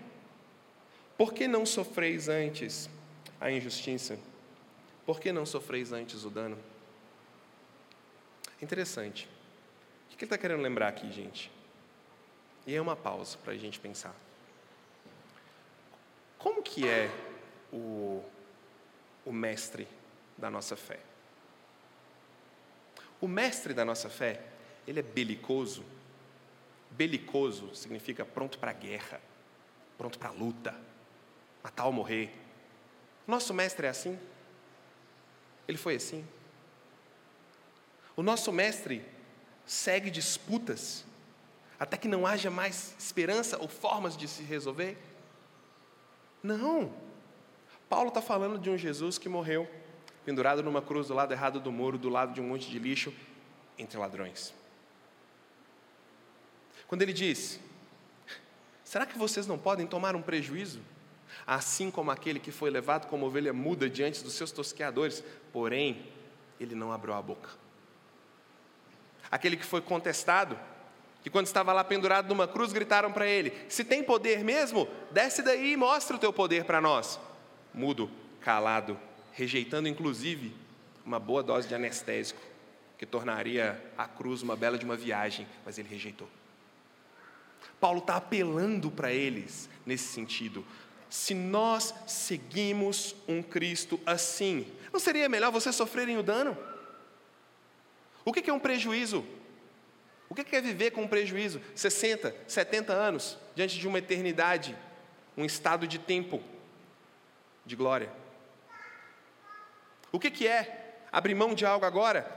Por 1.16 1.34
que 1.34 1.48
não 1.48 1.66
sofreis 1.66 2.28
antes 2.28 2.90
a 3.40 3.52
injustiça? 3.52 4.20
Por 5.06 5.20
que 5.20 5.32
não 5.32 5.46
sofreis 5.46 5.92
antes 5.92 6.24
o 6.24 6.30
dano? 6.30 6.58
Interessante. 8.62 9.30
O 10.06 10.18
que 10.18 10.24
ele 10.24 10.26
está 10.26 10.38
querendo 10.38 10.62
lembrar 10.62 10.88
aqui, 10.88 11.12
gente? 11.12 11.52
E 12.66 12.76
é 12.76 12.82
uma 12.82 12.96
pausa 12.96 13.38
para 13.38 13.54
a 13.54 13.58
gente 13.58 13.80
pensar. 13.80 14.16
Como 16.38 16.62
que 16.64 16.88
é 16.88 17.10
o, 17.72 18.24
o 19.26 19.32
mestre 19.32 19.88
da 20.38 20.50
nossa 20.50 20.76
fé? 20.76 21.00
O 23.22 23.28
mestre 23.28 23.74
da 23.74 23.86
nossa 23.86 24.10
fé, 24.10 24.42
ele 24.88 25.00
é 25.00 25.04
belicoso. 25.04 25.84
Belicoso 26.92 27.76
significa 27.76 28.26
pronto 28.26 28.58
para 28.60 28.72
a 28.72 28.74
guerra, 28.74 29.22
pronto 29.98 30.18
para 30.18 30.30
a 30.30 30.32
luta, 30.32 30.76
matar 31.64 31.86
ou 31.86 31.92
morrer. 31.92 32.34
Nosso 33.28 33.54
mestre 33.54 33.88
é 33.88 33.90
assim? 33.90 34.20
Ele 35.68 35.78
foi 35.78 35.96
assim? 35.96 36.26
O 38.18 38.24
nosso 38.24 38.52
mestre 38.52 39.06
segue 39.64 40.10
disputas 40.10 41.06
até 41.80 41.96
que 41.96 42.08
não 42.08 42.26
haja 42.26 42.50
mais 42.50 42.96
esperança 42.98 43.60
ou 43.60 43.68
formas 43.68 44.18
de 44.18 44.28
se 44.28 44.42
resolver? 44.42 44.98
Não. 46.42 46.92
Paulo 47.88 48.08
está 48.08 48.20
falando 48.20 48.58
de 48.58 48.72
um 48.72 48.78
Jesus 48.78 49.20
que 49.20 49.30
morreu 49.30 49.70
pendurado 50.26 50.64
numa 50.64 50.82
cruz 50.82 51.10
do 51.10 51.14
lado 51.14 51.32
errado 51.32 51.60
do 51.60 51.72
muro, 51.72 51.96
do 52.00 52.10
lado 52.10 52.34
de 52.34 52.42
um 52.42 52.48
monte 52.48 52.68
de 52.68 52.80
lixo, 52.80 53.14
entre 53.78 54.00
ladrões. 54.00 54.52
Quando 56.88 57.04
ele 57.04 57.14
diz: 57.14 57.60
Será 58.84 59.06
que 59.06 59.16
vocês 59.16 59.46
não 59.46 59.60
podem 59.60 59.86
tomar 59.86 60.16
um 60.16 60.24
prejuízo? 60.24 60.82
Assim 61.46 61.92
como 61.92 62.10
aquele 62.10 62.40
que 62.40 62.52
foi 62.52 62.72
levado 62.72 63.08
como 63.08 63.28
ovelha 63.28 63.54
muda 63.54 63.88
diante 63.88 64.24
dos 64.24 64.34
seus 64.34 64.52
tosqueadores, 64.52 65.24
porém, 65.54 66.08
ele 66.60 66.74
não 66.74 66.92
abriu 66.92 67.14
a 67.14 67.22
boca 67.22 67.67
aquele 69.32 69.58
que 69.58 69.66
foi 69.66 69.82
contestado, 69.82 70.58
que 71.24 71.30
quando 71.30 71.48
estava 71.48 71.74
lá 71.74 71.84
pendurado 71.84 72.30
numa 72.30 72.48
cruz 72.48 72.72
gritaram 72.72 73.12
para 73.12 73.28
ele: 73.28 73.54
Se 73.68 73.84
tem 73.84 74.04
poder 74.04 74.44
mesmo, 74.44 74.88
desce 75.12 75.42
daí 75.42 75.74
e 75.74 75.78
mostra 75.78 76.16
o 76.16 76.20
teu 76.20 76.32
poder 76.32 76.64
para 76.64 76.80
nós. 76.80 77.20
Mudo, 77.74 78.10
calado, 78.42 78.98
rejeitando 79.34 79.88
inclusive 79.88 80.56
uma 81.06 81.20
boa 81.20 81.44
dose 81.44 81.68
de 81.68 81.76
anestésico, 81.76 82.42
que 82.98 83.06
tornaria 83.06 83.82
a 83.98 84.08
cruz 84.08 84.42
uma 84.42 84.56
bela 84.56 84.78
de 84.78 84.86
uma 84.86 84.96
viagem, 84.96 85.48
mas 85.66 85.78
ele 85.78 85.88
rejeitou. 85.88 86.28
Paulo 87.80 88.00
está 88.00 88.16
apelando 88.16 88.90
para 88.90 89.12
eles 89.12 89.70
nesse 89.86 90.08
sentido. 90.08 90.66
Se 91.10 91.34
nós 91.34 91.94
seguimos 92.06 93.16
um 93.28 93.42
Cristo 93.42 94.00
assim, 94.06 94.68
não 94.92 95.00
seria 95.00 95.30
melhor 95.30 95.52
vocês 95.52 95.76
sofrerem 95.76 96.18
o 96.18 96.24
dano? 96.24 96.58
O 98.28 98.34
que 98.34 98.50
é 98.50 98.54
um 98.54 98.60
prejuízo? 98.60 99.26
O 100.28 100.36
que 100.36 100.54
é 100.54 100.60
viver 100.60 100.92
com 100.92 101.04
um 101.04 101.08
prejuízo? 101.08 101.62
60, 101.74 102.36
70 102.46 102.92
anos, 102.92 103.38
diante 103.56 103.80
de 103.80 103.88
uma 103.88 104.00
eternidade, 104.00 104.76
um 105.38 105.46
estado 105.46 105.88
de 105.88 105.98
tempo 105.98 106.44
de 107.66 107.74
glória. 107.74 108.12
O 110.12 110.20
que 110.20 110.46
é 110.46 111.00
abrir 111.10 111.36
mão 111.36 111.54
de 111.54 111.66
algo 111.66 111.86
agora 111.86 112.30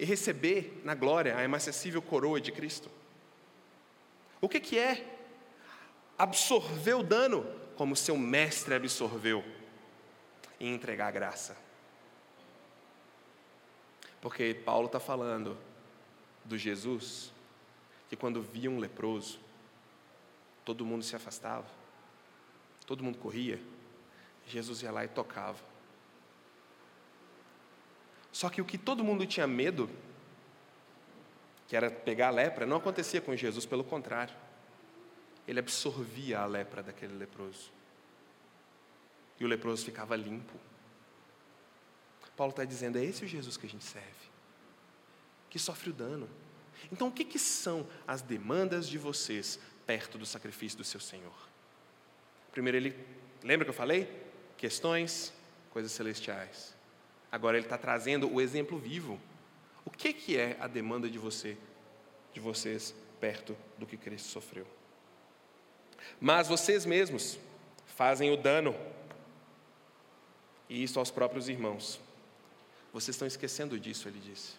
e 0.00 0.04
receber 0.04 0.82
na 0.82 0.96
glória 0.96 1.36
a 1.36 1.44
inacessível 1.44 2.02
coroa 2.02 2.40
de 2.40 2.50
Cristo? 2.50 2.90
O 4.40 4.48
que 4.48 4.76
é 4.76 5.06
absorver 6.18 6.94
o 6.94 7.04
dano 7.04 7.46
como 7.76 7.94
seu 7.94 8.18
mestre 8.18 8.74
absorveu 8.74 9.44
e 10.58 10.66
entregar 10.66 11.06
a 11.06 11.12
graça? 11.12 11.56
Porque 14.22 14.54
Paulo 14.54 14.86
está 14.86 15.00
falando 15.00 15.58
do 16.44 16.56
Jesus 16.56 17.32
que 18.08 18.16
quando 18.16 18.40
via 18.40 18.70
um 18.70 18.78
leproso, 18.78 19.40
todo 20.64 20.86
mundo 20.86 21.02
se 21.02 21.16
afastava, 21.16 21.66
todo 22.86 23.02
mundo 23.02 23.18
corria, 23.18 23.60
Jesus 24.46 24.82
ia 24.82 24.92
lá 24.92 25.04
e 25.04 25.08
tocava. 25.08 25.58
Só 28.30 28.48
que 28.48 28.60
o 28.60 28.64
que 28.64 28.78
todo 28.78 29.02
mundo 29.02 29.26
tinha 29.26 29.46
medo, 29.46 29.90
que 31.66 31.74
era 31.74 31.90
pegar 31.90 32.28
a 32.28 32.30
lepra, 32.30 32.64
não 32.64 32.76
acontecia 32.76 33.20
com 33.20 33.34
Jesus, 33.34 33.66
pelo 33.66 33.82
contrário. 33.82 34.34
Ele 35.48 35.58
absorvia 35.58 36.40
a 36.40 36.46
lepra 36.46 36.82
daquele 36.82 37.14
leproso. 37.14 37.72
E 39.40 39.44
o 39.44 39.48
leproso 39.48 39.84
ficava 39.84 40.14
limpo. 40.14 40.54
Paulo 42.36 42.50
está 42.50 42.64
dizendo: 42.64 42.98
é 42.98 43.04
esse 43.04 43.24
o 43.24 43.28
Jesus 43.28 43.56
que 43.56 43.66
a 43.66 43.68
gente 43.68 43.84
serve, 43.84 44.30
que 45.50 45.58
sofre 45.58 45.90
o 45.90 45.92
dano. 45.92 46.28
Então, 46.90 47.08
o 47.08 47.12
que, 47.12 47.24
que 47.24 47.38
são 47.38 47.86
as 48.06 48.22
demandas 48.22 48.88
de 48.88 48.98
vocês 48.98 49.58
perto 49.86 50.18
do 50.18 50.26
sacrifício 50.26 50.78
do 50.78 50.84
seu 50.84 51.00
Senhor? 51.00 51.48
Primeiro, 52.50 52.76
ele, 52.76 53.06
lembra 53.42 53.64
que 53.64 53.70
eu 53.70 53.74
falei? 53.74 54.08
Questões, 54.56 55.32
coisas 55.70 55.92
celestiais. 55.92 56.74
Agora, 57.30 57.56
ele 57.56 57.66
está 57.66 57.78
trazendo 57.78 58.30
o 58.32 58.40
exemplo 58.40 58.78
vivo. 58.78 59.20
O 59.84 59.90
que, 59.90 60.12
que 60.12 60.36
é 60.36 60.56
a 60.60 60.66
demanda 60.66 61.08
de 61.08 61.18
você, 61.18 61.56
de 62.32 62.40
vocês, 62.40 62.94
perto 63.20 63.56
do 63.78 63.86
que 63.86 63.96
Cristo 63.96 64.28
sofreu? 64.28 64.66
Mas 66.20 66.48
vocês 66.48 66.84
mesmos 66.84 67.38
fazem 67.86 68.30
o 68.30 68.36
dano, 68.36 68.74
e 70.68 70.82
isso 70.82 70.98
aos 70.98 71.10
próprios 71.10 71.48
irmãos. 71.48 72.00
Vocês 72.92 73.14
estão 73.14 73.26
esquecendo 73.26 73.78
disso, 73.78 74.06
ele 74.08 74.20
disse. 74.20 74.54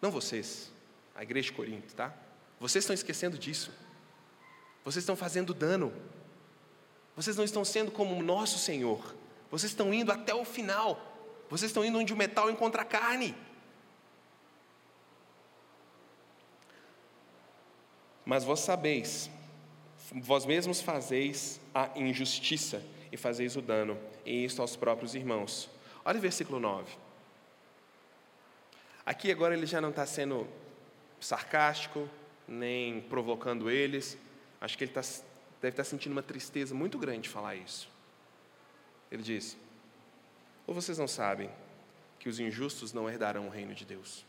Não 0.00 0.10
vocês, 0.10 0.72
a 1.14 1.22
igreja 1.22 1.46
de 1.46 1.52
Corinto, 1.52 1.94
tá? 1.94 2.12
Vocês 2.58 2.82
estão 2.82 2.94
esquecendo 2.94 3.38
disso. 3.38 3.70
Vocês 4.84 5.02
estão 5.02 5.14
fazendo 5.14 5.54
dano. 5.54 5.92
Vocês 7.14 7.36
não 7.36 7.44
estão 7.44 7.64
sendo 7.64 7.90
como 7.90 8.16
o 8.16 8.22
nosso 8.22 8.58
Senhor. 8.58 9.14
Vocês 9.50 9.70
estão 9.70 9.92
indo 9.94 10.10
até 10.10 10.34
o 10.34 10.44
final. 10.44 11.00
Vocês 11.48 11.70
estão 11.70 11.84
indo 11.84 11.98
onde 11.98 12.12
o 12.12 12.16
metal 12.16 12.50
encontra 12.50 12.82
a 12.82 12.84
carne. 12.84 13.34
Mas 18.24 18.44
vós 18.44 18.60
sabeis, 18.60 19.30
vós 20.12 20.46
mesmos 20.46 20.80
fazeis 20.80 21.60
a 21.74 21.90
injustiça 21.96 22.82
e 23.10 23.16
fazeis 23.16 23.56
o 23.56 23.60
dano, 23.60 23.98
e 24.24 24.44
isto 24.44 24.62
aos 24.62 24.76
próprios 24.76 25.14
irmãos. 25.14 25.68
Olha 26.04 26.18
o 26.18 26.20
versículo 26.20 26.58
9. 26.58 26.92
Aqui 29.04 29.30
agora 29.30 29.54
ele 29.54 29.66
já 29.66 29.80
não 29.80 29.90
está 29.90 30.06
sendo 30.06 30.48
sarcástico, 31.20 32.08
nem 32.46 33.00
provocando 33.02 33.70
eles. 33.70 34.18
Acho 34.60 34.76
que 34.76 34.84
ele 34.84 34.92
tá, 34.92 35.00
deve 35.00 35.72
estar 35.72 35.82
tá 35.82 35.84
sentindo 35.84 36.12
uma 36.12 36.22
tristeza 36.22 36.74
muito 36.74 36.98
grande 36.98 37.22
de 37.22 37.28
falar 37.28 37.56
isso. 37.56 37.88
Ele 39.10 39.22
diz: 39.22 39.56
Ou 40.66 40.74
vocês 40.74 40.98
não 40.98 41.08
sabem 41.08 41.50
que 42.18 42.28
os 42.28 42.38
injustos 42.38 42.92
não 42.92 43.08
herdarão 43.08 43.46
o 43.46 43.50
reino 43.50 43.74
de 43.74 43.84
Deus? 43.84 44.24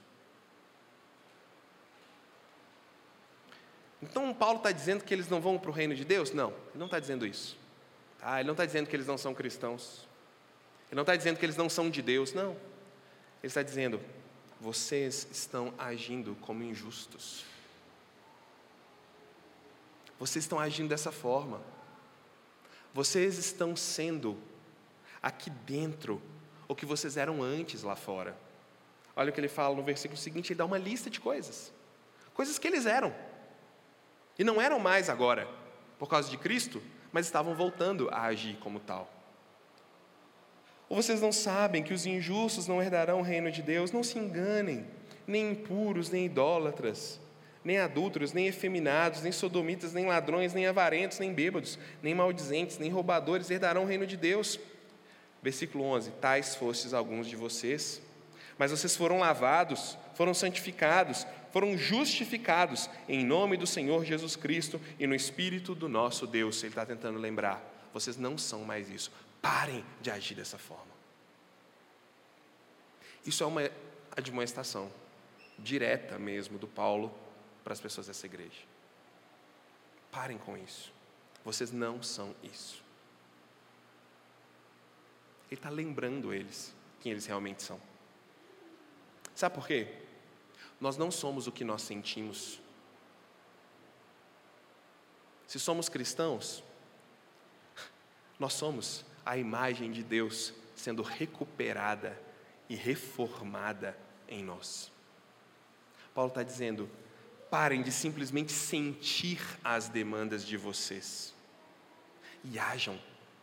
Então 4.02 4.34
Paulo 4.34 4.58
está 4.58 4.72
dizendo 4.72 5.04
que 5.04 5.14
eles 5.14 5.30
não 5.30 5.40
vão 5.40 5.58
para 5.58 5.70
o 5.70 5.74
reino 5.74 5.96
de 5.96 6.04
Deus? 6.04 6.34
Não, 6.34 6.50
ele 6.50 6.78
não 6.80 6.88
está 6.88 7.00
dizendo 7.00 7.26
isso. 7.26 7.58
Tá? 8.20 8.40
Ele 8.40 8.48
não 8.48 8.54
está 8.54 8.66
dizendo 8.66 8.88
que 8.88 8.96
eles 8.96 9.08
não 9.08 9.18
são 9.18 9.34
cristãos. 9.34 10.08
Ele 10.94 10.98
não 10.98 11.02
está 11.02 11.16
dizendo 11.16 11.40
que 11.40 11.46
eles 11.46 11.58
não 11.58 11.68
são 11.68 11.90
de 11.90 12.04
Deus, 12.04 12.34
não. 12.34 12.52
Ele 12.52 13.48
está 13.48 13.64
dizendo, 13.64 14.00
vocês 14.62 15.28
estão 15.32 15.74
agindo 15.76 16.38
como 16.40 16.62
injustos. 16.62 17.44
Vocês 20.20 20.46
estão 20.46 20.60
agindo 20.60 20.90
dessa 20.90 21.12
forma. 21.12 21.60
Vocês 22.94 23.40
estão 23.40 23.76
sendo 23.76 24.38
aqui 25.20 25.50
dentro 25.50 26.22
o 26.68 26.76
que 26.76 26.86
vocês 26.86 27.18
eram 27.18 27.42
antes 27.42 27.82
lá 27.82 27.96
fora. 27.96 28.38
Olha 29.16 29.32
o 29.32 29.34
que 29.34 29.40
ele 29.40 29.48
fala 29.48 29.76
no 29.76 29.82
versículo 29.82 30.20
seguinte, 30.20 30.54
ele 30.54 30.60
dá 30.60 30.66
uma 30.66 30.78
lista 30.78 31.10
de 31.10 31.20
coisas. 31.20 31.74
Coisas 32.36 32.60
que 32.60 32.68
eles 32.68 32.86
eram. 32.86 33.12
E 34.38 34.44
não 34.44 34.62
eram 34.62 34.78
mais 34.78 35.10
agora, 35.10 35.48
por 35.98 36.08
causa 36.08 36.30
de 36.30 36.38
Cristo, 36.38 36.84
mas 37.12 37.26
estavam 37.26 37.56
voltando 37.56 38.10
a 38.12 38.26
agir 38.26 38.58
como 38.58 38.80
tal. 38.80 39.23
Ou 40.94 41.02
vocês 41.02 41.20
não 41.20 41.32
sabem 41.32 41.82
que 41.82 41.92
os 41.92 42.06
injustos 42.06 42.68
não 42.68 42.80
herdarão 42.80 43.18
o 43.18 43.24
reino 43.24 43.52
de 43.52 43.64
Deus? 43.64 43.92
Não 43.92 44.04
se 44.04 44.20
enganem, 44.20 44.86
nem 45.26 45.50
impuros, 45.50 46.12
nem 46.12 46.28
idólatras, 46.28 47.20
nem 47.66 47.80
adúlteros, 47.80 48.32
nem 48.32 48.46
efeminados, 48.46 49.24
nem 49.24 49.32
sodomitas, 49.32 49.92
nem 49.92 50.06
ladrões, 50.06 50.54
nem 50.54 50.68
avarentos, 50.68 51.18
nem 51.18 51.34
bêbados, 51.34 51.80
nem 52.04 52.14
maldizentes, 52.14 52.78
nem 52.78 52.92
roubadores 52.92 53.50
herdarão 53.50 53.86
o 53.86 53.88
reino 53.88 54.06
de 54.06 54.16
Deus. 54.16 54.60
Versículo 55.42 55.84
11: 55.84 56.12
Tais 56.22 56.54
fostes 56.54 56.94
alguns 56.94 57.26
de 57.26 57.36
vocês, 57.36 58.00
mas 58.56 58.70
vocês 58.70 58.96
foram 58.96 59.18
lavados, 59.18 59.98
foram 60.14 60.32
santificados, 60.32 61.26
foram 61.52 61.76
justificados 61.76 62.88
em 63.10 63.26
nome 63.26 63.58
do 63.58 63.66
Senhor 63.66 64.06
Jesus 64.06 64.36
Cristo 64.36 64.80
e 65.00 65.08
no 65.08 65.16
Espírito 65.16 65.74
do 65.74 65.90
nosso 65.90 66.28
Deus. 66.28 66.62
Ele 66.62 66.70
está 66.70 66.86
tentando 66.86 67.18
lembrar: 67.18 67.68
vocês 67.92 68.16
não 68.16 68.38
são 68.38 68.64
mais 68.64 68.92
isso. 68.92 69.12
Parem 69.44 69.84
de 70.00 70.10
agir 70.10 70.36
dessa 70.36 70.58
forma. 70.58 70.94
Isso 73.26 73.44
é 73.44 73.46
uma 73.46 73.70
admoestação 74.16 74.90
direta 75.60 76.18
mesmo 76.18 76.58
do 76.58 76.66
Paulo 76.66 77.14
para 77.62 77.74
as 77.74 77.82
pessoas 77.82 78.08
dessa 78.08 78.26
igreja. 78.26 78.62
Parem 80.10 80.38
com 80.38 80.58
isso. 80.58 80.94
Vocês 81.44 81.74
não 81.74 82.02
são 82.02 82.34
isso. 82.42 82.82
Ele 85.52 85.60
está 85.60 85.70
lembrando 85.70 86.34
eles 86.34 86.74
quem 87.02 87.12
eles 87.12 87.26
realmente 87.26 87.64
são. 87.64 87.82
Sabe 89.36 89.56
por 89.56 89.68
quê? 89.68 89.94
Nós 90.80 90.96
não 90.96 91.12
somos 91.12 91.48
o 91.48 91.52
que 91.52 91.66
nós 91.66 91.82
sentimos. 91.82 92.62
Se 95.46 95.60
somos 95.60 95.90
cristãos, 95.90 96.64
nós 98.40 98.54
somos 98.54 99.06
a 99.26 99.38
imagem 99.38 99.92
de 99.92 100.04
Deus 100.04 100.54
sendo 100.76 101.02
recuperada 101.02 102.20
e 102.70 102.76
reformada 102.76 103.98
em 104.28 104.44
nós. 104.44 104.92
Paulo 106.14 106.30
está 106.30 106.44
dizendo: 106.44 106.90
parem 107.50 107.82
de 107.82 107.92
simplesmente 107.92 108.52
sentir 108.52 109.40
as 109.64 109.88
demandas 109.88 110.46
de 110.46 110.58
vocês 110.58 111.34
e 112.44 112.60
ajam 112.60 113.00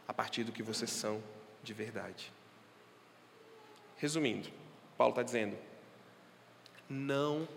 a 0.06 0.12
partir 0.12 0.44
do 0.44 0.52
que 0.52 0.62
vocês 0.62 0.90
são 0.90 1.22
de 1.62 1.72
verdade. 1.72 2.32
Resumindo, 3.96 4.48
Paulo 4.96 5.12
está 5.12 5.22
dizendo: 5.22 5.56
não 6.88 7.48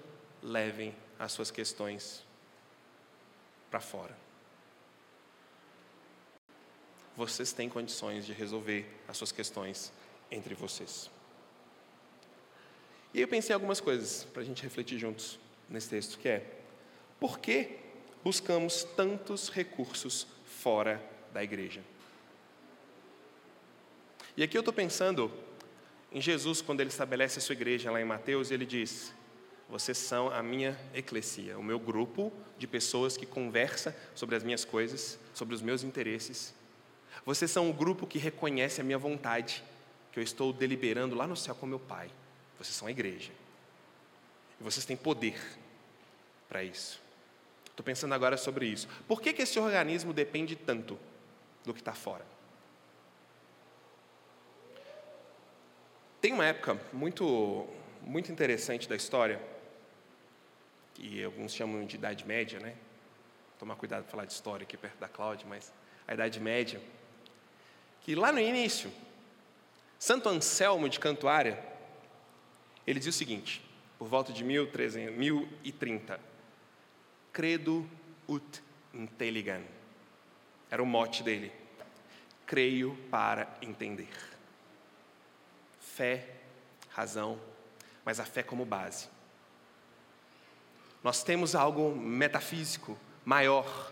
levem 0.42 0.96
as 1.18 1.32
suas 1.32 1.50
questões 1.50 2.24
para 3.72 3.80
fora. 3.80 4.23
Vocês 7.16 7.54
têm 7.54 7.70
condições 7.70 8.26
de 8.26 8.34
resolver 8.34 8.86
as 9.08 9.18
suas 9.18 9.32
questões 9.32 9.92
entre 10.32 10.56
vocês. 10.56 11.10
E 13.14 13.22
eu 13.22 13.28
pensei 13.28 13.54
algumas 13.54 13.80
coisas 13.80 14.24
para 14.24 14.42
a 14.42 14.46
gente 14.46 14.64
refletir 14.64 14.98
juntos 14.98 15.40
nesse 15.70 15.90
texto, 15.90 16.18
que 16.18 16.28
é 16.28 16.46
por 17.20 17.40
que 17.40 17.78
buscamos 18.24 18.84
tantos 18.84 19.50
recursos 19.50 20.26
fora 20.46 21.04
da 21.32 21.44
igreja? 21.44 21.82
E 24.36 24.42
aqui 24.42 24.58
eu 24.58 24.62
estou 24.62 24.74
pensando 24.74 25.32
em 26.12 26.20
Jesus, 26.20 26.62
quando 26.62 26.80
ele 26.80 26.90
estabelece 26.90 27.40
a 27.40 27.42
sua 27.42 27.54
igreja 27.54 27.92
lá 27.92 28.02
em 28.02 28.06
Mateus, 28.06 28.52
ele 28.52 28.66
diz: 28.66 29.14
vocês 29.70 29.98
são 29.98 30.30
a 30.30 30.44
minha 30.44 30.80
eclesia, 30.94 31.58
o 31.58 31.64
meu 31.64 31.80
grupo 31.80 32.32
de 32.58 32.68
pessoas 32.68 33.18
que 33.18 33.26
conversa 33.26 33.96
sobre 34.14 34.36
as 34.36 34.44
minhas 34.44 34.64
coisas, 34.64 35.20
sobre 35.34 35.56
os 35.56 35.62
meus 35.62 35.84
interesses. 35.84 36.54
Vocês 37.26 37.50
são 37.50 37.70
o 37.70 37.74
grupo 37.74 38.06
que 38.06 38.18
reconhece 38.18 38.82
a 38.82 38.84
minha 38.84 38.98
vontade, 38.98 39.64
que 40.12 40.20
eu 40.20 40.24
estou 40.24 40.52
deliberando 40.52 41.16
lá 41.16 41.26
no 41.26 41.36
céu 41.36 41.56
com 41.56 41.66
meu 41.66 41.80
Pai. 41.80 42.10
Vocês 42.58 42.76
são 42.76 42.88
a 42.88 42.92
igreja. 42.92 43.32
E 44.60 44.64
vocês 44.64 44.86
têm 44.86 44.98
poder 44.98 45.40
para 46.50 46.64
isso. 46.64 47.02
Estou 47.66 47.84
pensando 47.84 48.14
agora 48.14 48.38
sobre 48.38 48.68
isso. 48.68 48.88
Por 49.08 49.22
que, 49.22 49.34
que 49.34 49.42
esse 49.42 49.60
organismo 49.60 50.14
depende 50.14 50.56
tanto 50.56 51.00
do 51.66 51.74
que 51.74 51.80
está 51.80 51.94
fora? 51.94 52.26
Tem 56.22 56.32
uma 56.32 56.46
época 56.46 56.80
muito, 56.94 57.68
muito 58.02 58.32
interessante 58.32 58.88
da 58.88 58.96
história 58.96 59.42
que 60.94 61.24
alguns 61.24 61.54
chamam 61.54 61.86
de 61.86 61.96
Idade 61.96 62.26
Média, 62.26 62.60
né? 62.60 62.76
Tomar 63.60 63.76
cuidado 63.76 64.06
de 64.06 64.12
falar 64.12 64.26
de 64.26 64.34
história 64.34 64.64
aqui 64.64 64.78
perto 64.78 64.98
da 65.00 65.08
Cláudia, 65.08 65.46
mas 65.50 65.74
a 66.08 66.14
Idade 66.14 66.40
Média, 66.40 66.80
que 68.04 68.16
lá 68.16 68.32
no 68.32 68.40
início, 68.40 68.92
Santo 69.98 70.30
Anselmo 70.30 70.90
de 70.90 71.00
Cantuária, 71.00 71.64
ele 72.86 73.00
diz 73.00 73.08
o 73.08 73.18
seguinte, 73.18 73.64
por 73.98 74.08
volta 74.08 74.34
de 74.34 74.44
1300, 74.44 75.16
1030, 75.16 76.20
credo 77.32 77.90
ut 78.28 78.62
intelligam, 78.94 79.64
era 80.70 80.84
o 80.84 80.86
mote 80.86 81.24
dele, 81.24 81.52
creio 82.46 82.98
para 83.10 83.58
entender. 83.62 84.10
Fé, 85.80 86.36
razão, 86.90 87.40
mas 88.04 88.20
a 88.20 88.26
fé 88.26 88.44
como 88.44 88.66
base. 88.66 89.08
Nós 91.04 91.24
temos 91.24 91.56
algo 91.56 91.96
metafísico 91.96 92.98
maior 93.26 93.92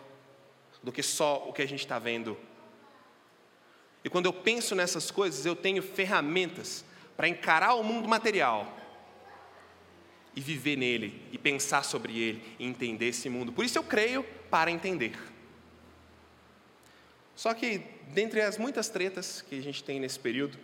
do 0.81 0.91
que 0.91 1.03
só 1.03 1.47
o 1.47 1.53
que 1.53 1.61
a 1.61 1.67
gente 1.67 1.81
está 1.81 1.99
vendo. 1.99 2.37
E 4.03 4.09
quando 4.09 4.25
eu 4.25 4.33
penso 4.33 4.75
nessas 4.75 5.11
coisas, 5.11 5.45
eu 5.45 5.55
tenho 5.55 5.81
ferramentas 5.81 6.83
para 7.15 7.27
encarar 7.27 7.75
o 7.75 7.83
mundo 7.83 8.09
material 8.09 8.77
e 10.35 10.41
viver 10.41 10.77
nele, 10.77 11.21
e 11.31 11.37
pensar 11.37 11.83
sobre 11.83 12.17
ele, 12.17 12.55
e 12.57 12.65
entender 12.65 13.09
esse 13.09 13.29
mundo. 13.29 13.51
Por 13.51 13.65
isso 13.65 13.77
eu 13.77 13.83
creio 13.83 14.23
para 14.49 14.71
entender. 14.71 15.13
Só 17.35 17.53
que, 17.53 17.81
dentre 18.07 18.41
as 18.41 18.57
muitas 18.57 18.87
tretas 18.89 19.41
que 19.41 19.57
a 19.57 19.61
gente 19.61 19.83
tem 19.83 19.99
nesse 19.99 20.19
período, 20.19 20.57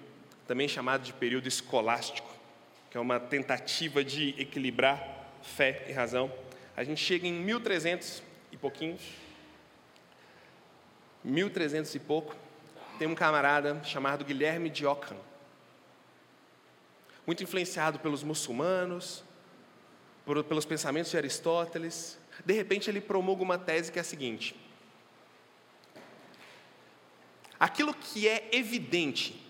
também 0.48 0.68
chamado 0.68 1.04
de 1.04 1.12
período 1.14 1.48
escolástico, 1.48 2.34
que 2.90 2.98
é 2.98 3.00
uma 3.00 3.20
tentativa 3.20 4.04
de 4.04 4.30
equilibrar 4.38 5.30
fé 5.42 5.86
e 5.88 5.92
razão. 5.92 6.32
A 6.76 6.84
gente 6.84 7.04
chega 7.04 7.28
em 7.28 7.34
1300 7.34 8.24
e 8.52 8.58
pouquinho, 8.58 8.98
1300 11.24 11.94
e 11.96 12.00
pouco, 12.00 12.36
tem 12.98 13.08
um 13.08 13.16
camarada 13.16 13.82
chamado 13.84 14.26
Guilherme 14.26 14.70
de 14.70 14.86
Ockham, 14.86 15.18
muito 17.26 17.44
influenciado 17.44 18.00
pelos 18.00 18.24
muçulmanos, 18.24 19.24
por, 20.26 20.44
pelos 20.44 20.66
pensamentos 20.66 21.12
de 21.12 21.18
Aristóteles. 21.18 22.18
De 22.46 22.54
repente, 22.54 22.90
ele 22.90 23.02
promulga 23.02 23.44
uma 23.44 23.58
tese 23.58 23.92
que 23.92 24.00
é 24.00 24.02
a 24.02 24.06
seguinte: 24.06 24.56
aquilo 27.60 27.94
que 27.94 28.28
é 28.28 28.50
evidente, 28.52 29.46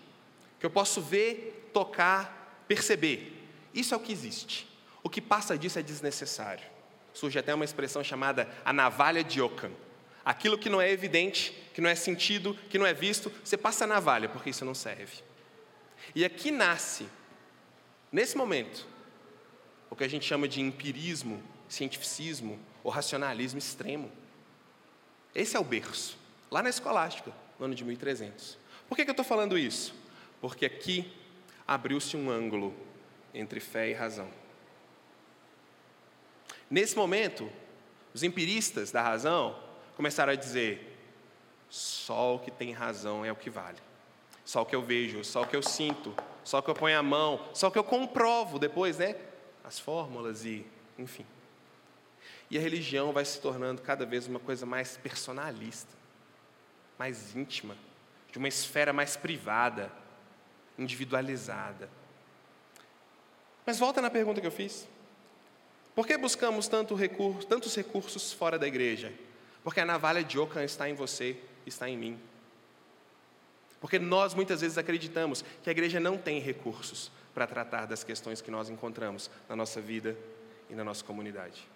que 0.60 0.66
eu 0.66 0.70
posso 0.70 1.02
ver, 1.02 1.70
tocar, 1.74 2.64
perceber, 2.68 3.34
isso 3.74 3.94
é 3.94 3.98
o 3.98 4.00
que 4.00 4.12
existe. 4.12 4.68
O 5.04 5.10
que 5.10 5.22
passa 5.22 5.58
disso 5.58 5.80
é 5.80 5.84
desnecessário. 5.84 6.66
Surge 7.14 7.40
até 7.40 7.54
uma 7.54 7.64
expressão 7.64 8.04
chamada 8.04 8.50
a 8.66 8.74
navalha 8.74 9.24
de 9.24 9.42
Ockham. 9.42 9.72
Aquilo 10.28 10.58
que 10.58 10.70
não 10.70 10.82
é 10.82 10.92
evidente, 10.92 11.54
que 11.74 11.80
não 11.80 11.90
é 11.90 11.96
sentido, 11.96 12.54
que 12.70 12.78
não 12.78 12.86
é 12.86 12.94
visto, 12.94 13.32
você 13.42 13.56
passa 13.56 13.86
a 13.86 13.88
navalha, 13.88 14.28
porque 14.28 14.50
isso 14.50 14.66
não 14.66 14.76
serve. 14.76 15.24
E 16.14 16.26
aqui 16.26 16.52
nasce, 16.52 17.08
nesse 18.12 18.36
momento, 18.36 18.86
o 19.90 19.96
que 19.96 20.04
a 20.04 20.08
gente 20.10 20.26
chama 20.26 20.46
de 20.46 20.60
empirismo, 20.60 21.42
cientificismo 21.70 22.60
ou 22.84 22.92
racionalismo 22.92 23.58
extremo. 23.58 24.12
Esse 25.34 25.56
é 25.56 25.60
o 25.62 25.64
berço, 25.64 26.18
lá 26.52 26.62
na 26.62 26.70
escolástica, 26.70 27.32
no 27.58 27.64
ano 27.64 27.74
de 27.74 27.86
1300. 27.86 28.58
Por 28.90 28.98
que, 28.98 29.06
que 29.06 29.10
eu 29.10 29.14
estou 29.14 29.24
falando 29.24 29.58
isso? 29.58 29.96
Porque 30.42 30.66
aqui 30.66 31.10
abriu-se 31.66 32.18
um 32.18 32.30
ângulo 32.30 32.76
entre 33.34 33.62
fé 33.62 33.90
e 33.90 33.94
razão. 33.94 34.30
Nesse 36.70 36.98
momento, 36.98 37.50
os 38.14 38.24
empiristas 38.24 38.92
da 38.92 39.02
razão 39.02 39.66
começaram 39.98 40.32
a 40.32 40.36
dizer: 40.36 40.96
só 41.70 42.36
o 42.36 42.40
que 42.40 42.52
tem 42.52 42.72
razão 42.72 43.26
é 43.26 43.32
o 43.32 43.36
que 43.36 43.50
vale. 43.50 43.80
Só 44.46 44.62
o 44.62 44.66
que 44.66 44.76
eu 44.76 44.82
vejo, 44.82 45.26
só 45.26 45.42
o 45.42 45.48
que 45.48 45.56
eu 45.56 45.64
sinto, 45.64 46.16
só 46.44 46.60
o 46.60 46.64
que 46.64 46.70
eu 46.70 46.76
ponho 46.76 46.98
a 46.98 47.04
mão, 47.04 47.44
só 47.54 47.68
o 47.68 47.72
que 47.72 47.80
eu 47.80 47.84
comprovo 47.84 48.58
depois, 48.58 49.00
né? 49.00 49.18
As 49.64 49.78
fórmulas 49.78 50.46
e, 50.46 50.66
enfim. 50.98 51.26
E 52.50 52.58
a 52.58 52.62
religião 52.62 53.12
vai 53.12 53.26
se 53.26 53.42
tornando 53.42 53.82
cada 53.82 54.06
vez 54.06 54.26
uma 54.26 54.40
coisa 54.40 54.66
mais 54.66 54.96
personalista, 54.96 55.92
mais 56.98 57.36
íntima, 57.36 57.76
de 58.32 58.38
uma 58.38 58.48
esfera 58.48 58.94
mais 58.94 59.18
privada, 59.18 59.92
individualizada. 60.78 61.90
Mas 63.66 63.80
volta 63.80 64.02
na 64.02 64.10
pergunta 64.10 64.40
que 64.40 64.48
eu 64.48 64.52
fiz. 64.52 64.88
Por 65.94 66.08
que 66.08 66.16
buscamos 66.18 66.70
tanto 66.70 66.96
recurso, 66.96 67.46
tantos 67.46 67.76
recursos 67.76 68.32
fora 68.32 68.58
da 68.58 68.66
igreja? 68.68 69.12
Porque 69.68 69.82
a 69.82 69.86
navalha 69.86 70.24
de 70.24 70.40
Ockham 70.40 70.64
está 70.64 70.90
em 70.90 70.94
você, 70.94 71.36
está 71.66 71.90
em 71.90 71.98
mim. 71.98 72.18
Porque 73.82 74.00
nós 74.00 74.34
muitas 74.34 74.62
vezes 74.62 74.78
acreditamos 74.78 75.44
que 75.62 75.70
a 75.70 75.74
igreja 75.74 76.00
não 76.00 76.18
tem 76.18 76.40
recursos 76.40 77.12
para 77.34 77.46
tratar 77.46 77.86
das 77.86 78.02
questões 78.02 78.40
que 78.40 78.50
nós 78.50 78.70
encontramos 78.70 79.30
na 79.50 79.58
nossa 79.58 79.82
vida 79.82 80.18
e 80.70 80.74
na 80.74 80.86
nossa 80.86 81.04
comunidade. 81.04 81.68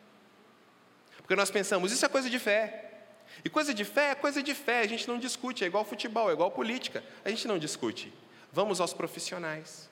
Porque 1.18 1.36
nós 1.36 1.52
pensamos, 1.52 1.92
isso 1.92 2.06
é 2.06 2.08
coisa 2.08 2.30
de 2.30 2.40
fé. 2.40 2.94
E 3.44 3.50
coisa 3.50 3.74
de 3.74 3.84
fé 3.84 4.12
é 4.12 4.16
coisa 4.16 4.42
de 4.42 4.56
fé, 4.56 4.80
a 4.80 4.88
gente 4.88 5.06
não 5.06 5.20
discute, 5.20 5.66
é 5.66 5.68
igual 5.68 5.84
futebol, 5.84 6.30
é 6.30 6.34
igual 6.34 6.50
política, 6.50 7.04
a 7.26 7.30
gente 7.30 7.46
não 7.46 7.60
discute. 7.60 8.14
Vamos 8.54 8.80
aos 8.80 8.94
profissionais. 8.94 9.90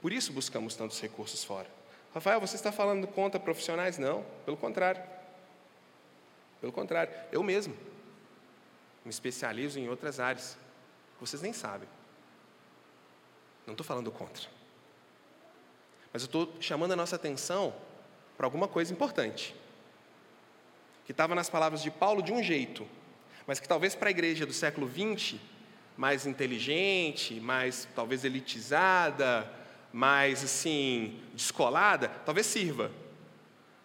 Por 0.00 0.10
isso 0.10 0.32
buscamos 0.32 0.74
tantos 0.74 0.98
recursos 0.98 1.44
fora. 1.44 1.68
Rafael, 2.14 2.40
você 2.40 2.56
está 2.56 2.72
falando 2.72 3.06
contra 3.06 3.38
profissionais? 3.38 3.98
Não, 3.98 4.24
pelo 4.46 4.56
contrário. 4.56 5.17
Pelo 6.60 6.72
contrário, 6.72 7.12
eu 7.30 7.42
mesmo 7.42 7.76
me 9.04 9.10
especializo 9.10 9.78
em 9.78 9.88
outras 9.88 10.20
áreas. 10.20 10.58
Vocês 11.20 11.42
nem 11.42 11.52
sabem. 11.52 11.88
Não 13.66 13.72
estou 13.72 13.84
falando 13.84 14.10
contra. 14.10 14.48
Mas 16.12 16.22
eu 16.22 16.26
estou 16.26 16.54
chamando 16.60 16.92
a 16.92 16.96
nossa 16.96 17.16
atenção 17.16 17.74
para 18.36 18.46
alguma 18.46 18.68
coisa 18.68 18.92
importante. 18.92 19.54
Que 21.04 21.12
estava 21.12 21.34
nas 21.34 21.50
palavras 21.50 21.82
de 21.82 21.90
Paulo 21.90 22.22
de 22.22 22.32
um 22.32 22.42
jeito, 22.42 22.86
mas 23.46 23.58
que 23.58 23.68
talvez 23.68 23.94
para 23.94 24.08
a 24.08 24.10
igreja 24.10 24.44
do 24.44 24.52
século 24.52 24.88
XX, 24.88 25.38
mais 25.96 26.26
inteligente, 26.26 27.40
mais 27.40 27.88
talvez 27.94 28.24
elitizada, 28.24 29.50
mais 29.92 30.44
assim, 30.44 31.20
descolada, 31.34 32.08
talvez 32.24 32.46
sirva. 32.46 32.90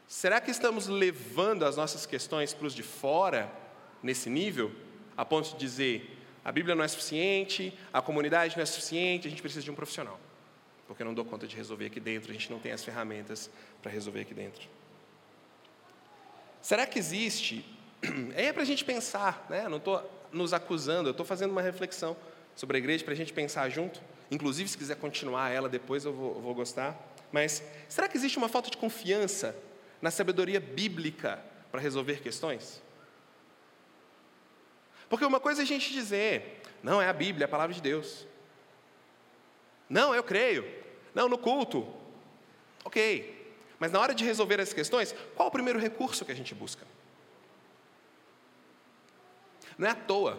Será 0.08 0.40
que 0.40 0.52
estamos 0.52 0.88
levando 0.88 1.66
as 1.66 1.78
nossas 1.78 2.06
questões 2.06 2.54
para 2.54 2.68
os 2.68 2.74
de 2.74 2.84
fora, 2.84 3.52
nesse 4.02 4.30
nível, 4.30 4.72
a 5.16 5.24
ponto 5.24 5.52
de 5.52 5.58
dizer: 5.58 6.20
a 6.44 6.52
Bíblia 6.52 6.76
não 6.76 6.84
é 6.84 6.88
suficiente, 6.88 7.74
a 7.92 8.02
comunidade 8.02 8.56
não 8.56 8.64
é 8.64 8.66
suficiente, 8.66 9.28
a 9.28 9.30
gente 9.30 9.42
precisa 9.42 9.64
de 9.64 9.72
um 9.72 9.76
profissional, 9.76 10.20
porque 10.88 11.02
eu 11.02 11.06
não 11.06 11.14
dou 11.14 11.24
conta 11.24 11.48
de 11.48 11.56
resolver 11.56 11.86
aqui 11.86 12.00
dentro, 12.00 12.30
a 12.30 12.34
gente 12.34 12.52
não 12.52 12.60
tem 12.60 12.72
as 12.72 12.84
ferramentas 12.84 13.50
para 13.82 13.92
resolver 13.92 14.22
aqui 14.22 14.34
dentro. 14.34 14.68
Será 16.62 16.86
que 16.86 17.00
existe? 17.00 17.66
É 18.36 18.52
para 18.52 18.64
a 18.64 18.66
gente 18.66 18.84
pensar, 18.84 19.46
né? 19.50 19.70
não 19.70 19.78
estou 19.78 20.28
nos 20.32 20.52
acusando, 20.52 21.08
eu 21.08 21.12
estou 21.12 21.26
fazendo 21.26 21.52
uma 21.52 21.62
reflexão 21.62 22.18
sobre 22.54 22.76
a 22.76 22.80
igreja 22.80 23.04
para 23.04 23.14
a 23.14 23.16
gente 23.16 23.32
pensar 23.32 23.70
junto. 23.70 24.02
Inclusive, 24.30 24.68
se 24.68 24.78
quiser 24.78 24.98
continuar 24.98 25.52
ela 25.52 25.70
depois, 25.70 26.04
eu 26.04 26.12
vou, 26.12 26.36
eu 26.36 26.42
vou 26.42 26.54
gostar. 26.54 27.00
Mas 27.32 27.64
será 27.88 28.10
que 28.10 28.18
existe 28.18 28.38
uma 28.38 28.50
falta 28.50 28.70
de 28.70 28.76
confiança 28.76 29.56
na 30.04 30.12
sabedoria 30.12 30.60
bíblica 30.60 31.42
para 31.72 31.80
resolver 31.80 32.22
questões? 32.22 32.84
Porque 35.08 35.24
uma 35.24 35.40
coisa 35.40 35.62
é 35.62 35.64
a 35.64 35.66
gente 35.66 35.94
dizer, 35.94 36.62
não, 36.84 37.02
é 37.02 37.08
a 37.08 37.14
Bíblia, 37.14 37.46
é 37.46 37.48
a 37.48 37.50
palavra 37.50 37.74
de 37.74 37.82
Deus. 37.82 38.28
Não, 39.90 40.14
eu 40.14 40.22
creio. 40.22 40.66
Não, 41.16 41.30
no 41.30 41.38
culto. 41.38 41.88
Ok. 42.84 43.56
Mas 43.80 43.94
na 43.94 44.00
hora 44.02 44.14
de 44.14 44.26
resolver 44.26 44.60
as 44.60 44.74
questões, 44.74 45.16
qual 45.36 45.48
o 45.48 45.52
primeiro 45.52 45.80
recurso 45.80 46.26
que 46.26 46.34
a 46.34 46.36
gente 46.36 46.54
busca? 46.54 46.86
Não 49.78 49.88
é 49.88 49.92
à 49.92 49.96
toa. 49.96 50.38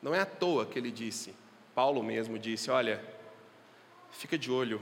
Não 0.00 0.14
é 0.14 0.20
à 0.20 0.26
toa 0.26 0.64
que 0.64 0.78
ele 0.78 0.90
disse, 0.90 1.34
Paulo 1.74 2.02
mesmo 2.02 2.38
disse: 2.38 2.70
olha, 2.70 3.04
fica 4.12 4.38
de 4.38 4.50
olho 4.50 4.80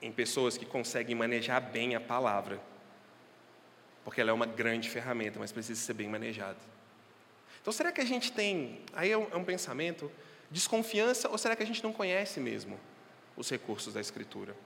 em 0.00 0.12
pessoas 0.12 0.56
que 0.56 0.64
conseguem 0.64 1.14
manejar 1.14 1.60
bem 1.60 1.94
a 1.94 2.00
palavra, 2.00 2.60
porque 4.04 4.20
ela 4.20 4.30
é 4.30 4.32
uma 4.32 4.46
grande 4.46 4.88
ferramenta, 4.88 5.38
mas 5.38 5.52
precisa 5.52 5.80
ser 5.80 5.94
bem 5.94 6.08
manejada. 6.08 6.58
Então, 7.60 7.72
será 7.72 7.92
que 7.92 8.00
a 8.00 8.04
gente 8.04 8.32
tem, 8.32 8.80
aí 8.92 9.10
é 9.10 9.18
um, 9.18 9.26
é 9.30 9.36
um 9.36 9.44
pensamento, 9.44 10.10
desconfiança, 10.50 11.28
ou 11.28 11.36
será 11.36 11.54
que 11.54 11.62
a 11.62 11.66
gente 11.66 11.82
não 11.82 11.92
conhece 11.92 12.40
mesmo 12.40 12.78
os 13.36 13.50
recursos 13.50 13.92
da 13.92 14.00
Escritura? 14.00 14.56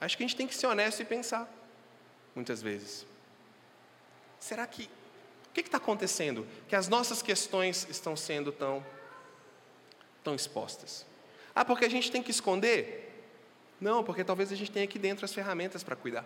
Acho 0.00 0.16
que 0.16 0.24
a 0.24 0.26
gente 0.26 0.36
tem 0.36 0.46
que 0.46 0.54
ser 0.54 0.66
honesto 0.66 1.00
e 1.00 1.04
pensar, 1.04 1.50
muitas 2.34 2.60
vezes. 2.60 3.06
Será 4.38 4.66
que, 4.66 4.84
o 4.84 5.52
que 5.52 5.60
está 5.60 5.76
acontecendo? 5.76 6.46
Que 6.68 6.74
as 6.74 6.88
nossas 6.88 7.22
questões 7.22 7.86
estão 7.88 8.16
sendo 8.16 8.50
tão, 8.50 8.84
tão 10.24 10.34
expostas? 10.34 11.06
Ah, 11.54 11.64
porque 11.64 11.84
a 11.84 11.90
gente 11.90 12.10
tem 12.10 12.22
que 12.22 12.30
esconder? 12.30 13.09
Não, 13.80 14.04
porque 14.04 14.22
talvez 14.22 14.52
a 14.52 14.56
gente 14.56 14.70
tenha 14.70 14.84
aqui 14.84 14.98
dentro 14.98 15.24
as 15.24 15.32
ferramentas 15.32 15.82
para 15.82 15.96
cuidar. 15.96 16.24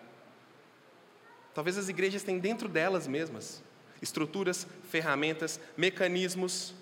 Talvez 1.54 1.78
as 1.78 1.88
igrejas 1.88 2.22
tenham 2.22 2.40
dentro 2.40 2.68
delas 2.68 3.06
mesmas 3.06 3.62
estruturas, 4.02 4.66
ferramentas, 4.90 5.58
mecanismos, 5.76 6.74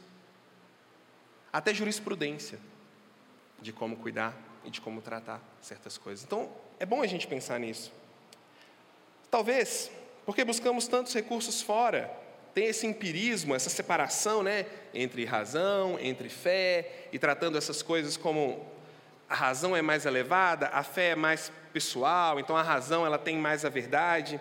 até 1.53 1.73
jurisprudência 1.73 2.59
de 3.61 3.73
como 3.73 3.97
cuidar 3.97 4.37
e 4.65 4.71
de 4.71 4.81
como 4.81 5.01
tratar 5.01 5.41
certas 5.61 5.97
coisas. 5.97 6.25
Então, 6.25 6.51
é 6.81 6.87
bom 6.87 7.01
a 7.01 7.07
gente 7.07 7.29
pensar 7.29 7.61
nisso. 7.61 7.93
Talvez, 9.31 9.91
porque 10.27 10.45
buscamos 10.45 10.89
tantos 10.89 11.15
recursos 11.15 11.63
fora, 11.63 12.11
tem 12.53 12.67
esse 12.67 12.87
empirismo, 12.87 13.55
essa 13.55 13.71
separação, 13.71 14.43
né, 14.43 14.67
entre 14.93 15.25
razão, 15.25 15.99
entre 16.01 16.29
fé, 16.29 17.09
e 17.13 17.19
tratando 17.19 17.57
essas 17.57 17.83
coisas 17.83 18.17
como 18.17 18.67
a 19.33 19.35
razão 19.35 19.75
é 19.75 19.81
mais 19.81 20.05
elevada, 20.05 20.69
a 20.75 20.83
fé 20.83 21.13
é 21.13 21.17
mais 21.17 21.51
pessoal, 21.73 22.39
então 22.39 22.55
a 22.55 22.61
razão 22.61 23.07
ela 23.07 23.17
tem 23.17 23.39
mais 23.39 23.65
a 23.65 23.71
verdade. 23.71 24.39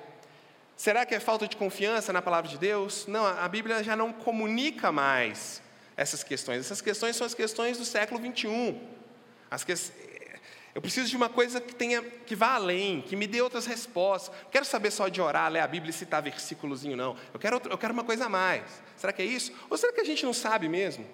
Será 0.76 1.06
que 1.06 1.16
é 1.16 1.20
falta 1.20 1.48
de 1.48 1.56
confiança 1.56 2.12
na 2.12 2.22
palavra 2.22 2.52
de 2.52 2.58
Deus? 2.58 3.08
Não, 3.08 3.26
a 3.26 3.48
Bíblia 3.48 3.82
já 3.86 3.96
não 3.96 4.12
comunica 4.12 4.92
mais 4.92 5.62
essas 5.96 6.26
questões. 6.26 6.60
Essas 6.60 6.82
questões 6.82 7.16
são 7.16 7.26
as 7.26 7.34
questões 7.34 7.78
do 7.78 7.86
século 7.86 8.20
21. 8.20 8.86
As 9.50 9.64
que... 9.64 9.74
Eu 10.76 10.82
preciso 10.82 11.10
de 11.10 11.16
uma 11.16 11.30
coisa 11.30 11.62
que 11.62 11.74
tenha, 11.74 12.02
que 12.02 12.36
vá 12.36 12.56
além, 12.56 13.02
que 13.02 13.16
me 13.16 13.28
dê 13.28 13.42
outras 13.42 13.66
respostas. 13.66 14.36
Não 14.44 14.52
quero 14.52 14.66
saber 14.66 14.92
só 14.92 15.08
de 15.08 15.22
orar, 15.22 15.50
ler 15.50 15.62
a 15.62 15.68
Bíblia 15.68 15.92
e 15.92 15.94
citar 15.94 16.22
versículozinho, 16.22 16.98
não. 16.98 17.16
Eu 17.34 17.40
quero, 17.40 17.56
outro, 17.56 17.72
eu 17.72 17.78
quero 17.78 17.94
uma 17.94 18.04
coisa 18.04 18.26
a 18.26 18.30
mais. 18.30 18.84
Será 18.98 19.14
que 19.14 19.22
é 19.22 19.26
isso? 19.26 19.54
Ou 19.70 19.78
será 19.78 19.94
que 19.94 20.02
a 20.02 20.06
gente 20.06 20.26
não 20.26 20.34
sabe 20.34 20.68
mesmo 20.68 21.08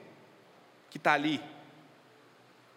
que 0.90 0.98
está 0.98 1.14
ali 1.14 1.40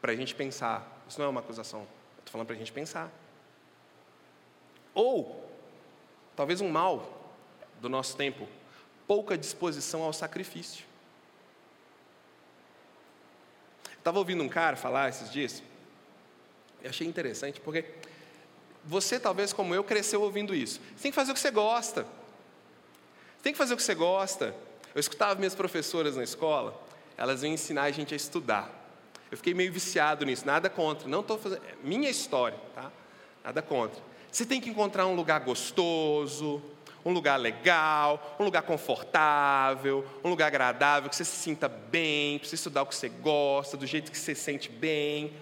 para 0.01 0.13
a 0.13 0.17
gente 0.17 0.35
pensar. 0.35 1.03
Isso 1.09 1.19
não 1.19 1.27
é 1.27 1.29
uma 1.29 1.41
acusação, 1.41 1.87
estou 2.19 2.33
falando 2.33 2.47
para 2.47 2.57
a 2.57 2.59
gente 2.59 2.73
pensar. 2.73 3.11
Ou, 4.95 5.49
talvez 6.35 6.61
um 6.61 6.69
mal 6.69 7.33
do 7.81 7.89
nosso 7.89 8.17
tempo, 8.17 8.49
pouca 9.07 9.37
disposição 9.37 10.03
ao 10.03 10.13
sacrifício. 10.13 10.85
Estava 13.99 14.19
ouvindo 14.19 14.43
um 14.43 14.49
cara 14.49 14.77
falar 14.77 15.09
esses 15.09 15.31
dias, 15.31 15.63
e 16.83 16.89
achei 16.89 17.07
interessante, 17.07 17.61
porque 17.61 17.85
você, 18.85 19.21
talvez 19.21 19.53
como 19.53 19.75
eu, 19.75 19.85
cresceu 19.85 20.23
ouvindo 20.23 20.55
isso. 20.55 20.81
Você 20.97 21.03
tem 21.03 21.11
que 21.11 21.17
fazer 21.17 21.33
o 21.33 21.35
que 21.35 21.41
você 21.41 21.51
gosta. 21.51 22.03
Você 22.03 23.43
tem 23.43 23.53
que 23.53 23.59
fazer 23.59 23.75
o 23.75 23.77
que 23.77 23.83
você 23.83 23.95
gosta. 23.95 24.55
Eu 24.95 25.01
escutava 25.01 25.35
minhas 25.35 25.55
professoras 25.55 26.17
na 26.17 26.25
escola, 26.25 26.81
elas 27.17 27.43
iam 27.43 27.53
ensinar 27.53 27.83
a 27.83 27.91
gente 27.91 28.15
a 28.15 28.17
estudar. 28.17 28.80
Eu 29.31 29.37
fiquei 29.37 29.55
meio 29.55 29.73
viciado 29.73 30.25
nisso, 30.25 30.47
nada 30.47 30.69
contra. 30.69 31.09
Não 31.09 31.21
estou 31.21 31.39
fazendo. 31.39 31.63
É 31.65 31.75
minha 31.85 32.11
história, 32.11 32.59
tá? 32.75 32.91
Nada 33.45 33.63
contra. 33.63 34.03
Você 34.31 34.45
tem 34.45 34.61
que 34.61 34.71
encontrar 34.71 35.07
um 35.07 35.15
lugar 35.15 35.41
gostoso, 35.41 36.63
um 37.05 37.13
lugar 37.13 37.37
legal, 37.37 38.37
um 38.39 38.45
lugar 38.45 38.63
confortável, 38.63 40.05
um 40.23 40.29
lugar 40.29 40.49
agradável, 40.49 41.09
que 41.09 41.17
você 41.17 41.25
se 41.25 41.37
sinta 41.37 41.69
bem, 41.69 42.39
para 42.39 42.49
você 42.49 42.55
estudar 42.55 42.83
o 42.83 42.87
que 42.87 42.95
você 42.95 43.09
gosta, 43.09 43.77
do 43.77 43.87
jeito 43.87 44.11
que 44.11 44.19
você 44.19 44.35
se 44.35 44.43
sente 44.43 44.69
bem. 44.69 45.33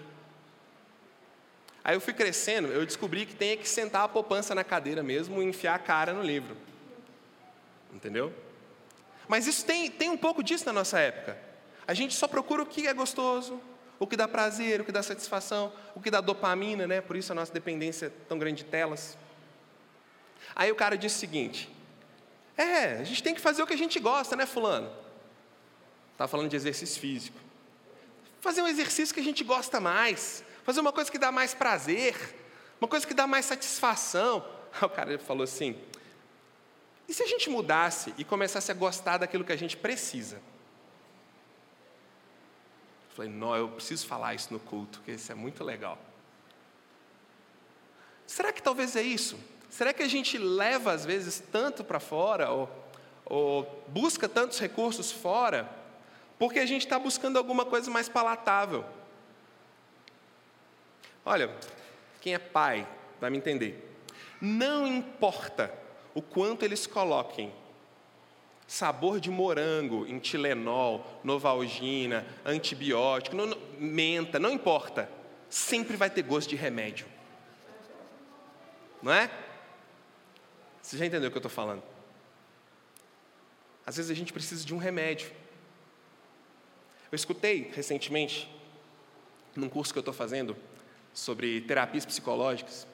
Aí 1.83 1.95
eu 1.95 2.01
fui 2.01 2.13
crescendo, 2.13 2.67
eu 2.67 2.85
descobri 2.85 3.25
que 3.25 3.35
tem 3.35 3.57
que 3.57 3.67
sentar 3.67 4.03
a 4.03 4.07
poupança 4.07 4.53
na 4.53 4.63
cadeira 4.63 5.01
mesmo 5.01 5.41
e 5.41 5.45
enfiar 5.45 5.75
a 5.75 5.79
cara 5.79 6.13
no 6.13 6.21
livro. 6.21 6.55
Entendeu? 7.93 8.33
Mas 9.27 9.47
isso 9.47 9.65
tem, 9.65 9.89
tem 9.89 10.09
um 10.09 10.17
pouco 10.17 10.43
disso 10.43 10.65
na 10.65 10.73
nossa 10.73 10.99
época. 10.99 11.37
A 11.87 11.93
gente 11.93 12.13
só 12.13 12.27
procura 12.27 12.63
o 12.63 12.65
que 12.65 12.87
é 12.87 12.93
gostoso, 12.93 13.59
o 13.99 14.07
que 14.07 14.15
dá 14.15 14.27
prazer, 14.27 14.79
o 14.79 14.85
que 14.85 14.91
dá 14.91 15.03
satisfação, 15.03 15.73
o 15.93 15.99
que 15.99 16.09
dá 16.09 16.21
dopamina, 16.21 16.87
né? 16.87 17.01
Por 17.01 17.17
isso 17.17 17.31
a 17.33 17.35
nossa 17.35 17.51
dependência 17.51 18.05
é 18.05 18.11
tão 18.29 18.39
grande 18.39 18.63
de 18.63 18.69
telas. 18.69 19.17
Aí 20.55 20.71
o 20.71 20.75
cara 20.75 20.97
disse 20.97 21.17
o 21.17 21.19
seguinte: 21.19 21.69
É, 22.57 22.93
a 22.93 23.03
gente 23.03 23.21
tem 23.21 23.35
que 23.35 23.41
fazer 23.41 23.61
o 23.61 23.67
que 23.67 23.73
a 23.73 23.77
gente 23.77 23.99
gosta, 23.99 24.35
né, 24.35 24.45
Fulano? 24.45 24.89
Estava 26.13 26.29
falando 26.29 26.49
de 26.49 26.55
exercício 26.55 26.99
físico. 26.99 27.37
Fazer 28.39 28.61
um 28.61 28.67
exercício 28.67 29.13
que 29.13 29.19
a 29.19 29.23
gente 29.23 29.43
gosta 29.43 29.81
mais, 29.81 30.43
fazer 30.63 30.79
uma 30.79 30.93
coisa 30.93 31.11
que 31.11 31.17
dá 31.17 31.31
mais 31.31 31.53
prazer, 31.53 32.15
uma 32.79 32.87
coisa 32.87 33.05
que 33.05 33.13
dá 33.13 33.27
mais 33.27 33.45
satisfação. 33.45 34.45
Aí 34.79 34.85
o 34.85 34.89
cara 34.89 35.19
falou 35.19 35.43
assim: 35.43 35.77
E 37.05 37.13
se 37.13 37.21
a 37.21 37.27
gente 37.27 37.49
mudasse 37.49 38.13
e 38.17 38.23
começasse 38.23 38.71
a 38.71 38.75
gostar 38.75 39.17
daquilo 39.17 39.43
que 39.43 39.51
a 39.51 39.57
gente 39.57 39.75
precisa? 39.75 40.41
Falei: 43.19 43.33
Não, 43.33 43.53
eu 43.53 43.67
preciso 43.67 44.07
falar 44.07 44.33
isso 44.33 44.53
no 44.53 44.61
culto, 44.61 44.99
porque 44.99 45.11
isso 45.11 45.29
é 45.29 45.35
muito 45.35 45.61
legal. 45.61 45.97
Será 48.25 48.53
que 48.53 48.63
talvez 48.63 48.95
é 48.95 49.01
isso? 49.01 49.37
Será 49.69 49.91
que 49.91 50.01
a 50.01 50.07
gente 50.07 50.37
leva, 50.37 50.93
às 50.93 51.03
vezes, 51.03 51.43
tanto 51.51 51.83
para 51.83 51.99
fora, 51.99 52.49
ou, 52.49 52.69
ou 53.25 53.83
busca 53.89 54.29
tantos 54.29 54.57
recursos 54.57 55.11
fora, 55.11 55.69
porque 56.37 56.59
a 56.59 56.65
gente 56.65 56.85
está 56.85 56.97
buscando 56.97 57.37
alguma 57.37 57.65
coisa 57.65 57.91
mais 57.91 58.07
palatável? 58.07 58.85
Olha, 61.25 61.53
quem 62.21 62.35
é 62.35 62.39
pai 62.39 62.87
vai 63.19 63.29
me 63.29 63.37
entender. 63.37 63.99
Não 64.39 64.87
importa 64.87 65.73
o 66.15 66.21
quanto 66.21 66.63
eles 66.63 66.87
coloquem 66.87 67.53
sabor 68.69 69.19
de 69.19 69.31
morango 69.31 70.05
em 70.05 70.19
Tilenol, 70.19 71.03
Novalgina, 71.23 72.23
antibiótico, 72.45 73.35
menta, 73.79 74.37
não 74.37 74.51
importa. 74.51 75.09
Sempre 75.49 75.97
vai 75.97 76.07
ter 76.07 76.21
gosto 76.21 76.49
de 76.49 76.55
remédio. 76.55 77.07
Não 79.01 79.11
é? 79.11 79.31
Você 80.83 80.99
já 80.99 81.05
entendeu 81.07 81.29
o 81.29 81.31
que 81.31 81.37
eu 81.37 81.39
estou 81.39 81.49
falando? 81.49 81.81
Às 83.87 83.97
vezes 83.97 84.11
a 84.11 84.13
gente 84.13 84.31
precisa 84.31 84.63
de 84.63 84.71
um 84.71 84.77
remédio. 84.77 85.31
Eu 87.11 87.15
escutei 87.15 87.71
recentemente, 87.73 88.47
num 89.55 89.67
curso 89.67 89.91
que 89.91 89.97
eu 89.97 90.01
estou 90.01 90.13
fazendo, 90.13 90.55
sobre 91.11 91.61
terapias 91.61 92.05
psicológicas, 92.05 92.85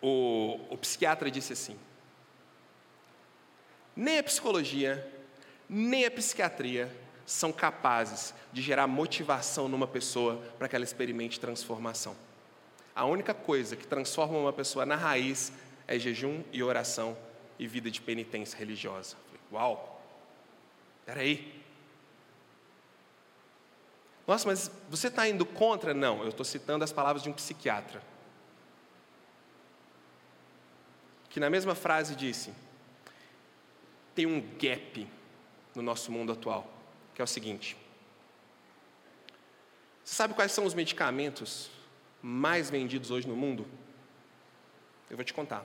o, 0.00 0.60
o 0.70 0.78
psiquiatra 0.78 1.28
disse 1.28 1.52
assim: 1.52 1.76
nem 3.98 4.20
a 4.20 4.22
psicologia, 4.22 5.12
nem 5.68 6.06
a 6.06 6.10
psiquiatria 6.10 6.88
são 7.26 7.52
capazes 7.52 8.32
de 8.52 8.62
gerar 8.62 8.86
motivação 8.86 9.68
numa 9.68 9.88
pessoa 9.88 10.36
para 10.56 10.68
que 10.68 10.76
ela 10.76 10.84
experimente 10.84 11.40
transformação. 11.40 12.16
A 12.94 13.04
única 13.04 13.34
coisa 13.34 13.74
que 13.74 13.84
transforma 13.84 14.38
uma 14.38 14.52
pessoa 14.52 14.86
na 14.86 14.94
raiz 14.94 15.52
é 15.88 15.98
jejum 15.98 16.44
e 16.52 16.62
oração 16.62 17.18
e 17.58 17.66
vida 17.66 17.90
de 17.90 18.00
penitência 18.00 18.56
religiosa. 18.56 19.16
Uau! 19.52 20.00
Peraí. 21.04 21.60
Nossa, 24.28 24.46
mas 24.46 24.70
você 24.88 25.08
está 25.08 25.28
indo 25.28 25.44
contra? 25.44 25.92
Não, 25.92 26.22
eu 26.22 26.28
estou 26.28 26.44
citando 26.44 26.84
as 26.84 26.92
palavras 26.92 27.20
de 27.24 27.28
um 27.28 27.32
psiquiatra. 27.32 28.00
Que 31.28 31.40
na 31.40 31.50
mesma 31.50 31.74
frase 31.74 32.14
disse: 32.14 32.52
tem 34.18 34.26
um 34.26 34.40
gap 34.58 35.08
no 35.76 35.80
nosso 35.80 36.10
mundo 36.10 36.32
atual, 36.32 36.68
que 37.14 37.22
é 37.22 37.24
o 37.24 37.26
seguinte. 37.28 37.76
Você 40.02 40.16
sabe 40.16 40.34
quais 40.34 40.50
são 40.50 40.64
os 40.64 40.74
medicamentos 40.74 41.70
mais 42.20 42.68
vendidos 42.68 43.12
hoje 43.12 43.28
no 43.28 43.36
mundo? 43.36 43.64
Eu 45.08 45.16
vou 45.16 45.24
te 45.24 45.32
contar 45.32 45.64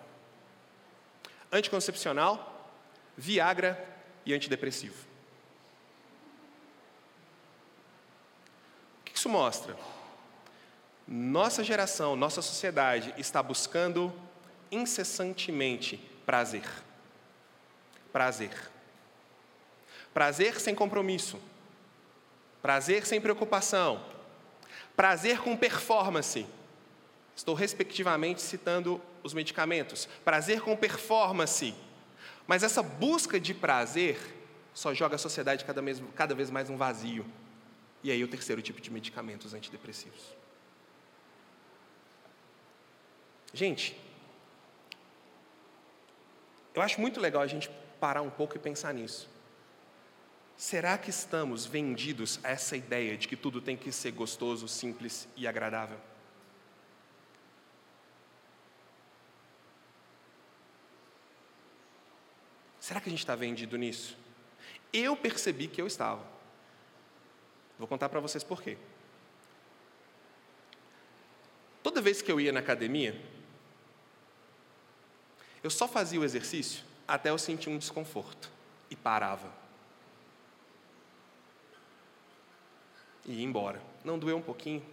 anticoncepcional, 1.52 2.72
Viagra 3.18 3.84
e 4.24 4.36
antidepressivo. 4.36 5.04
O 9.02 9.04
que 9.06 9.18
isso 9.18 9.30
mostra? 9.30 9.76
Nossa 11.08 11.64
geração, 11.64 12.16
nossa 12.16 12.44
sociedade 12.44 13.16
está 13.18 13.42
buscando 13.42 14.14
incessantemente 14.72 15.98
prazer. 16.24 16.83
Prazer. 18.14 18.54
Prazer 20.14 20.60
sem 20.60 20.76
compromisso. 20.76 21.40
Prazer 22.62 23.06
sem 23.08 23.20
preocupação. 23.20 24.06
Prazer 24.96 25.40
com 25.40 25.58
performance. 25.58 26.46
Estou 27.36 27.56
respectivamente 27.56 28.42
citando 28.42 29.02
os 29.24 29.34
medicamentos. 29.34 30.08
Prazer 30.24 30.62
com 30.62 30.78
performance. 30.78 31.74
Mas 32.46 32.62
essa 32.62 32.84
busca 32.84 33.40
de 33.40 33.54
prazer 33.54 34.20
só 34.74 34.94
joga 34.94 35.16
a 35.16 35.20
sociedade 35.20 35.66
cada 35.66 35.82
vez, 35.82 36.02
cada 36.16 36.36
vez 36.36 36.52
mais 36.52 36.70
um 36.70 36.78
vazio. 36.78 37.26
E 38.04 38.12
aí 38.12 38.24
o 38.24 38.28
terceiro 38.28 38.62
tipo 38.62 38.80
de 38.80 38.92
medicamentos 38.92 39.56
antidepressivos. 39.56 40.22
Gente, 43.54 44.00
eu 46.76 46.82
acho 46.82 47.00
muito 47.02 47.20
legal 47.20 47.42
a 47.42 47.48
gente 47.48 47.70
parar 48.04 48.22
um 48.22 48.30
pouco 48.30 48.58
e 48.58 48.60
pensar 48.60 48.94
nisso. 48.94 49.30
Será 50.58 50.98
que 50.98 51.10
estamos 51.10 51.66
vendidos 51.66 52.38
a 52.44 52.50
essa 52.50 52.76
ideia 52.76 53.18
de 53.18 53.30
que 53.30 53.38
tudo 53.38 53.62
tem 53.62 53.78
que 53.78 53.94
ser 53.94 54.12
gostoso, 54.12 54.68
simples 54.68 55.26
e 55.38 55.48
agradável? 55.48 55.98
Será 62.78 63.00
que 63.00 63.08
a 63.08 63.10
gente 63.10 63.20
está 63.20 63.36
vendido 63.36 63.78
nisso? 63.78 64.18
Eu 64.92 65.16
percebi 65.16 65.70
que 65.70 65.82
eu 65.82 65.88
estava. 65.88 66.26
Vou 67.80 67.88
contar 67.88 68.10
para 68.10 68.20
vocês 68.20 68.44
por 68.44 68.62
quê. 68.62 68.78
Toda 71.82 72.02
vez 72.02 72.22
que 72.22 72.30
eu 72.30 72.42
ia 72.42 72.52
na 72.52 72.60
academia, 72.60 73.18
eu 75.64 75.70
só 75.70 75.88
fazia 75.88 76.20
o 76.20 76.26
exercício 76.26 76.92
até 77.08 77.30
eu 77.30 77.38
sentir 77.38 77.70
um 77.70 77.78
desconforto 77.78 78.50
e 78.90 78.96
parava. 78.96 79.52
E 83.26 83.34
ia 83.34 83.44
embora. 83.44 83.82
Não 84.04 84.20
doeu 84.20 84.38
um 84.38 84.42
pouquinho? 84.42 84.84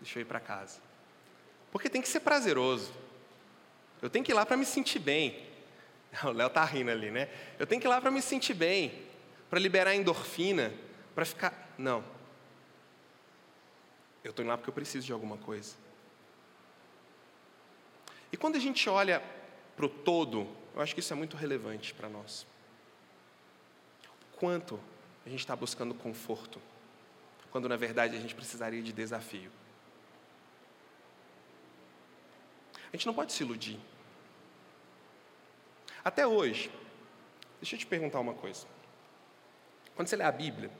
Deixa 0.00 0.18
eu 0.18 0.22
ir 0.22 0.24
para 0.24 0.40
casa. 0.40 0.80
Porque 1.70 1.88
tem 1.88 2.02
que 2.02 2.08
ser 2.08 2.20
prazeroso. 2.20 2.92
Eu 4.00 4.08
tenho 4.08 4.24
que 4.24 4.32
ir 4.32 4.34
lá 4.34 4.46
para 4.46 4.56
me 4.56 4.64
sentir 4.64 4.98
bem. 4.98 5.46
O 6.24 6.30
Léo 6.30 6.48
tá 6.48 6.64
rindo 6.64 6.90
ali, 6.90 7.10
né? 7.10 7.28
Eu 7.58 7.66
tenho 7.66 7.80
que 7.80 7.86
ir 7.86 7.90
lá 7.90 8.00
para 8.00 8.10
me 8.10 8.22
sentir 8.22 8.54
bem, 8.54 9.06
para 9.50 9.58
liberar 9.58 9.94
endorfina, 9.94 10.72
para 11.14 11.24
ficar. 11.24 11.74
Não. 11.76 12.02
Eu 14.24 14.30
estou 14.30 14.42
indo 14.42 14.48
lá 14.48 14.56
porque 14.56 14.70
eu 14.70 14.74
preciso 14.74 15.06
de 15.06 15.12
alguma 15.12 15.36
coisa. 15.36 15.74
E 18.32 18.36
quando 18.36 18.56
a 18.56 18.58
gente 18.58 18.88
olha 18.88 19.22
para 19.76 19.86
o 19.86 19.88
todo, 19.88 20.48
eu 20.78 20.82
acho 20.82 20.94
que 20.94 21.00
isso 21.00 21.12
é 21.12 21.16
muito 21.16 21.36
relevante 21.36 21.92
para 21.92 22.08
nós. 22.08 22.46
Quanto 24.36 24.80
a 25.26 25.28
gente 25.28 25.40
está 25.40 25.54
buscando 25.54 25.92
conforto? 25.92 26.58
quando 27.50 27.68
na 27.68 27.76
verdade 27.76 28.16
a 28.16 28.20
gente 28.20 28.34
precisaria 28.34 28.82
de 28.82 28.92
desafio. 28.92 29.50
A 32.92 32.96
gente 32.96 33.06
não 33.06 33.14
pode 33.14 33.32
se 33.32 33.42
iludir. 33.42 33.78
Até 36.04 36.26
hoje, 36.26 36.70
deixa 37.60 37.74
eu 37.74 37.78
te 37.78 37.86
perguntar 37.86 38.20
uma 38.20 38.34
coisa. 38.34 38.66
Quando 39.94 40.08
você 40.08 40.16
lê 40.16 40.24
a 40.24 40.32
Bíblia, 40.32 40.70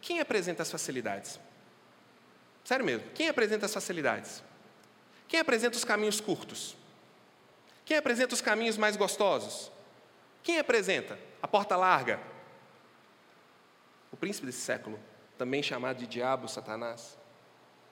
quem 0.00 0.20
apresenta 0.20 0.62
as 0.62 0.70
facilidades? 0.70 1.38
Sério 2.64 2.84
mesmo, 2.84 3.10
quem 3.10 3.28
apresenta 3.28 3.66
as 3.66 3.74
facilidades? 3.74 4.42
Quem 5.28 5.40
apresenta 5.40 5.76
os 5.76 5.84
caminhos 5.84 6.20
curtos? 6.20 6.76
Quem 7.84 7.96
apresenta 7.96 8.34
os 8.34 8.40
caminhos 8.40 8.76
mais 8.76 8.96
gostosos? 8.96 9.70
Quem 10.42 10.58
apresenta 10.58 11.18
a 11.42 11.48
porta 11.48 11.76
larga? 11.76 12.20
O 14.10 14.16
príncipe 14.16 14.46
desse 14.46 14.60
século, 14.60 14.98
também 15.38 15.62
chamado 15.62 15.98
de 15.98 16.06
diabo, 16.06 16.48
Satanás. 16.48 17.18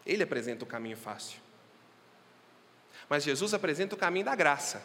Ele 0.06 0.22
apresenta 0.22 0.64
o 0.64 0.66
caminho 0.66 0.96
fácil. 0.96 1.40
Mas 3.08 3.24
Jesus 3.24 3.54
apresenta 3.54 3.94
o 3.94 3.98
caminho 3.98 4.24
da 4.24 4.34
graça, 4.34 4.82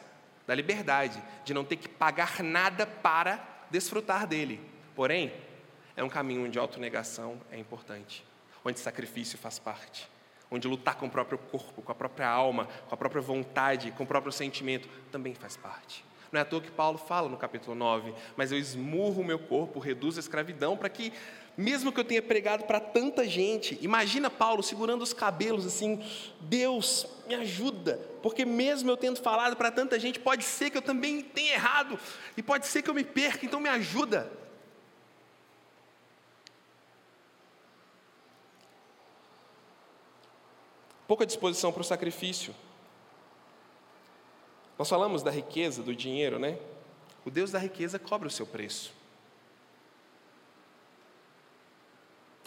da 0.47 0.55
liberdade, 0.55 1.21
de 1.43 1.53
não 1.53 1.65
ter 1.65 1.75
que 1.75 1.87
pagar 1.87 2.41
nada 2.43 2.85
para 2.85 3.65
desfrutar 3.69 4.25
dele. 4.25 4.61
Porém, 4.95 5.33
é 5.95 6.03
um 6.03 6.09
caminho 6.09 6.45
onde 6.45 6.57
autonegação 6.57 7.39
é 7.51 7.57
importante, 7.57 8.25
onde 8.63 8.79
sacrifício 8.79 9.37
faz 9.37 9.59
parte, 9.59 10.09
onde 10.55 10.67
lutar 10.67 10.95
com 10.95 11.05
o 11.05 11.09
próprio 11.09 11.37
corpo, 11.37 11.81
com 11.81 11.91
a 11.91 11.95
própria 11.95 12.27
alma, 12.27 12.67
com 12.87 12.95
a 12.95 12.97
própria 12.97 13.21
vontade, 13.21 13.91
com 13.91 14.03
o 14.03 14.07
próprio 14.07 14.31
sentimento 14.31 14.87
também 15.11 15.33
faz 15.33 15.55
parte. 15.55 16.03
Não 16.31 16.39
é 16.39 16.41
à 16.41 16.45
toa 16.45 16.61
que 16.61 16.71
Paulo 16.71 16.97
fala 16.97 17.29
no 17.29 17.37
capítulo 17.37 17.75
9, 17.75 18.13
mas 18.35 18.51
eu 18.51 18.57
esmurro 18.57 19.21
o 19.21 19.25
meu 19.25 19.39
corpo, 19.39 19.79
reduzo 19.79 20.19
a 20.19 20.21
escravidão, 20.21 20.75
para 20.75 20.89
que, 20.89 21.13
mesmo 21.55 21.91
que 21.91 21.99
eu 21.99 22.03
tenha 22.03 22.21
pregado 22.21 22.65
para 22.65 22.79
tanta 22.79 23.25
gente, 23.25 23.77
imagina 23.81 24.29
Paulo 24.29 24.61
segurando 24.61 25.01
os 25.01 25.13
cabelos 25.13 25.65
assim, 25.65 26.03
Deus, 26.41 27.07
me 27.27 27.35
ajuda, 27.35 27.99
porque 28.21 28.43
mesmo 28.43 28.89
eu 28.89 28.97
tendo 28.97 29.21
falado 29.21 29.55
para 29.55 29.71
tanta 29.71 29.99
gente, 29.99 30.19
pode 30.19 30.43
ser 30.43 30.69
que 30.69 30.77
eu 30.77 30.81
também 30.81 31.21
tenha 31.21 31.53
errado, 31.53 31.97
e 32.35 32.43
pode 32.43 32.67
ser 32.67 32.81
que 32.81 32.89
eu 32.89 32.93
me 32.93 33.03
perca, 33.03 33.45
então 33.45 33.59
me 33.59 33.69
ajuda. 33.69 34.29
Pouca 41.07 41.25
disposição 41.25 41.71
para 41.71 41.81
o 41.81 41.85
sacrifício. 41.85 42.53
Nós 44.77 44.89
falamos 44.89 45.23
da 45.23 45.31
riqueza, 45.31 45.81
do 45.83 45.95
dinheiro, 45.95 46.39
né? 46.39 46.57
O 47.23 47.31
Deus 47.31 47.51
da 47.51 47.59
riqueza 47.59 47.97
cobra 47.97 48.27
o 48.27 48.31
seu 48.31 48.45
preço. 48.45 48.93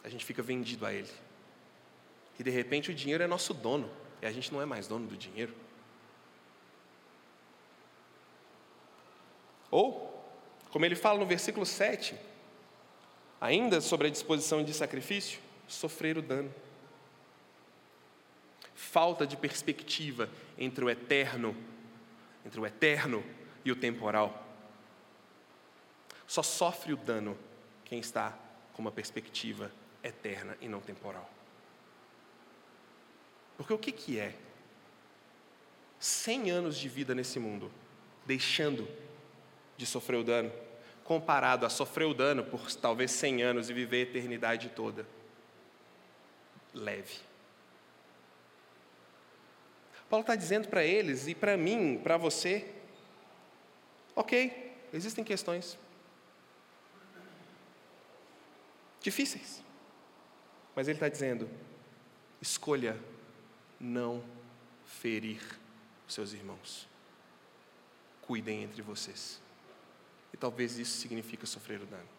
A 0.05 0.09
gente 0.09 0.25
fica 0.25 0.43
vendido 0.43 0.87
a 0.87 0.93
Ele. 0.93 1.11
E 2.39 2.43
de 2.43 2.51
repente 2.51 2.91
o 2.91 2.95
dinheiro 2.95 3.23
é 3.23 3.27
nosso 3.27 3.53
dono, 3.53 3.91
e 4.23 4.27
a 4.27 4.31
gente 4.31 4.53
não 4.53 4.63
é 4.63 4.65
mais 4.65 4.87
dono 4.87 5.07
do 5.07 5.17
dinheiro. 5.17 5.53
Ou, 9.71 10.25
como 10.71 10.85
ele 10.85 10.95
fala 10.95 11.19
no 11.19 11.27
versículo 11.27 11.67
7, 11.67 12.15
ainda 13.41 13.81
sobre 13.81 14.07
a 14.07 14.11
disposição 14.11 14.63
de 14.65 14.73
sacrifício, 14.73 15.41
sofrer 15.67 16.17
o 16.17 16.23
dano. 16.23 16.53
Falta 18.79 19.26
de 19.26 19.37
perspectiva 19.37 20.31
entre 20.57 20.85
o 20.85 20.89
eterno 20.89 21.57
entre 22.47 22.61
o 22.61 22.66
eterno 22.66 23.22
e 23.64 23.72
o 23.72 23.76
temporal. 23.76 24.47
Só 26.26 26.43
sofre 26.43 26.93
o 26.93 26.97
dano 26.97 27.37
quem 27.85 27.99
está 27.99 28.39
com 28.72 28.81
uma 28.81 28.93
perspectiva 28.93 29.70
eterna 30.03 30.57
e 30.61 30.68
não 30.68 30.81
temporal. 30.81 31.29
Porque 33.57 33.72
o 33.72 33.79
que, 33.79 33.91
que 33.93 34.18
é 34.18 34.35
100 35.99 36.51
anos 36.51 36.79
de 36.79 36.89
vida 36.89 37.14
nesse 37.14 37.39
mundo, 37.39 37.70
deixando 38.24 38.89
de 39.76 39.85
sofrer 39.85 40.16
o 40.16 40.24
dano, 40.24 40.53
comparado 41.05 41.66
a 41.66 41.68
sofrer 41.68 42.07
o 42.07 42.14
dano 42.14 42.45
por 42.45 42.72
talvez 42.76 43.11
100 43.11 43.43
anos 43.43 43.68
e 43.68 43.74
viver 43.74 43.97
a 43.99 44.11
eternidade 44.11 44.68
toda? 44.70 45.05
Leve. 46.72 47.28
Paulo 50.09 50.23
está 50.23 50.35
dizendo 50.35 50.69
para 50.69 50.85
eles 50.85 51.27
e 51.29 51.35
para 51.35 51.57
mim, 51.57 52.01
para 52.03 52.17
você, 52.17 52.71
ok, 54.17 54.75
existem 54.93 55.23
questões 55.23 55.79
difíceis, 59.01 59.63
mas 60.75 60.89
ele 60.89 60.97
está 60.97 61.09
dizendo: 61.09 61.49
escolha 62.41 62.99
não 63.79 64.25
ferir 64.87 65.41
os 66.07 66.15
seus 66.15 66.33
irmãos, 66.33 66.89
cuidem 68.23 68.63
entre 68.63 68.81
vocês, 68.81 69.41
e 70.33 70.37
talvez 70.37 70.79
isso 70.79 70.99
signifique 70.99 71.47
sofrer 71.47 71.83
o 71.83 71.87
dano. 71.87 72.18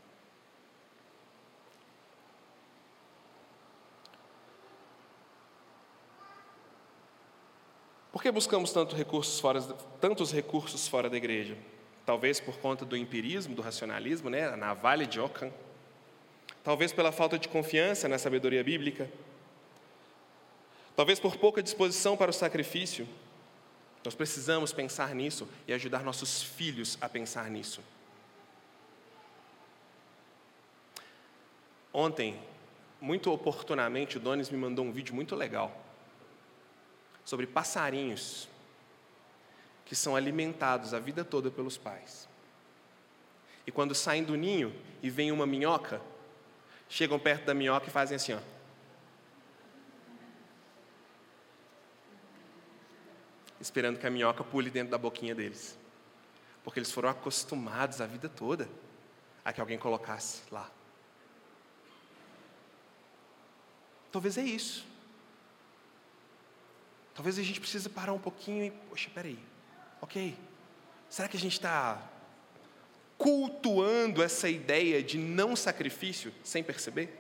Por 8.12 8.24
que 8.24 8.32
buscamos 8.32 8.72
tanto 8.72 8.96
recursos 8.96 9.40
fora, 9.40 9.62
tantos 10.02 10.32
recursos 10.32 10.88
fora 10.88 11.10
da 11.10 11.18
igreja? 11.18 11.56
Talvez 12.06 12.40
por 12.40 12.58
conta 12.58 12.84
do 12.84 12.98
empirismo, 12.98 13.54
do 13.54 13.62
racionalismo, 13.62 14.30
né? 14.30 14.48
a 14.48 14.58
navalha 14.58 15.06
de 15.06 15.20
Ockham. 15.20 15.52
Talvez 16.64 16.92
pela 16.92 17.12
falta 17.12 17.38
de 17.38 17.48
confiança 17.48 18.08
na 18.08 18.18
sabedoria 18.18 18.64
bíblica. 18.64 19.10
Talvez 20.96 21.20
por 21.20 21.38
pouca 21.38 21.62
disposição 21.62 22.18
para 22.18 22.32
o 22.32 22.34
sacrifício. 22.34 23.08
Nós 24.04 24.16
precisamos 24.16 24.74
pensar 24.74 25.14
nisso 25.14 25.48
e 25.68 25.74
ajudar 25.74 26.04
nossos 26.04 26.42
filhos 26.42 26.98
a 27.00 27.08
pensar 27.08 27.50
nisso. 27.52 27.82
Ontem, 31.94 32.40
muito 33.00 33.32
oportunamente, 33.32 34.18
o 34.18 34.20
Donis 34.20 34.50
me 34.50 34.58
mandou 34.58 34.84
um 34.84 34.92
vídeo 34.92 35.14
muito 35.14 35.36
legal 35.36 35.89
sobre 37.30 37.46
passarinhos 37.46 38.50
que 39.86 39.96
são 39.96 40.16
alimentados 40.16 40.96
a 40.96 41.00
vida 41.00 41.24
toda 41.24 41.52
pelos 41.52 41.78
pais. 41.78 42.28
E 43.68 43.72
quando 43.72 43.94
saem 43.94 44.24
do 44.24 44.36
ninho 44.36 44.76
e 45.00 45.12
vem 45.12 45.32
uma 45.32 45.46
minhoca, 45.46 46.02
chegam 46.90 47.20
perto 47.20 47.46
da 47.46 47.54
minhoca 47.54 47.86
e 47.86 47.92
fazem 47.92 48.16
assim, 48.16 48.34
ó. 48.34 48.40
Esperando 53.62 54.00
que 54.00 54.08
a 54.08 54.10
minhoca 54.10 54.44
pule 54.44 54.72
dentro 54.72 54.90
da 54.90 54.98
boquinha 54.98 55.36
deles. 55.36 55.78
Porque 56.64 56.80
eles 56.80 56.92
foram 56.92 57.10
acostumados 57.10 58.02
a 58.02 58.08
vida 58.08 58.28
toda 58.28 58.68
a 59.46 59.54
que 59.54 59.62
alguém 59.62 59.78
colocasse 59.78 60.42
lá. 60.52 60.68
Talvez 64.12 64.36
é 64.36 64.44
isso. 64.44 64.90
Talvez 67.20 67.38
a 67.38 67.44
gente 67.44 67.60
precise 67.60 67.90
parar 67.90 68.14
um 68.14 68.18
pouquinho 68.18 68.64
e, 68.64 68.72
poxa, 68.72 69.10
peraí, 69.14 69.38
ok, 70.00 70.38
será 71.10 71.28
que 71.28 71.36
a 71.36 71.40
gente 71.40 71.52
está 71.52 72.02
cultuando 73.18 74.24
essa 74.24 74.48
ideia 74.48 75.04
de 75.04 75.18
não 75.18 75.54
sacrifício 75.54 76.34
sem 76.46 76.64
perceber? 76.64 77.14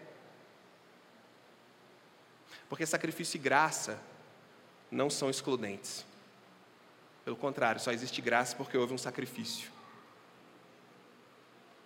Porque 2.70 2.86
sacrifício 2.86 3.36
e 3.36 3.41
graça 3.41 4.02
não 4.89 5.10
são 5.10 5.30
excludentes. 5.30 6.06
Pelo 7.26 7.36
contrário, 7.36 7.82
só 7.82 7.91
existe 7.91 8.22
graça 8.22 8.56
porque 8.56 8.78
houve 8.78 8.93
um 8.93 8.97
sacrifício 8.97 9.70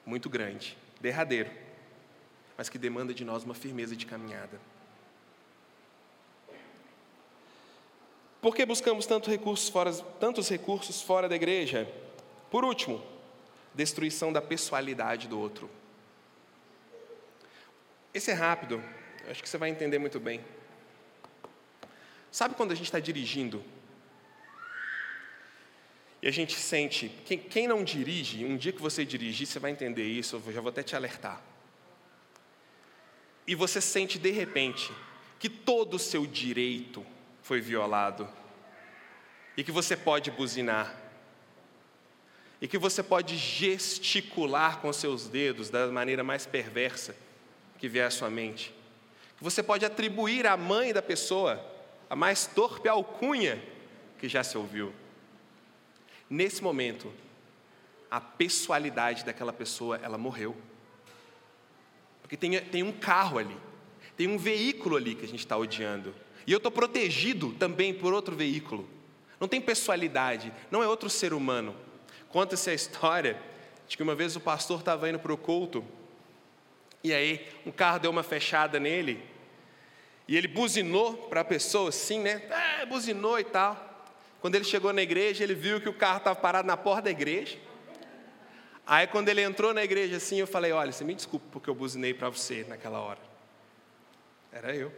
muito 0.06 0.30
grande, 0.30 0.78
derradeiro, 1.02 1.50
mas 2.56 2.70
que 2.70 2.78
demanda 2.78 3.12
de 3.12 3.26
nós 3.26 3.44
uma 3.44 3.56
firmeza 3.56 3.96
de 3.96 4.06
caminhada. 4.06 4.62
Por 8.44 8.54
que 8.54 8.66
buscamos 8.66 9.06
tanto 9.06 9.30
recursos 9.30 9.70
fora, 9.70 9.94
tantos 10.20 10.50
recursos 10.50 11.02
fora 11.02 11.30
da 11.30 11.36
igreja? 11.38 11.90
Por 12.52 12.66
último, 12.66 13.02
destruição 13.74 14.34
da 14.34 14.42
pessoalidade 14.42 15.30
do 15.30 15.40
outro. 15.40 15.70
Esse 18.14 18.32
é 18.32 18.34
rápido, 18.34 18.84
acho 19.30 19.42
que 19.42 19.48
você 19.48 19.58
vai 19.58 19.70
entender 19.70 19.98
muito 19.98 20.20
bem. 20.20 20.44
Sabe 22.34 22.54
quando 22.56 22.74
a 22.74 22.76
gente 22.76 22.88
está 22.88 23.00
dirigindo 23.00 23.64
e 26.22 26.28
a 26.28 26.32
gente 26.32 26.60
sente, 26.60 27.08
quem, 27.26 27.38
quem, 27.38 27.66
não 27.66 27.82
dirige, 27.82 28.44
um 28.44 28.58
dia 28.58 28.74
que 28.74 28.82
você 28.82 29.06
dirigir, 29.06 29.48
você 29.48 29.58
vai 29.58 29.72
entender 29.72 30.06
isso, 30.06 30.44
eu 30.46 30.52
já 30.52 30.60
vou 30.60 30.70
até 30.70 30.84
te 30.84 30.98
alertar. 30.98 31.42
E 33.48 33.56
você 33.56 33.80
sente 33.80 34.20
de 34.20 34.32
repente 34.32 34.92
que 35.40 35.48
todo 35.48 35.94
o 35.94 36.00
seu 36.00 36.28
direito 36.28 37.06
foi 37.44 37.62
violado. 37.62 38.28
E 39.56 39.64
que 39.64 39.72
você 39.72 39.96
pode 39.96 40.32
buzinar. 40.32 40.98
E 42.60 42.68
que 42.68 42.78
você 42.78 43.04
pode 43.04 43.38
gesticular 43.38 44.80
com 44.80 44.92
seus 44.92 45.28
dedos 45.28 45.70
da 45.70 45.88
maneira 45.88 46.24
mais 46.24 46.46
perversa 46.46 47.16
que 47.78 47.88
vier 47.88 48.08
à 48.08 48.10
sua 48.10 48.30
mente. 48.30 48.74
Que 49.38 49.44
você 49.44 49.62
pode 49.62 49.86
atribuir 49.86 50.48
à 50.48 50.58
mãe 50.58 50.92
da 50.92 51.02
pessoa 51.02 51.64
a 52.10 52.16
mais 52.16 52.48
torpe 52.48 52.88
alcunha 52.88 53.62
que 54.18 54.30
já 54.30 54.44
se 54.44 54.58
ouviu. 54.58 54.94
Nesse 56.30 56.64
momento, 56.64 57.12
a 58.10 58.22
pessoalidade 58.22 59.26
daquela 59.26 59.52
pessoa, 59.52 60.00
ela 60.02 60.18
morreu. 60.18 60.56
Porque 62.22 62.38
tem, 62.38 62.60
tem 62.62 62.84
um 62.84 62.92
carro 62.92 63.38
ali, 63.38 63.58
tem 64.16 64.28
um 64.28 64.38
veículo 64.38 64.96
ali 64.96 65.16
que 65.16 65.26
a 65.26 65.28
gente 65.28 65.40
está 65.40 65.58
odiando. 65.58 66.16
E 66.46 66.52
eu 66.52 66.58
estou 66.58 66.72
protegido 66.72 67.54
também 67.54 67.94
por 67.94 68.14
outro 68.14 68.36
veículo. 68.36 68.88
Não 69.40 69.48
tem 69.48 69.60
pessoalidade, 69.60 70.54
não 70.72 70.84
é 70.84 70.88
outro 70.88 71.10
ser 71.10 71.34
humano. 71.34 71.76
Conta-se 72.30 72.70
a 72.70 72.74
história 72.74 73.40
de 73.88 73.98
que 73.98 74.04
uma 74.04 74.16
vez 74.16 74.36
o 74.36 74.40
pastor 74.40 74.80
estava 74.80 75.10
indo 75.10 75.20
para 75.20 75.34
o 75.34 75.38
culto, 75.38 75.84
e 77.04 77.14
aí 77.14 77.46
um 77.66 77.72
carro 77.72 78.00
deu 78.00 78.12
uma 78.12 78.24
fechada 78.24 78.80
nele, 78.80 79.24
e 80.28 80.38
ele 80.38 80.48
buzinou 80.48 81.14
para 81.14 81.42
a 81.42 81.46
pessoa 81.46 81.90
assim, 81.90 82.20
né? 82.20 82.42
É, 82.80 82.86
buzinou 82.86 83.40
e 83.40 83.44
tal. 83.44 84.08
Quando 84.40 84.56
ele 84.56 84.64
chegou 84.64 84.92
na 84.94 85.02
igreja, 85.02 85.44
ele 85.44 85.54
viu 85.54 85.82
que 85.82 85.90
o 85.90 85.94
carro 85.94 86.18
estava 86.18 86.36
parado 86.40 86.68
na 86.68 86.78
porta 86.78 87.04
da 87.04 87.12
igreja. 87.12 87.58
Aí 88.86 89.08
quando 89.08 89.30
ele 89.30 89.42
entrou 89.42 89.74
na 89.74 89.84
igreja 89.84 90.18
assim, 90.18 90.38
eu 90.38 90.48
falei: 90.48 90.72
Olha, 90.72 90.92
você 90.92 91.04
me 91.04 91.14
desculpa 91.14 91.46
porque 91.52 91.70
eu 91.70 91.76
buzinei 91.76 92.14
para 92.14 92.30
você 92.30 92.66
naquela 92.68 93.00
hora. 93.00 93.20
Era 94.52 94.76
eu. 94.76 94.92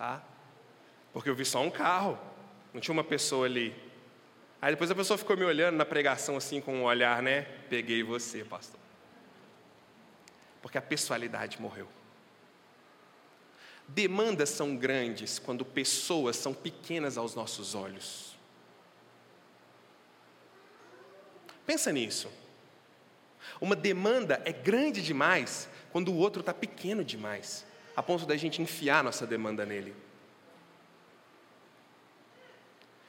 Tá? 0.00 0.22
Porque 1.12 1.28
eu 1.28 1.34
vi 1.34 1.44
só 1.44 1.60
um 1.60 1.70
carro, 1.70 2.18
não 2.72 2.80
tinha 2.80 2.94
uma 2.94 3.04
pessoa 3.04 3.44
ali. 3.44 3.76
Aí 4.58 4.72
depois 4.72 4.90
a 4.90 4.94
pessoa 4.94 5.18
ficou 5.18 5.36
me 5.36 5.44
olhando 5.44 5.76
na 5.76 5.84
pregação 5.84 6.38
assim 6.38 6.58
com 6.58 6.74
um 6.74 6.84
olhar, 6.84 7.22
né? 7.22 7.42
Peguei 7.68 8.02
você, 8.02 8.42
pastor. 8.42 8.80
Porque 10.62 10.78
a 10.78 10.80
pessoalidade 10.80 11.60
morreu. 11.60 11.86
Demandas 13.86 14.48
são 14.48 14.74
grandes 14.74 15.38
quando 15.38 15.66
pessoas 15.66 16.36
são 16.36 16.54
pequenas 16.54 17.18
aos 17.18 17.34
nossos 17.34 17.74
olhos. 17.74 18.38
Pensa 21.66 21.92
nisso. 21.92 22.32
Uma 23.60 23.76
demanda 23.76 24.40
é 24.46 24.52
grande 24.52 25.02
demais 25.02 25.68
quando 25.92 26.10
o 26.10 26.16
outro 26.16 26.40
está 26.40 26.54
pequeno 26.54 27.04
demais, 27.04 27.66
a 27.96 28.02
ponto 28.02 28.26
da 28.26 28.36
gente 28.36 28.62
enfiar 28.62 29.02
nossa 29.02 29.26
demanda 29.26 29.66
nele. 29.66 29.94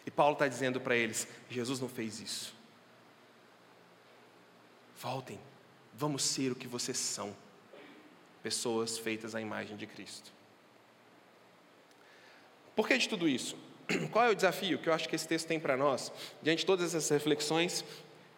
E 0.05 0.11
Paulo 0.11 0.33
está 0.33 0.47
dizendo 0.47 0.79
para 0.79 0.95
eles: 0.95 1.27
Jesus 1.49 1.79
não 1.79 1.89
fez 1.89 2.19
isso. 2.19 2.53
Voltem, 4.97 5.39
vamos 5.93 6.23
ser 6.23 6.51
o 6.51 6.55
que 6.55 6.67
vocês 6.67 6.97
são, 6.97 7.35
pessoas 8.43 8.97
feitas 8.97 9.33
à 9.33 9.41
imagem 9.41 9.75
de 9.75 9.87
Cristo. 9.87 10.31
Por 12.75 12.87
que 12.87 12.97
de 12.97 13.09
tudo 13.09 13.27
isso? 13.27 13.57
Qual 14.11 14.25
é 14.25 14.29
o 14.29 14.35
desafio 14.35 14.77
que 14.79 14.89
eu 14.89 14.93
acho 14.93 15.09
que 15.09 15.15
esse 15.15 15.27
texto 15.27 15.47
tem 15.47 15.59
para 15.59 15.75
nós, 15.75 16.11
diante 16.41 16.59
de 16.59 16.65
todas 16.65 16.93
essas 16.93 17.09
reflexões, 17.09 17.83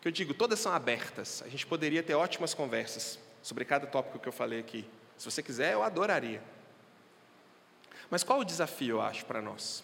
que 0.02 0.08
eu 0.08 0.12
digo, 0.12 0.34
todas 0.34 0.60
são 0.60 0.74
abertas. 0.74 1.42
A 1.46 1.50
gente 1.50 1.66
poderia 1.66 2.04
ter 2.04 2.14
ótimas 2.14 2.54
conversas 2.54 3.20
sobre 3.42 3.64
cada 3.64 3.88
tópico 3.88 4.20
que 4.20 4.28
eu 4.28 4.34
falei 4.34 4.60
aqui. 4.60 4.86
Se 5.18 5.26
você 5.26 5.42
quiser, 5.42 5.74
eu 5.74 5.84
adoraria. 5.84 6.42
Mas 8.10 8.24
qual 8.24 8.40
o 8.40 8.46
desafio, 8.46 8.98
eu 8.98 9.02
acho, 9.02 9.26
para 9.26 9.42
nós, 9.42 9.84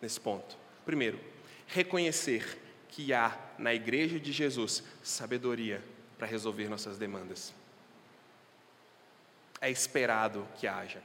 nesse 0.00 0.20
ponto? 0.20 0.56
Primeiro, 0.84 1.20
reconhecer 1.66 2.60
que 2.88 3.12
há 3.12 3.38
na 3.58 3.72
igreja 3.72 4.18
de 4.18 4.32
Jesus 4.32 4.82
sabedoria 5.02 5.82
para 6.18 6.26
resolver 6.26 6.68
nossas 6.68 6.98
demandas. 6.98 7.54
É 9.60 9.70
esperado 9.70 10.46
que 10.56 10.66
haja. 10.66 11.02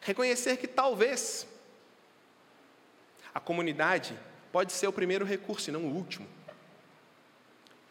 Reconhecer 0.00 0.56
que 0.56 0.66
talvez 0.66 1.46
a 3.34 3.38
comunidade 3.38 4.18
pode 4.50 4.72
ser 4.72 4.86
o 4.86 4.92
primeiro 4.92 5.24
recurso 5.24 5.70
e 5.70 5.72
não 5.72 5.84
o 5.84 5.94
último 5.94 6.26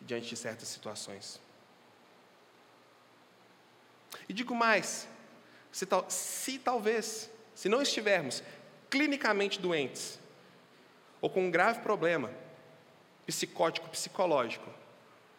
diante 0.01 0.29
de 0.29 0.35
certas 0.35 0.67
situações. 0.67 1.39
E 4.27 4.33
digo 4.33 4.55
mais: 4.55 5.07
se, 5.71 5.85
tal, 5.85 6.05
se 6.09 6.59
talvez, 6.59 7.29
se 7.53 7.69
não 7.69 7.81
estivermos 7.81 8.43
clinicamente 8.89 9.59
doentes, 9.59 10.19
ou 11.21 11.29
com 11.29 11.45
um 11.45 11.51
grave 11.51 11.81
problema 11.81 12.31
psicótico, 13.25 13.89
psicológico, 13.89 14.69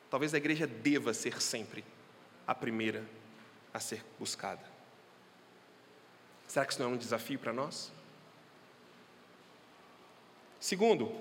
talvez 0.09 0.35
a 0.35 0.37
igreja 0.37 0.67
deva 0.67 1.13
ser 1.13 1.41
sempre 1.41 1.85
a 2.47 2.55
primeira 2.55 3.05
a 3.73 3.81
ser 3.81 4.05
buscada. 4.19 4.65
Será 6.47 6.67
que 6.67 6.73
isso 6.73 6.83
não 6.83 6.91
é 6.91 6.95
um 6.95 6.97
desafio 6.97 7.39
para 7.39 7.53
nós? 7.53 7.93
Segundo, 10.59 11.19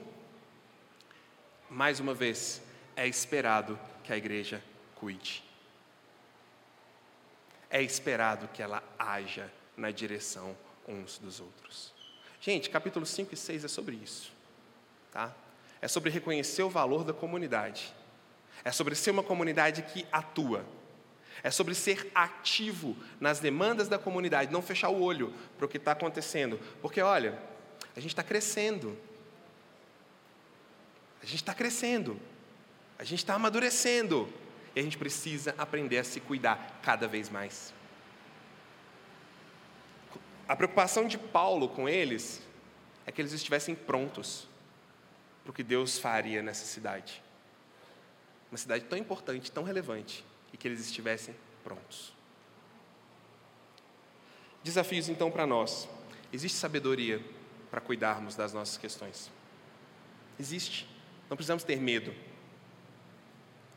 mais 1.69 1.99
uma 1.99 2.13
vez, 2.13 2.61
é 2.95 3.07
esperado 3.07 3.79
que 4.03 4.11
a 4.11 4.17
igreja 4.17 4.61
cuide. 4.95 5.48
É 7.69 7.81
esperado 7.81 8.47
que 8.47 8.61
ela 8.61 8.83
haja 8.97 9.51
na 9.77 9.91
direção 9.91 10.55
uns 10.87 11.17
dos 11.17 11.39
outros. 11.39 11.93
Gente, 12.41 12.69
capítulo 12.69 13.05
5 13.05 13.33
e 13.33 13.37
6 13.37 13.65
é 13.65 13.67
sobre 13.67 13.95
isso. 13.95 14.31
Tá? 15.11 15.33
É 15.81 15.87
sobre 15.87 16.09
reconhecer 16.09 16.63
o 16.63 16.69
valor 16.69 17.03
da 17.03 17.13
comunidade. 17.13 17.93
É 18.63 18.71
sobre 18.71 18.95
ser 18.95 19.11
uma 19.11 19.23
comunidade 19.23 19.83
que 19.83 20.05
atua, 20.11 20.65
é 21.43 21.49
sobre 21.49 21.73
ser 21.73 22.11
ativo 22.13 22.97
nas 23.19 23.39
demandas 23.39 23.87
da 23.87 23.97
comunidade, 23.97 24.51
não 24.51 24.61
fechar 24.61 24.89
o 24.89 25.01
olho 25.01 25.33
para 25.57 25.65
o 25.65 25.69
que 25.69 25.77
está 25.77 25.93
acontecendo. 25.93 26.59
Porque, 26.81 27.01
olha, 27.01 27.39
a 27.95 27.99
gente 27.99 28.11
está 28.11 28.23
crescendo. 28.23 28.97
A 31.21 31.25
gente 31.25 31.37
está 31.37 31.53
crescendo. 31.53 32.19
A 32.97 33.03
gente 33.03 33.19
está 33.19 33.35
amadurecendo. 33.35 34.27
E 34.75 34.79
a 34.79 34.83
gente 34.83 34.97
precisa 34.97 35.53
aprender 35.57 35.97
a 35.97 36.03
se 36.03 36.19
cuidar 36.19 36.79
cada 36.81 37.07
vez 37.07 37.29
mais. 37.29 37.73
A 40.47 40.55
preocupação 40.55 41.07
de 41.07 41.17
Paulo 41.17 41.69
com 41.69 41.87
eles 41.87 42.41
é 43.05 43.11
que 43.11 43.21
eles 43.21 43.33
estivessem 43.33 43.75
prontos 43.75 44.47
para 45.43 45.51
o 45.51 45.53
que 45.53 45.63
Deus 45.63 45.99
faria 45.99 46.41
nessa 46.41 46.65
cidade. 46.65 47.23
Uma 48.51 48.57
cidade 48.57 48.85
tão 48.85 48.97
importante, 48.97 49.51
tão 49.51 49.63
relevante 49.63 50.25
e 50.51 50.57
que 50.57 50.67
eles 50.67 50.79
estivessem 50.79 51.35
prontos. 51.63 52.13
Desafios 54.63 55.07
então 55.07 55.31
para 55.31 55.45
nós. 55.45 55.87
Existe 56.33 56.57
sabedoria 56.57 57.23
para 57.69 57.79
cuidarmos 57.79 58.35
das 58.35 58.53
nossas 58.53 58.77
questões? 58.77 59.31
Existe. 60.39 60.87
Não 61.29 61.37
precisamos 61.37 61.63
ter 61.63 61.79
medo. 61.79 62.13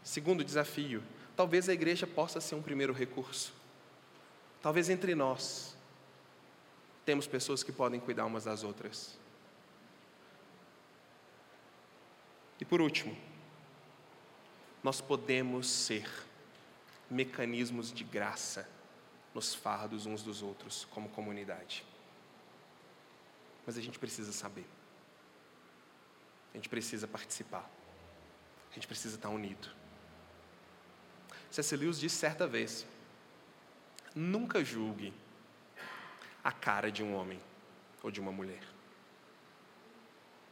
Segundo 0.03 0.44
desafio, 0.44 1.03
talvez 1.36 1.68
a 1.68 1.72
igreja 1.72 2.07
possa 2.07 2.40
ser 2.40 2.55
um 2.55 2.62
primeiro 2.62 2.92
recurso. 2.92 3.53
Talvez 4.61 4.88
entre 4.88 5.14
nós 5.14 5.76
temos 7.05 7.26
pessoas 7.26 7.62
que 7.62 7.72
podem 7.72 8.00
cuidar 8.00 8.24
umas 8.26 8.44
das 8.44 8.62
outras. 8.62 9.18
E 12.61 12.64
por 12.64 12.80
último, 12.80 13.16
nós 14.82 15.00
podemos 15.00 15.68
ser 15.68 16.09
mecanismos 17.11 17.92
de 17.92 18.05
graça 18.05 18.68
nos 19.34 19.55
fardos 19.55 20.07
uns 20.07 20.22
dos 20.22 20.42
outros, 20.42 20.86
como 20.90 21.09
comunidade. 21.09 21.84
Mas 23.66 23.76
a 23.76 23.80
gente 23.80 23.98
precisa 23.98 24.32
saber. 24.32 24.66
A 26.53 26.57
gente 26.57 26.68
precisa 26.68 27.07
participar. 27.07 27.68
A 28.70 28.74
gente 28.74 28.86
precisa 28.86 29.16
estar 29.16 29.28
unido. 29.28 29.82
C.S. 31.53 31.76
Lewis 31.76 32.00
disse 32.00 32.16
certa 32.16 32.46
vez: 32.46 32.86
nunca 34.14 34.64
julgue 34.64 35.12
a 36.42 36.50
cara 36.50 36.90
de 36.90 37.03
um 37.03 37.14
homem 37.14 37.38
ou 38.03 38.11
de 38.11 38.20
uma 38.20 38.32
mulher. 38.32 38.62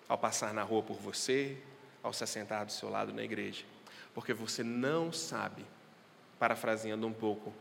Ao 0.07 0.19
passar 0.19 0.53
na 0.53 0.63
rua 0.63 0.83
por 0.83 0.99
você, 0.99 1.57
ao 2.03 2.13
se 2.13 2.23
assentar 2.23 2.67
do 2.67 2.73
seu 2.73 2.91
lado 2.91 3.15
na 3.15 3.23
igreja, 3.23 3.65
porque 4.15 4.35
você 4.35 4.63
não 4.63 5.11
sabe 5.11 5.65
parafraseando 6.39 7.07
um 7.07 7.13
pouco, 7.13 7.53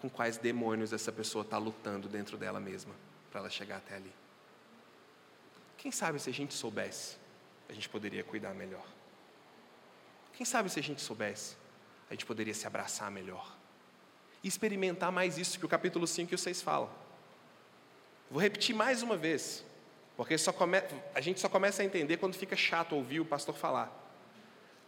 com 0.00 0.08
quais 0.08 0.36
demônios 0.36 0.92
essa 0.92 1.12
pessoa 1.12 1.42
está 1.42 1.58
lutando 1.58 2.08
dentro 2.08 2.36
dela 2.36 2.60
mesma 2.60 2.94
para 3.30 3.40
ela 3.40 3.50
chegar 3.50 3.76
até 3.76 3.96
ali. 3.96 4.12
Quem 5.76 5.92
sabe 5.92 6.18
se 6.20 6.30
a 6.30 6.32
gente 6.32 6.54
soubesse, 6.54 7.16
a 7.68 7.72
gente 7.72 7.88
poderia 7.88 8.24
cuidar 8.24 8.54
melhor. 8.54 8.86
Quem 10.32 10.44
sabe 10.44 10.68
se 10.68 10.78
a 10.78 10.82
gente 10.82 11.00
soubesse, 11.00 11.56
a 12.10 12.14
gente 12.14 12.26
poderia 12.26 12.54
se 12.54 12.66
abraçar 12.66 13.10
melhor. 13.10 13.56
E 14.42 14.48
experimentar 14.48 15.12
mais 15.12 15.36
isso 15.36 15.58
que 15.58 15.66
o 15.66 15.68
capítulo 15.68 16.06
5 16.06 16.32
e 16.32 16.34
o 16.34 16.38
6 16.38 16.62
falam. 16.62 16.90
Vou 18.30 18.40
repetir 18.40 18.74
mais 18.74 19.02
uma 19.02 19.16
vez, 19.16 19.64
porque 20.16 20.36
come... 20.52 20.78
a 21.14 21.20
gente 21.20 21.40
só 21.40 21.48
começa 21.48 21.82
a 21.82 21.84
entender 21.84 22.16
quando 22.18 22.34
fica 22.34 22.56
chato 22.56 22.94
ouvir 22.94 23.20
o 23.20 23.24
pastor 23.24 23.54
falar. 23.54 24.06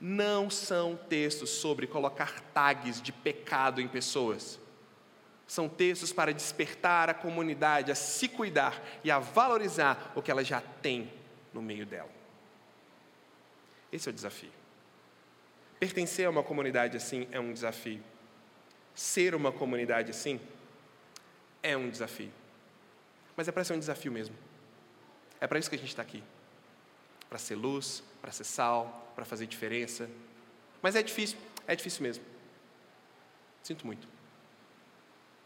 não 0.01 0.49
são 0.49 0.97
textos 0.97 1.51
sobre 1.51 1.87
colocar 1.87 2.41
tags 2.55 3.03
de 3.03 3.13
pecado 3.13 3.81
em 3.81 3.89
pessoas. 3.89 4.59
São 5.47 5.69
textos 5.69 6.13
para 6.13 6.33
despertar 6.33 7.11
a 7.11 7.15
comunidade 7.15 7.91
a 7.91 7.95
se 7.95 8.29
cuidar 8.29 8.81
e 9.03 9.11
a 9.11 9.19
valorizar 9.19 10.13
o 10.15 10.23
que 10.23 10.31
ela 10.31 10.45
já 10.45 10.61
tem 10.61 11.13
no 11.53 11.61
meio 11.61 11.85
dela. 11.85 12.09
Esse 13.93 14.09
é 14.09 14.11
o 14.11 14.15
desafio. 14.15 14.60
Pertencer 15.81 16.27
a 16.27 16.31
uma 16.31 16.45
comunidade 16.45 16.97
assim 16.97 17.27
é 17.33 17.41
um 17.41 17.53
desafio. 17.53 18.01
Ser 18.95 19.35
uma 19.35 19.51
comunidade 19.51 20.11
assim 20.11 20.39
é 21.63 21.77
um 21.77 21.91
desafio. 21.91 22.31
Mas 23.37 23.49
é 23.49 23.53
para 23.53 23.65
ser 23.65 23.73
um 23.73 23.79
desafio 23.79 24.13
mesmo. 24.13 24.37
É 25.41 25.47
para 25.49 25.59
isso 25.59 25.69
que 25.69 25.77
a 25.77 25.79
gente 25.79 25.89
está 25.89 26.03
aqui 26.03 26.23
para 27.31 27.39
ser 27.39 27.55
luz, 27.55 28.03
para 28.21 28.33
ser 28.33 28.43
sal, 28.43 29.13
para 29.15 29.25
fazer 29.25 29.47
diferença. 29.47 30.11
Mas 30.83 30.97
é 30.97 31.03
difícil, 31.03 31.39
é 31.67 31.77
difícil 31.77 32.03
mesmo. 32.03 32.25
Sinto 33.63 33.87
muito. 33.87 34.09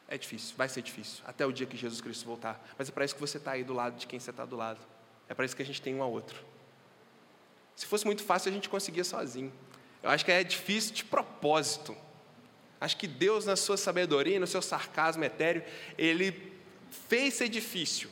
É 0.09 0.17
difícil, 0.17 0.57
vai 0.57 0.69
ser 0.69 0.81
difícil, 0.81 1.23
até 1.27 1.45
o 1.45 1.53
dia 1.53 1.67
que 1.67 1.77
Jesus 1.77 2.01
Cristo 2.01 2.25
voltar. 2.25 2.67
Mas 2.79 2.89
é 2.89 2.93
para 2.93 3.05
isso 3.05 3.15
que 3.15 3.21
você 3.21 3.37
está 3.37 3.53
aí 3.53 3.63
do 3.63 3.75
lado 3.75 3.97
de 3.97 4.07
quem 4.07 4.19
você 4.19 4.31
está 4.31 4.47
do 4.47 4.57
lado. 4.57 4.81
É 5.29 5.35
para 5.35 5.45
isso 5.45 5.55
que 5.55 5.63
a 5.63 5.67
gente 5.67 5.81
tem 5.83 5.95
um 5.95 6.03
ao 6.03 6.11
outro. 6.11 6.43
Se 7.77 7.85
fosse 7.85 8.07
muito 8.07 8.23
fácil, 8.23 8.51
a 8.51 8.55
gente 8.55 8.69
conseguia 8.69 9.05
sozinho. 9.05 9.53
Eu 10.05 10.11
acho 10.11 10.23
que 10.23 10.31
é 10.31 10.45
difícil 10.45 10.95
de 10.95 11.03
propósito. 11.03 11.97
Acho 12.79 12.95
que 12.99 13.07
Deus, 13.07 13.47
na 13.47 13.57
sua 13.57 13.79
sabedoria, 13.79 14.39
no 14.39 14.47
seu 14.47 14.61
sarcasmo 14.61 15.25
etéreo, 15.25 15.65
Ele 15.97 16.53
fez 17.09 17.33
ser 17.33 17.49
difícil 17.49 18.11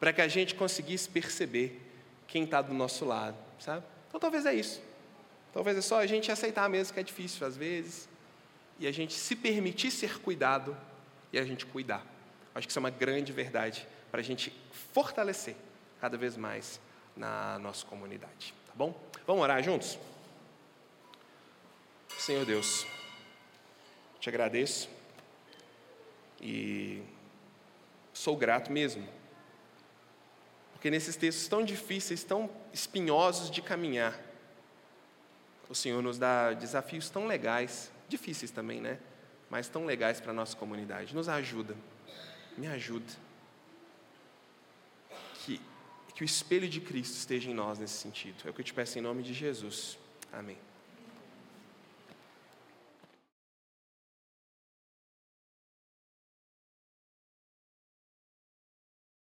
para 0.00 0.10
que 0.10 0.22
a 0.22 0.26
gente 0.26 0.54
conseguisse 0.54 1.06
perceber 1.06 1.82
quem 2.26 2.44
está 2.44 2.62
do 2.62 2.72
nosso 2.72 3.04
lado, 3.04 3.36
sabe? 3.60 3.84
Então 4.08 4.18
talvez 4.18 4.46
é 4.46 4.54
isso. 4.54 4.80
Talvez 5.52 5.76
é 5.76 5.82
só 5.82 5.98
a 5.98 6.06
gente 6.06 6.32
aceitar 6.32 6.66
mesmo 6.70 6.94
que 6.94 7.00
é 7.00 7.02
difícil 7.02 7.46
às 7.46 7.54
vezes, 7.54 8.08
e 8.78 8.86
a 8.86 8.92
gente 8.92 9.12
se 9.12 9.36
permitir 9.36 9.90
ser 9.90 10.18
cuidado 10.20 10.74
e 11.30 11.38
a 11.38 11.44
gente 11.44 11.66
cuidar. 11.66 12.06
Acho 12.54 12.66
que 12.66 12.70
isso 12.70 12.78
é 12.78 12.80
uma 12.80 12.90
grande 12.90 13.32
verdade 13.32 13.86
para 14.10 14.20
a 14.20 14.24
gente 14.24 14.50
fortalecer 14.94 15.56
cada 16.00 16.16
vez 16.16 16.38
mais 16.38 16.80
na 17.14 17.58
nossa 17.58 17.84
comunidade, 17.84 18.54
tá 18.66 18.72
bom? 18.74 18.98
Vamos 19.26 19.42
orar 19.42 19.62
juntos? 19.62 19.98
Senhor 22.18 22.44
Deus, 22.44 22.86
te 24.20 24.28
agradeço 24.28 24.90
e 26.40 27.02
sou 28.12 28.36
grato 28.36 28.70
mesmo 28.70 29.18
porque 30.78 30.92
nesses 30.92 31.16
textos 31.16 31.48
tão 31.48 31.64
difíceis, 31.64 32.22
tão 32.22 32.48
espinhosos 32.72 33.50
de 33.50 33.60
caminhar, 33.60 34.16
o 35.68 35.74
Senhor 35.74 36.00
nos 36.00 36.18
dá 36.18 36.52
desafios 36.52 37.10
tão 37.10 37.26
legais, 37.26 37.90
difíceis 38.08 38.52
também, 38.52 38.80
né? 38.80 39.00
Mas 39.50 39.68
tão 39.68 39.84
legais 39.84 40.20
para 40.20 40.30
a 40.30 40.34
nossa 40.34 40.56
comunidade. 40.56 41.16
Nos 41.16 41.28
ajuda, 41.28 41.74
me 42.56 42.68
ajuda. 42.68 43.12
Que, 45.44 45.60
que 46.14 46.22
o 46.22 46.24
espelho 46.24 46.68
de 46.68 46.80
Cristo 46.80 47.16
esteja 47.16 47.50
em 47.50 47.54
nós 47.54 47.76
nesse 47.76 47.94
sentido. 47.94 48.46
É 48.46 48.50
o 48.50 48.54
que 48.54 48.60
eu 48.60 48.64
te 48.64 48.72
peço 48.72 49.00
em 49.00 49.02
nome 49.02 49.24
de 49.24 49.34
Jesus. 49.34 49.98
Amém. 50.32 50.67